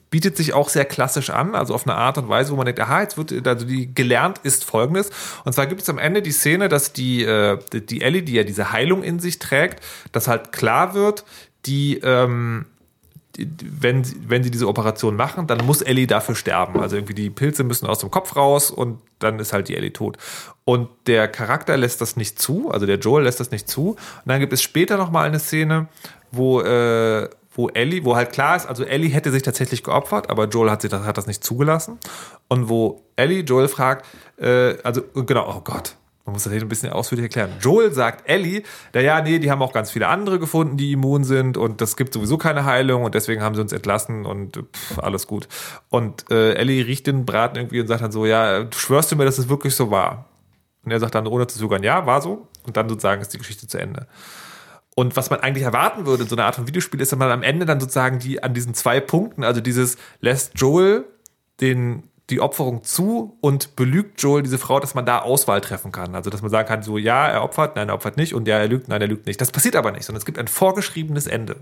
[0.09, 2.81] bietet sich auch sehr klassisch an, also auf eine Art und Weise, wo man denkt,
[2.81, 5.11] aha, jetzt wird also die gelernt ist folgendes.
[5.45, 8.43] Und zwar gibt es am Ende die Szene, dass die, äh, die Ellie, die ja
[8.43, 9.81] diese Heilung in sich trägt,
[10.11, 11.25] dass halt klar wird,
[11.65, 12.65] die, ähm,
[13.35, 16.79] die, wenn, sie- wenn sie diese Operation machen, dann muss Ellie dafür sterben.
[16.79, 19.93] Also irgendwie die Pilze müssen aus dem Kopf raus und dann ist halt die Ellie
[19.93, 20.17] tot.
[20.65, 23.91] Und der Charakter lässt das nicht zu, also der Joel lässt das nicht zu.
[23.91, 25.87] Und dann gibt es später nochmal eine Szene,
[26.31, 30.45] wo, äh, wo Ellie, wo halt klar ist, also Ellie hätte sich tatsächlich geopfert, aber
[30.47, 31.97] Joel hat, sich das, hat das nicht zugelassen.
[32.47, 34.05] Und wo Ellie Joel fragt,
[34.39, 35.95] äh, also genau, oh Gott,
[36.27, 37.53] man muss das ein bisschen ausführlich erklären.
[37.61, 38.63] Joel sagt Ellie,
[38.93, 41.95] na ja, nee, die haben auch ganz viele andere gefunden, die immun sind und das
[41.95, 45.47] gibt sowieso keine Heilung und deswegen haben sie uns entlassen und pff, alles gut.
[45.87, 49.23] Und äh, Ellie riecht den Braten irgendwie und sagt dann so, ja, schwörst du mir,
[49.23, 50.25] dass es wirklich so war?
[50.83, 52.45] Und er sagt dann ohne zu zögern, ja, war so.
[52.65, 54.05] Und dann sozusagen ist die Geschichte zu Ende.
[54.95, 57.31] Und was man eigentlich erwarten würde in so einer Art von Videospiel, ist, dass man
[57.31, 61.05] am Ende dann sozusagen die an diesen zwei Punkten, also dieses lässt Joel
[61.61, 66.13] den die Opferung zu und belügt Joel diese Frau, dass man da Auswahl treffen kann.
[66.15, 68.57] Also dass man sagen kann, so ja, er opfert, nein, er opfert nicht und ja,
[68.57, 69.39] er lügt, nein, er lügt nicht.
[69.39, 71.57] Das passiert aber nicht, sondern es gibt ein vorgeschriebenes Ende.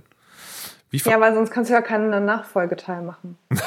[0.92, 3.38] Ja, weil sonst kannst du ja keinen Nachfolgeteil machen.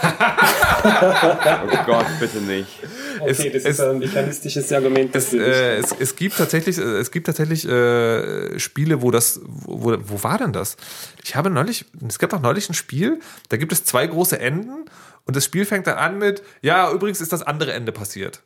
[0.84, 2.68] Oh Gott, bitte nicht.
[3.20, 5.14] Okay, Es- das es- ist ein mechanistisches Argument.
[5.14, 9.96] es, äh, es, es gibt tatsächlich, äh, es gibt tatsächlich äh, Spiele, wo das, wo,
[10.00, 10.76] wo war denn das?
[11.24, 14.86] Ich habe neulich, es gab auch neulich ein Spiel, da gibt es zwei große Enden
[15.28, 18.42] und das Spiel fängt dann an mit, ja, übrigens ist das andere Ende passiert.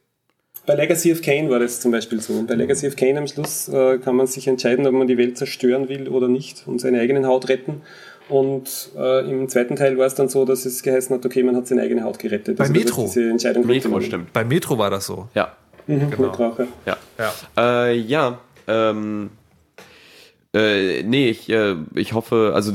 [0.67, 2.35] Bei Legacy of Kane war das zum Beispiel so.
[2.35, 5.17] Und bei Legacy of Kane am Schluss äh, kann man sich entscheiden, ob man die
[5.19, 7.81] Welt zerstören will oder nicht und seine eigene Haut retten.
[8.29, 11.57] Und äh, im zweiten Teil war es dann so, dass es geheißen hat, okay, man
[11.57, 12.59] hat seine eigene Haut gerettet.
[12.59, 13.03] Bei Also, Metro.
[13.03, 14.33] Diese Entscheidung Metro, stimmt.
[14.33, 15.29] Bei Metro war das so.
[15.35, 15.57] Ja.
[15.89, 16.17] Mhm, Genau.
[16.17, 16.69] Blutraucher.
[16.87, 16.97] Ja.
[17.19, 17.87] Ja.
[17.87, 18.39] Äh, ja,
[18.69, 19.31] ähm,
[20.55, 22.73] äh, nee, ich, äh, ich hoffe, also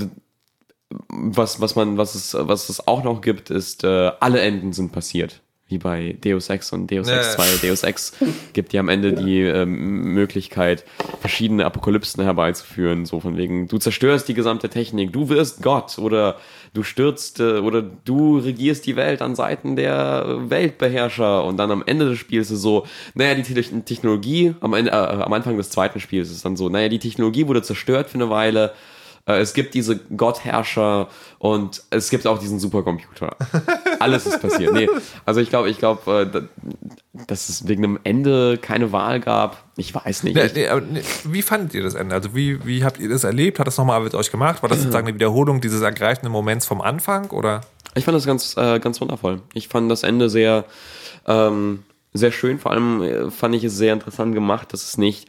[1.10, 4.92] was, was man, was es, was es auch noch gibt, ist, äh, alle Enden sind
[4.92, 5.42] passiert.
[5.70, 7.44] Wie bei Deus Ex und Deus Ex Ja.
[7.60, 7.68] 2.
[7.68, 8.14] Deus Ex
[8.54, 10.86] gibt ja am Ende die ähm, Möglichkeit,
[11.20, 13.06] verschiedene Apokalypsen herbeizuführen.
[13.06, 16.38] So von wegen, du zerstörst die gesamte Technik, du wirst Gott oder
[16.74, 21.84] du stürzt äh, oder du regierst die Welt an Seiten der Weltbeherrscher und dann am
[21.86, 25.58] Ende des Spiels ist es so, naja, die Te- Technologie, am, Ende, äh, am Anfang
[25.58, 28.72] des zweiten Spiels ist es dann so, naja, die Technologie wurde zerstört für eine Weile,
[29.36, 31.10] es gibt diese Gottherrscher
[31.40, 33.36] und es gibt auch diesen Supercomputer.
[34.00, 34.74] Alles ist passiert.
[34.74, 34.90] Nee,
[35.26, 36.48] also ich glaube, ich glaube, äh, da-
[37.28, 39.64] dass es wegen einem Ende keine Wahl gab.
[39.76, 40.36] Ich weiß nicht.
[40.36, 42.14] Nee, nee, nee, wie fandet ihr das Ende?
[42.16, 43.60] Also wie, wie habt ihr das erlebt?
[43.60, 44.62] Hat das nochmal mit euch gemacht?
[44.62, 47.30] War das sozusagen eine Wiederholung dieses ergreifenden Moments vom Anfang?
[47.32, 47.62] Oder?
[47.96, 49.42] ich fand das ganz, äh, ganz wundervoll.
[49.54, 50.66] Ich fand das Ende sehr,
[51.26, 51.84] ähm,
[52.14, 52.60] sehr schön.
[52.60, 55.28] Vor allem äh, fand ich es sehr interessant gemacht, dass es nicht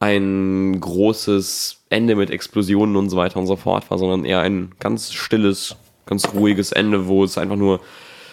[0.00, 4.72] ein großes Ende mit Explosionen und so weiter und so fort war, sondern eher ein
[4.80, 7.80] ganz stilles, ganz ruhiges Ende, wo es einfach nur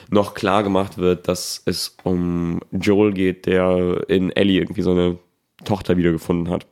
[0.09, 5.17] noch klar gemacht wird, dass es um Joel geht, der in Ellie irgendwie so eine
[5.65, 6.65] Tochter wiedergefunden hat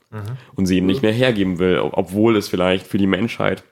[0.55, 3.63] und sie ihm nicht mehr hergeben will, obwohl es vielleicht für die Menschheit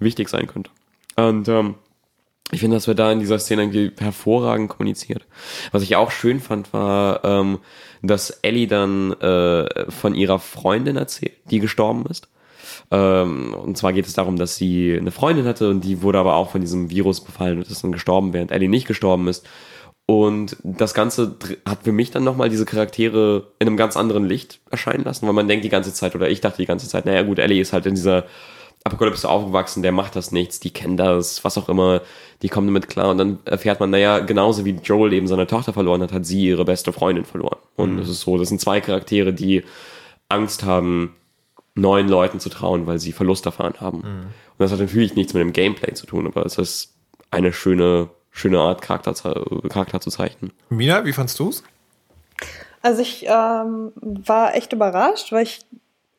[0.00, 0.70] wichtig sein könnte.
[1.16, 1.76] Und ähm,
[2.52, 5.26] ich finde, das wird da in dieser Szene irgendwie hervorragend kommuniziert.
[5.72, 7.58] Was ich auch schön fand, war, ähm,
[8.02, 12.28] dass Ellie dann äh, von ihrer Freundin erzählt, die gestorben ist.
[12.90, 16.36] Ähm, und zwar geht es darum, dass sie eine Freundin hatte und die wurde aber
[16.36, 19.46] auch von diesem Virus befallen und ist dann gestorben, während Ellie nicht gestorben ist.
[20.06, 24.60] Und das Ganze hat für mich dann nochmal diese Charaktere in einem ganz anderen Licht
[24.70, 27.22] erscheinen lassen, weil man denkt die ganze Zeit, oder ich dachte die ganze Zeit, naja
[27.22, 28.26] gut, Ellie ist halt in dieser
[28.84, 32.02] Apokalypse aufgewachsen, der macht das nichts, die kennen das, was auch immer,
[32.42, 33.08] die kommen damit klar.
[33.10, 36.44] Und dann erfährt man, naja, genauso wie Joel eben seine Tochter verloren hat, hat sie
[36.48, 37.58] ihre beste Freundin verloren.
[37.76, 39.64] Und es ist so, das sind zwei Charaktere, die
[40.28, 41.16] Angst haben,
[41.74, 44.00] neuen Leuten zu trauen, weil sie Verlust erfahren haben.
[44.02, 44.28] Und
[44.58, 46.94] das hat natürlich nichts mit dem Gameplay zu tun, aber es ist
[47.30, 50.52] eine schöne, schöne Art, Charakter, zu- Charakter zu zeichnen.
[50.68, 51.64] Mina, wie fandst du's?
[52.82, 55.60] Also ich ähm, war echt überrascht, weil ich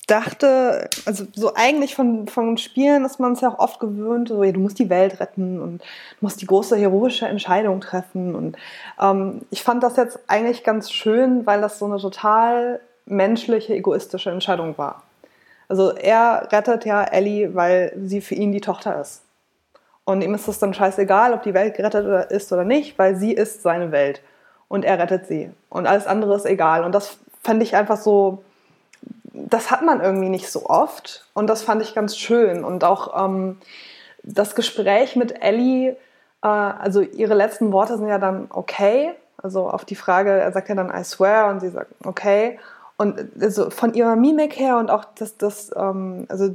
[0.08, 4.44] dachte, also so eigentlich von, von Spielen ist man es ja auch oft gewöhnt, so,
[4.44, 8.36] ja, du musst die Welt retten und du musst die große heroische Entscheidung treffen.
[8.36, 8.58] Und
[9.02, 14.32] ähm, ich fand das jetzt eigentlich ganz schön, weil das so eine total menschliche, egoistische
[14.32, 15.04] Entscheidung war.
[15.68, 19.22] Also er rettet ja Ellie, weil sie für ihn die Tochter ist.
[20.04, 23.34] Und ihm ist es dann scheißegal, ob die Welt gerettet ist oder nicht, weil sie
[23.34, 24.22] ist seine Welt.
[24.68, 25.50] Und er rettet sie.
[25.70, 26.84] Und alles andere ist egal.
[26.84, 28.44] Und das fand ich einfach so,
[29.50, 31.26] das hat man irgendwie nicht so oft.
[31.34, 32.64] Und das fand ich ganz schön.
[32.64, 33.58] Und auch ähm,
[34.24, 35.92] das Gespräch mit Ellie,
[36.42, 39.12] äh, also ihre letzten Worte sind ja dann okay.
[39.42, 42.60] Also auf die Frage, er sagt ja dann I swear und sie sagt okay.
[42.98, 46.50] Und also von ihrer Mimik her und auch das, das, ähm, also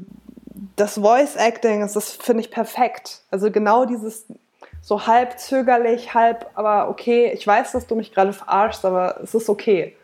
[0.76, 3.20] das Voice Acting, das, das finde ich perfekt.
[3.30, 4.26] Also genau dieses
[4.82, 9.34] so halb zögerlich, halb, aber okay, ich weiß, dass du mich gerade verarschst, aber es
[9.34, 9.94] ist okay.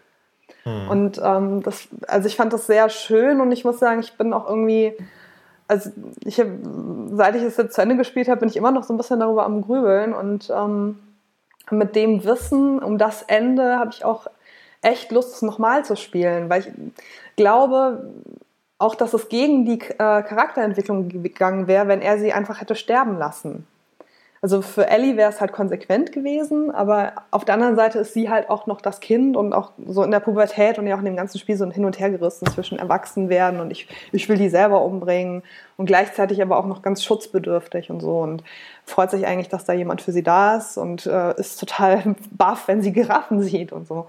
[0.88, 4.32] Und ähm, das, also ich fand das sehr schön und ich muss sagen, ich bin
[4.32, 4.93] auch irgendwie,
[5.68, 5.90] also
[6.24, 6.48] ich hab,
[7.12, 9.20] seit ich es jetzt zu Ende gespielt habe, bin ich immer noch so ein bisschen
[9.20, 10.98] darüber am Grübeln und ähm,
[11.70, 14.26] mit dem Wissen um das Ende habe ich auch
[14.82, 16.68] echt Lust, es nochmal zu spielen, weil ich
[17.36, 18.12] glaube
[18.78, 23.18] auch, dass es gegen die äh, Charakterentwicklung gegangen wäre, wenn er sie einfach hätte sterben
[23.18, 23.66] lassen.
[24.47, 28.31] Also für Ellie wäre es halt konsequent gewesen, aber auf der anderen Seite ist sie
[28.31, 31.05] halt auch noch das Kind und auch so in der Pubertät und ja auch in
[31.05, 34.39] dem ganzen Spiel so ein Hin und Her gerissen zwischen Erwachsenwerden und ich, ich will
[34.39, 35.43] die selber umbringen
[35.77, 38.44] und gleichzeitig aber auch noch ganz schutzbedürftig und so und
[38.85, 42.68] freut sich eigentlich, dass da jemand für sie da ist und äh, ist total baff,
[42.68, 44.06] wenn sie Giraffen sieht und so.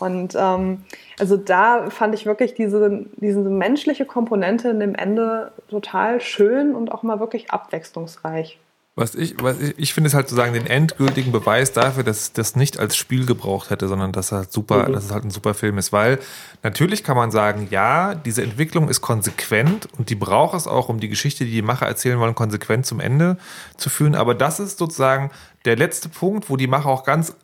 [0.00, 0.82] Und ähm,
[1.20, 6.90] also da fand ich wirklich diese, diese menschliche Komponente in dem Ende total schön und
[6.90, 8.58] auch mal wirklich abwechslungsreich.
[8.98, 12.56] Was ich, was ich, ich finde es halt sozusagen den endgültigen Beweis dafür, dass das
[12.56, 15.76] nicht als Spiel gebraucht hätte, sondern dass halt super, dass es halt ein super Film
[15.76, 15.92] ist.
[15.92, 16.18] Weil
[16.62, 20.98] natürlich kann man sagen, ja, diese Entwicklung ist konsequent und die braucht es auch, um
[20.98, 23.36] die Geschichte, die die Macher erzählen wollen, konsequent zum Ende
[23.76, 24.14] zu führen.
[24.14, 25.30] Aber das ist sozusagen
[25.66, 27.36] der letzte Punkt, wo die Macher auch ganz,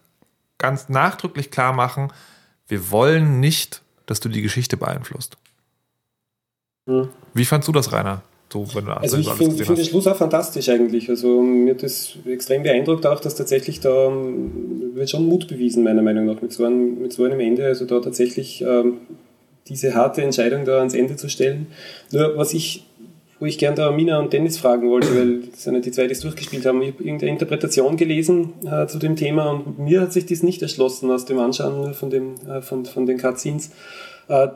[0.56, 2.10] ganz nachdrücklich klar machen,
[2.66, 5.36] wir wollen nicht, dass du die Geschichte beeinflusst.
[6.88, 7.10] Hm.
[7.34, 8.22] Wie fandst du das, Rainer?
[8.52, 9.84] So, wenn du Also ich finde find den.
[9.86, 11.08] Schluss auch fantastisch eigentlich.
[11.08, 15.82] Also mir hat das extrem beeindruckt auch, dass tatsächlich da ähm, wird schon Mut bewiesen,
[15.82, 17.64] meiner Meinung nach, mit so einem, mit so einem Ende.
[17.64, 18.98] Also da tatsächlich ähm,
[19.68, 21.68] diese harte Entscheidung da ans Ende zu stellen.
[22.10, 22.84] Nur was ich,
[23.40, 26.06] wo ich gern da Mina und Dennis fragen wollte, weil das sind ja die zwei,
[26.06, 26.82] die es durchgespielt haben.
[26.82, 30.60] Ich habe irgendeine Interpretation gelesen äh, zu dem Thema und mir hat sich das nicht
[30.60, 33.70] erschlossen aus dem Anschauen von, dem, äh, von, von den Cutscenes.
[34.28, 34.48] Äh,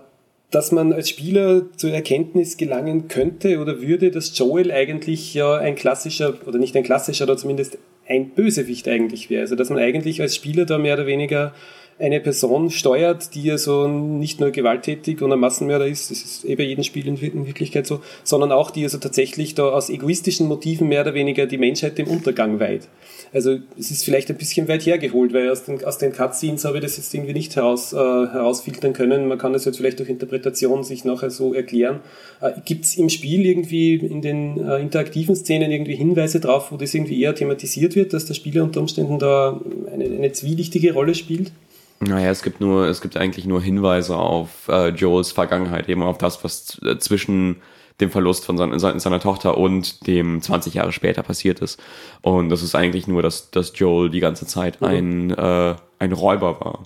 [0.51, 5.74] dass man als Spieler zur Erkenntnis gelangen könnte oder würde, dass Joel eigentlich ja ein
[5.74, 7.78] klassischer, oder nicht ein klassischer, aber zumindest
[8.09, 9.43] ein Bösewicht eigentlich wäre.
[9.43, 11.52] Also dass man eigentlich als Spieler da mehr oder weniger
[11.98, 16.44] eine Person steuert, die ja so nicht nur gewalttätig und ein Massenmörder ist, das ist
[16.44, 19.89] eh bei jedem Spiel in in Wirklichkeit so, sondern auch die also tatsächlich da aus
[19.89, 22.89] egoistischen Motiven mehr oder weniger die Menschheit dem Untergang weiht.
[23.32, 26.78] Also es ist vielleicht ein bisschen weit hergeholt, weil aus den, aus den Cutscenes habe
[26.78, 29.28] ich das jetzt irgendwie nicht heraus, äh, herausfiltern können.
[29.28, 32.01] Man kann das jetzt vielleicht durch Interpretation sich nachher so erklären.
[32.40, 36.77] Äh, Gibt es im Spiel irgendwie in den äh, interaktiven Szenen irgendwie Hinweise drauf, wo
[36.77, 39.61] das irgendwie eher thematisiert wird, dass der Spieler unter Umständen da
[39.93, 41.53] eine, eine zwielichtige Rolle spielt?
[42.01, 46.19] Naja, es gibt nur, es gibt eigentlich nur Hinweise auf äh, Joels Vergangenheit, eben auf
[46.19, 47.57] das, was äh, zwischen
[48.01, 51.81] dem Verlust von seiner, seiner Tochter und dem 20 Jahre später passiert ist.
[52.23, 56.60] Und das ist eigentlich nur, dass, dass Joel die ganze Zeit ein, äh, ein Räuber
[56.60, 56.82] war.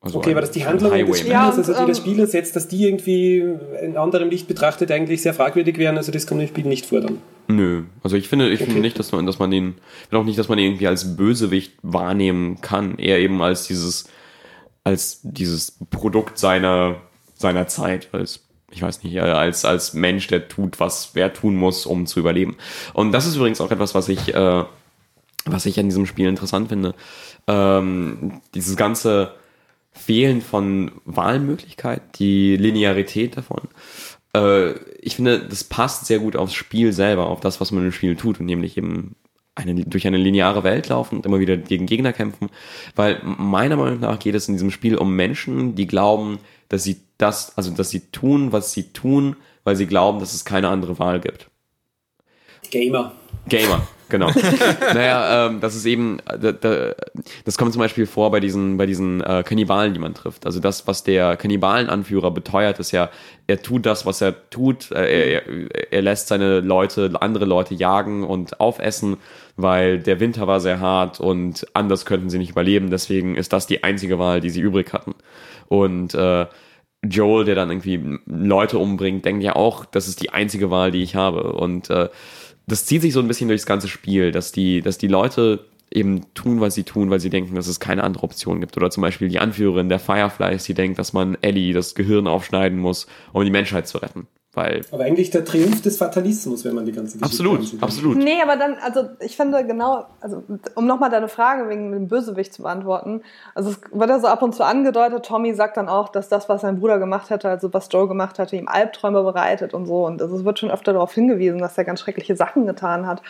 [0.00, 1.18] Also Okay, ein, aber dass die Handlung des.
[1.18, 3.44] Spielers, Ja, und, also die der ähm, Spieler setzt, dass die irgendwie
[3.82, 7.00] in anderem Licht betrachtet eigentlich sehr fragwürdig wären, also das kommt im Spiel nicht vor
[7.00, 7.18] dann.
[7.48, 8.80] Nö, also ich finde, ich finde Okay.
[8.80, 11.72] nicht, dass man, dass man den, finde auch nicht, dass man ihn irgendwie als Bösewicht
[11.82, 12.98] wahrnehmen kann.
[12.98, 14.08] Eher eben als dieses,
[14.84, 16.96] als dieses Produkt seiner,
[17.34, 21.56] seiner Zeit, als, ich weiß nicht, äh, als, als Mensch, der tut, was wer tun
[21.56, 22.56] muss, um zu überleben.
[22.92, 24.64] Und das ist übrigens auch etwas, was ich, äh,
[25.44, 26.94] was ich an diesem Spiel interessant finde.
[27.46, 29.34] Ähm, dieses ganze
[29.92, 33.62] Fehlen von Wahlmöglichkeit, die Linearität davon.
[34.34, 37.92] Äh, ich finde, das passt sehr gut aufs Spiel selber, auf das, was man im
[37.92, 39.16] Spiel tut, und nämlich eben
[39.58, 42.48] eine, durch eine lineare Welt laufen und immer wieder gegen Gegner kämpfen.
[42.94, 47.00] Weil meiner Meinung nach geht es in diesem Spiel um Menschen, die glauben, dass sie
[47.18, 50.98] das, also dass sie tun, was sie tun, weil sie glauben, dass es keine andere
[50.98, 51.50] Wahl gibt.
[52.70, 53.12] Gamer.
[53.48, 54.30] Gamer, genau.
[54.94, 56.94] naja, ähm, das ist eben, da, da,
[57.44, 60.44] das kommt zum Beispiel vor bei diesen, bei diesen äh, Kannibalen, die man trifft.
[60.44, 63.10] Also das, was der Kannibalenanführer beteuert, ist ja,
[63.46, 64.90] er tut das, was er tut.
[64.90, 65.42] Äh, er,
[65.92, 69.16] er lässt seine Leute, andere Leute jagen und aufessen,
[69.58, 72.90] weil der Winter war sehr hart und anders könnten sie nicht überleben.
[72.90, 75.14] Deswegen ist das die einzige Wahl, die sie übrig hatten.
[75.66, 76.46] Und äh,
[77.04, 81.02] Joel, der dann irgendwie Leute umbringt, denkt ja auch, das ist die einzige Wahl, die
[81.02, 81.52] ich habe.
[81.52, 82.08] Und äh,
[82.68, 86.32] das zieht sich so ein bisschen durchs ganze Spiel, dass die, dass die Leute eben
[86.34, 88.76] tun, was sie tun, weil sie denken, dass es keine andere Option gibt.
[88.76, 92.78] Oder zum Beispiel die Anführerin der Fireflies, die denkt, dass man Ellie das Gehirn aufschneiden
[92.78, 94.28] muss, um die Menschheit zu retten.
[94.54, 97.82] Weil aber eigentlich der Triumph des Fatalismus, wenn man die ganze Geschichte Absolut, ansieht.
[97.82, 98.16] absolut.
[98.16, 100.42] Nee, aber dann, also ich finde genau, also
[100.74, 103.22] um nochmal deine Frage wegen dem Bösewicht zu beantworten,
[103.54, 106.48] also es wird ja so ab und zu angedeutet, Tommy sagt dann auch, dass das,
[106.48, 110.06] was sein Bruder gemacht hätte, also was Joe gemacht hatte, ihm Albträume bereitet und so.
[110.06, 113.22] Und also es wird schon öfter darauf hingewiesen, dass er ganz schreckliche Sachen getan hat.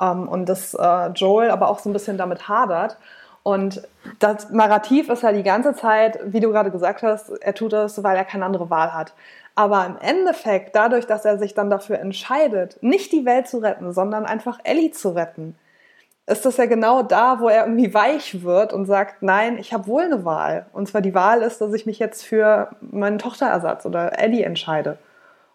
[0.00, 2.96] Ähm, und dass äh, Joel aber auch so ein bisschen damit hadert.
[3.42, 3.82] Und
[4.20, 8.02] das Narrativ ist ja die ganze Zeit, wie du gerade gesagt hast, er tut das,
[8.02, 9.12] weil er keine andere Wahl hat.
[9.54, 13.92] Aber im Endeffekt, dadurch, dass er sich dann dafür entscheidet, nicht die Welt zu retten,
[13.92, 15.56] sondern einfach Ellie zu retten,
[16.26, 19.86] ist das ja genau da, wo er irgendwie weich wird und sagt, nein, ich habe
[19.88, 20.66] wohl eine Wahl.
[20.72, 24.98] Und zwar die Wahl ist, dass ich mich jetzt für meinen Tochterersatz oder Ellie entscheide.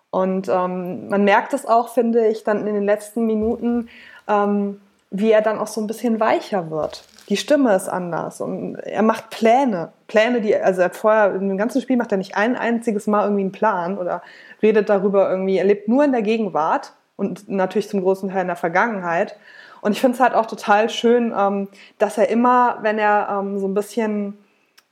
[0.10, 3.90] Und ähm, man merkt es auch, finde ich, dann in den letzten Minuten,
[4.28, 7.04] ähm, wie er dann auch so ein bisschen weicher wird.
[7.30, 9.92] Die Stimme ist anders und er macht Pläne.
[10.08, 13.24] Pläne, die, also er hat vorher, dem ganzen Spiel macht er nicht ein einziges Mal
[13.24, 14.22] irgendwie einen Plan oder
[14.62, 18.48] redet darüber irgendwie, er lebt nur in der Gegenwart und natürlich zum großen Teil in
[18.48, 19.36] der Vergangenheit.
[19.82, 21.68] Und ich finde es halt auch total schön, ähm,
[21.98, 24.38] dass er immer, wenn er ähm, so ein bisschen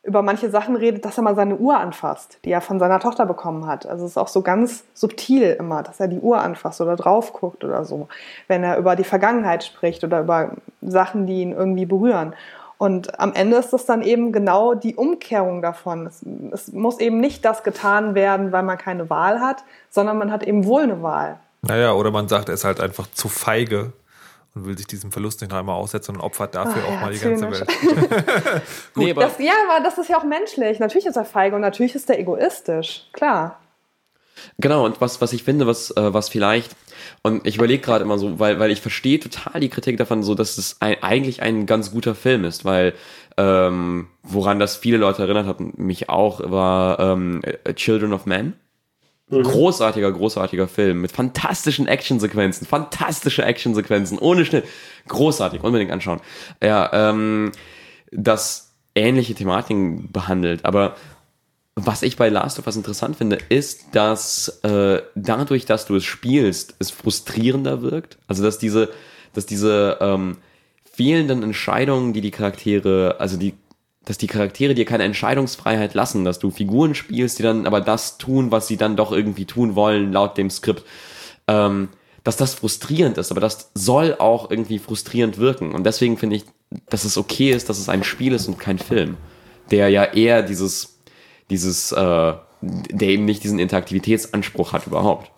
[0.06, 3.26] über manche Sachen redet, dass er mal seine Uhr anfasst, die er von seiner Tochter
[3.26, 3.88] bekommen hat.
[3.88, 7.34] Also es ist auch so ganz subtil immer, dass er die Uhr anfasst oder drauf
[7.34, 8.07] guckt oder so,
[8.48, 10.52] wenn er über die Vergangenheit spricht oder über
[10.82, 12.34] Sachen, die ihn irgendwie berühren.
[12.77, 16.06] Und am Ende ist das dann eben genau die Umkehrung davon.
[16.06, 20.32] Es, es muss eben nicht das getan werden, weil man keine Wahl hat, sondern man
[20.32, 21.40] hat eben wohl eine Wahl.
[21.61, 23.94] Naja, oder man sagt, er ist halt einfach zu feige
[24.56, 27.02] und will sich diesem Verlust nicht noch einmal aussetzen und opfert dafür Ach auch ja,
[27.02, 27.52] mal die ganze.
[27.52, 27.68] Welt.
[28.95, 30.80] nee, aber Das, ja, aber das ist ja auch menschlich.
[30.80, 33.07] Natürlich ist er feige und natürlich ist er egoistisch.
[33.11, 33.60] Klar.
[34.57, 36.76] Genau, und was, was ich finde, was, äh, was vielleicht,
[37.22, 40.36] und ich überlege gerade immer so, weil, weil ich verstehe total die Kritik davon, so
[40.36, 42.94] dass es ein, eigentlich ein ganz guter Film ist, weil
[43.38, 47.41] ähm, woran das viele Leute erinnert hatten, mich auch, war ähm,
[47.76, 48.53] Children of Men.
[49.30, 54.65] Großartiger, großartiger Film mit fantastischen Actionsequenzen, fantastische Actionsequenzen, ohne Schnitt.
[55.07, 56.22] Großartig, unbedingt anschauen.
[56.61, 57.52] Ja, ähm,
[58.11, 60.95] das ähnliche Thematiken behandelt, aber
[61.76, 66.06] was ich bei Last of Us interessant finde, ist, dass äh, dadurch, dass du es
[66.06, 68.18] spielst, es frustrierender wirkt.
[68.27, 68.89] Also dass diese,
[69.34, 70.38] dass diese ähm,
[70.89, 73.56] fehlenden Entscheidungen, die die Charaktere, also die,
[74.06, 78.18] dass die Charaktere dir keine Entscheidungsfreiheit lassen, dass du Figuren spielst, die dann aber das
[78.18, 80.84] tun, was sie dann doch irgendwie tun wollen laut dem Skript.
[81.48, 81.90] Ähm,
[82.23, 85.73] dass das frustrierend ist, aber das soll auch irgendwie frustrierend wirken.
[85.73, 86.45] Und deswegen finde ich,
[86.90, 89.18] dass es okay ist, dass es ein Spiel ist und kein Film,
[89.69, 90.95] der ja eher dieses
[91.49, 95.32] dieses, äh, der eben nicht diesen Interaktivitätsanspruch hat überhaupt.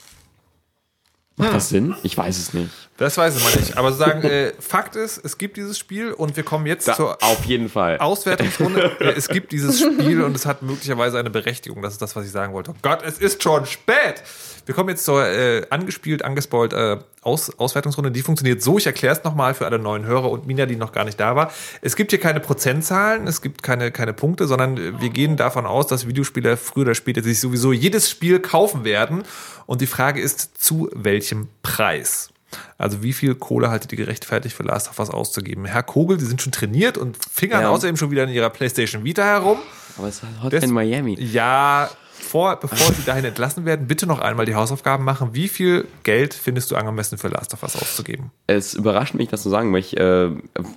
[1.35, 1.95] Macht das Sinn?
[2.03, 2.86] Ich weiß es nicht.
[2.97, 3.77] Das weiß ich mal nicht.
[3.77, 7.23] Aber sagen, äh, Fakt ist, es gibt dieses Spiel und wir kommen jetzt Da, zur
[7.23, 7.99] auf jeden Fall.
[7.99, 8.97] Auswertungsrunde.
[8.99, 11.83] Ja, es gibt dieses Spiel und es hat möglicherweise eine Berechtigung.
[11.83, 12.71] Das ist das, was ich sagen wollte.
[12.71, 14.23] Oh Gott, es ist schon spät.
[14.65, 18.11] Wir kommen jetzt zur äh, angespielt, angespoilt äh, Aus Auswertungsrunde.
[18.11, 18.79] Die funktioniert so.
[18.79, 21.35] Ich erkläre es nochmal für alle neuen Hörer und Mina, die noch gar nicht da
[21.35, 21.51] war.
[21.81, 25.67] Es gibt hier keine Prozentzahlen, es gibt keine, keine Punkte, sondern äh, wir gehen davon
[25.67, 29.23] aus, dass Videospieler früher oder später sich sowieso jedes Spiel kaufen werden.
[29.67, 32.31] Und die Frage ist, zu welchem Preis?
[32.77, 35.65] Also wie viel Kohle haltet ihr gerechtfertigt für Last of Us auszugeben?
[35.65, 37.69] Herr Kogel, Sie sind schon trainiert und fingern Ja.
[37.69, 39.57] außerdem schon wieder in Ihrer PlayStation Vita herum.
[39.97, 41.19] Aber es ist hot in Miami.
[41.19, 45.29] Ja, vor, bevor Sie dahin entlassen werden, bitte noch einmal die Hausaufgaben machen.
[45.33, 48.31] Wie viel Geld findest du angemessen für Last of Us auszugeben?
[48.47, 50.29] Es überrascht mich, das zu sagen, weil ich äh,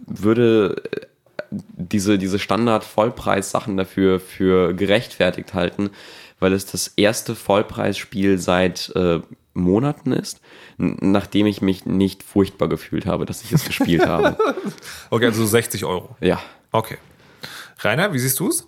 [0.06, 1.06] würde äh,
[1.50, 5.90] diese, diese Standard-Vollpreis-Sachen dafür für gerechtfertigt halten,
[6.38, 9.20] weil es das erste Vollpreisspiel seit äh,
[9.54, 10.40] Monaten ist,
[10.80, 14.36] nachdem ich mich nicht furchtbar gefühlt habe, dass ich es gespielt habe.
[15.10, 16.16] Okay, also 60 Euro.
[16.20, 16.40] Ja.
[16.72, 16.96] Okay.
[17.80, 18.66] Rainer, wie siehst du es?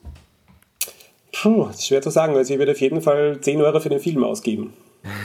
[1.33, 2.37] Puh, ist schwer zu sagen.
[2.37, 4.73] Also ich würde auf jeden Fall 10 Euro für den Film ausgeben.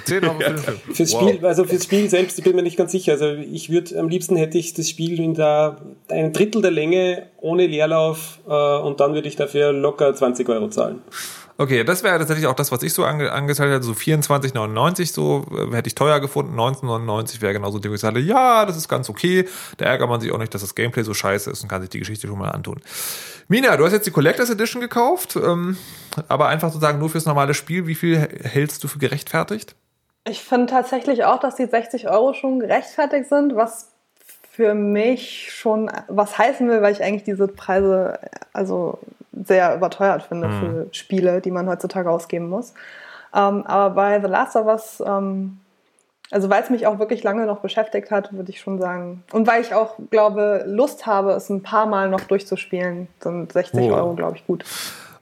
[0.06, 0.78] 10 Euro für den Film.
[0.94, 1.30] Fürs Wow.
[1.30, 3.14] Spiel, also fürs Spiel selbst, ich bin mir nicht ganz sicher.
[3.14, 5.78] Also ich würde am liebsten hätte ich das Spiel in der
[6.10, 10.70] ein Drittel der Länge ohne Leerlauf äh, und dann würde ich dafür locker 20 Euro
[10.70, 11.02] zahlen.
[11.60, 15.46] Okay, das wäre tatsächlich auch das, was ich so ange angeteilt hätte, so 24,99 so
[15.52, 19.10] äh, hätte ich teuer gefunden, 19,99 wäre genauso wo ich sage, ja, das ist ganz
[19.10, 19.48] okay,
[19.78, 21.90] da ärgert man sich auch nicht, dass das Gameplay so scheiße ist und kann sich
[21.90, 22.80] die Geschichte schon mal antun.
[23.48, 25.78] Mina, du hast jetzt die Collectors Edition gekauft, ähm,
[26.28, 29.76] aber einfach sozusagen nur fürs normale Spiel, wie viel hältst du für gerechtfertigt?
[30.30, 33.97] Ich finde tatsächlich auch, dass die 60 Euro schon gerechtfertigt sind, was
[34.58, 38.18] für mich schon was heißen will, weil ich eigentlich diese Preise
[38.54, 38.98] also
[39.46, 42.74] sehr überteuert finde für Spiele, die man heutzutage ausgeben muss.
[43.36, 45.60] Ähm, aber bei The Last of Us, ähm,
[46.32, 49.24] also weil es mich auch wirklich lange noch beschäftigt hat, würde ich schon sagen.
[49.32, 53.92] Und weil ich auch, glaube, Lust habe, es ein paar Mal noch durchzuspielen, sind 60
[53.92, 53.94] Oh.
[53.94, 54.66] Euro, glaube ich, gut.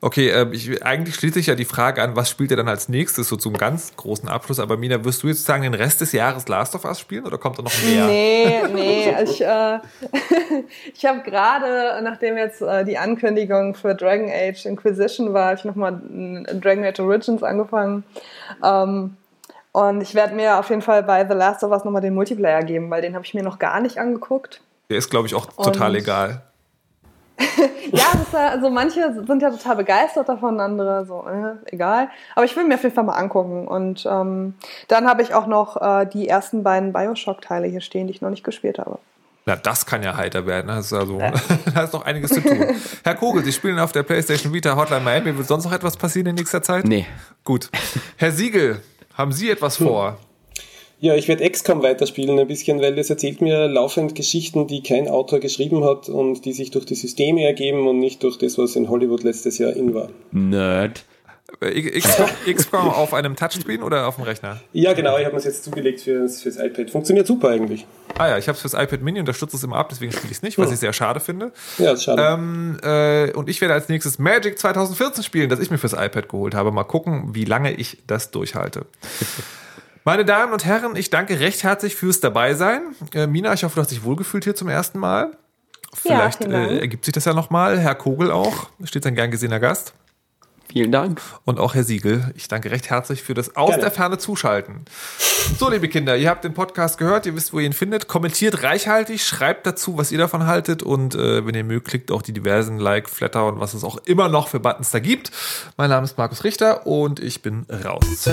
[0.06, 2.90] Okay, äh, ich, eigentlich schließt sich ja die Frage an, was spielt ihr dann als
[2.90, 4.60] nächstes, so zum ganz großen Abschluss.
[4.60, 7.40] Aber Mina, wirst du jetzt sagen, den Rest des Jahres Last of Us spielen oder
[7.40, 8.06] kommt da noch mehr?
[8.06, 9.16] Nee, nee.
[9.24, 9.80] Ich, äh,
[10.94, 15.66] ich habe gerade, nachdem jetzt äh, die Ankündigung für Dragon Age Inquisition war, habe ich
[15.66, 16.00] nochmal
[16.62, 18.04] Dragon Age Origins angefangen.
[18.64, 19.18] Ähm,
[19.72, 22.62] und ich werde mir auf jeden Fall bei The Last of Us nochmal den Multiplayer
[22.62, 24.62] geben, weil den habe ich mir noch gar nicht angeguckt.
[24.92, 26.44] Der ist, glaube ich, auch total Und- egal.
[27.92, 32.10] Ja, das ist ja, also manche sind ja total begeistert davon, andere so, äh, egal.
[32.36, 33.68] Aber ich will mir auf jeden Fall mal angucken.
[33.68, 34.56] Und ähm,
[34.88, 38.32] dann habe ich auch noch äh, die ersten beiden Bioshock-Teile hier stehen, die ich noch
[38.32, 38.98] nicht gespielt habe.
[39.46, 40.68] Na, das kann ja heiter werden.
[40.68, 41.20] Das ist also,
[41.74, 42.66] da ist noch einiges zu tun.
[43.04, 45.38] Herr Kogel, Sie spielen auf der PlayStation Vita Hotline Miami.
[45.38, 46.86] Wird sonst noch etwas passieren in nächster Zeit?
[46.86, 47.06] Nee.
[47.44, 47.70] Gut.
[48.18, 48.82] Herr Siegel,
[49.14, 50.18] haben Sie etwas vor?
[51.06, 55.08] Ja, ich werde XCOM weiterspielen ein bisschen, weil das erzählt mir laufend Geschichten, die kein
[55.08, 58.76] Autor geschrieben hat und die sich durch die Systeme ergeben und nicht durch das, was
[58.76, 60.10] in Hollywood letztes Jahr in war.
[60.32, 61.06] Nerd.
[61.62, 62.02] Äh,
[62.52, 64.60] XCOM, auf einem Touchscreen oder auf dem Rechner?
[64.74, 66.90] Ja, genau, ich habe mir es jetzt zugelegt fürs, fürs iPad.
[66.90, 67.86] Funktioniert super eigentlich.
[68.18, 70.38] Ah ja, ich habe es fürs iPad Mini, unterstütze es immer ab, deswegen spiele ich
[70.38, 71.52] es nicht, was ich sehr schade finde.
[71.78, 72.20] Ja, ist schade.
[72.20, 76.30] Ähm, äh, und ich werde als nächstes Magic 2014 spielen, das ich mir fürs iPad
[76.30, 76.72] geholt habe.
[76.72, 78.88] Mal gucken, wie lange ich das durchhalte.
[80.08, 82.96] Meine Damen und Herren, ich danke recht herzlich fürs Dabeisein.
[83.16, 85.32] Äh, Mina, ich hoffe, du hast dich wohlgefühlt hier zum ersten Mal.
[85.96, 86.54] Vielleicht Dank.
[86.54, 87.80] äh, ergibt sich das ja nochmal.
[87.80, 89.96] Herr Kogel auch, steht ein gern gesehener Gast.
[90.72, 91.22] Vielen Dank.
[91.44, 93.82] Und auch Herr Siegel, ich danke recht herzlich für das aus Gerne.
[93.82, 94.86] der Ferne Zuschalten.
[95.58, 98.08] So, liebe Kinder, ihr habt den Podcast gehört, ihr wisst, wo ihr ihn findet.
[98.08, 102.22] Kommentiert reichhaltig, schreibt dazu, was ihr davon haltet und äh, wenn ihr mögt, klickt auch
[102.22, 105.32] die diversen Like, Flatter und was es auch immer noch für Buttons da gibt.
[105.78, 108.30] Mein Name ist Markus Richter und ich bin raus.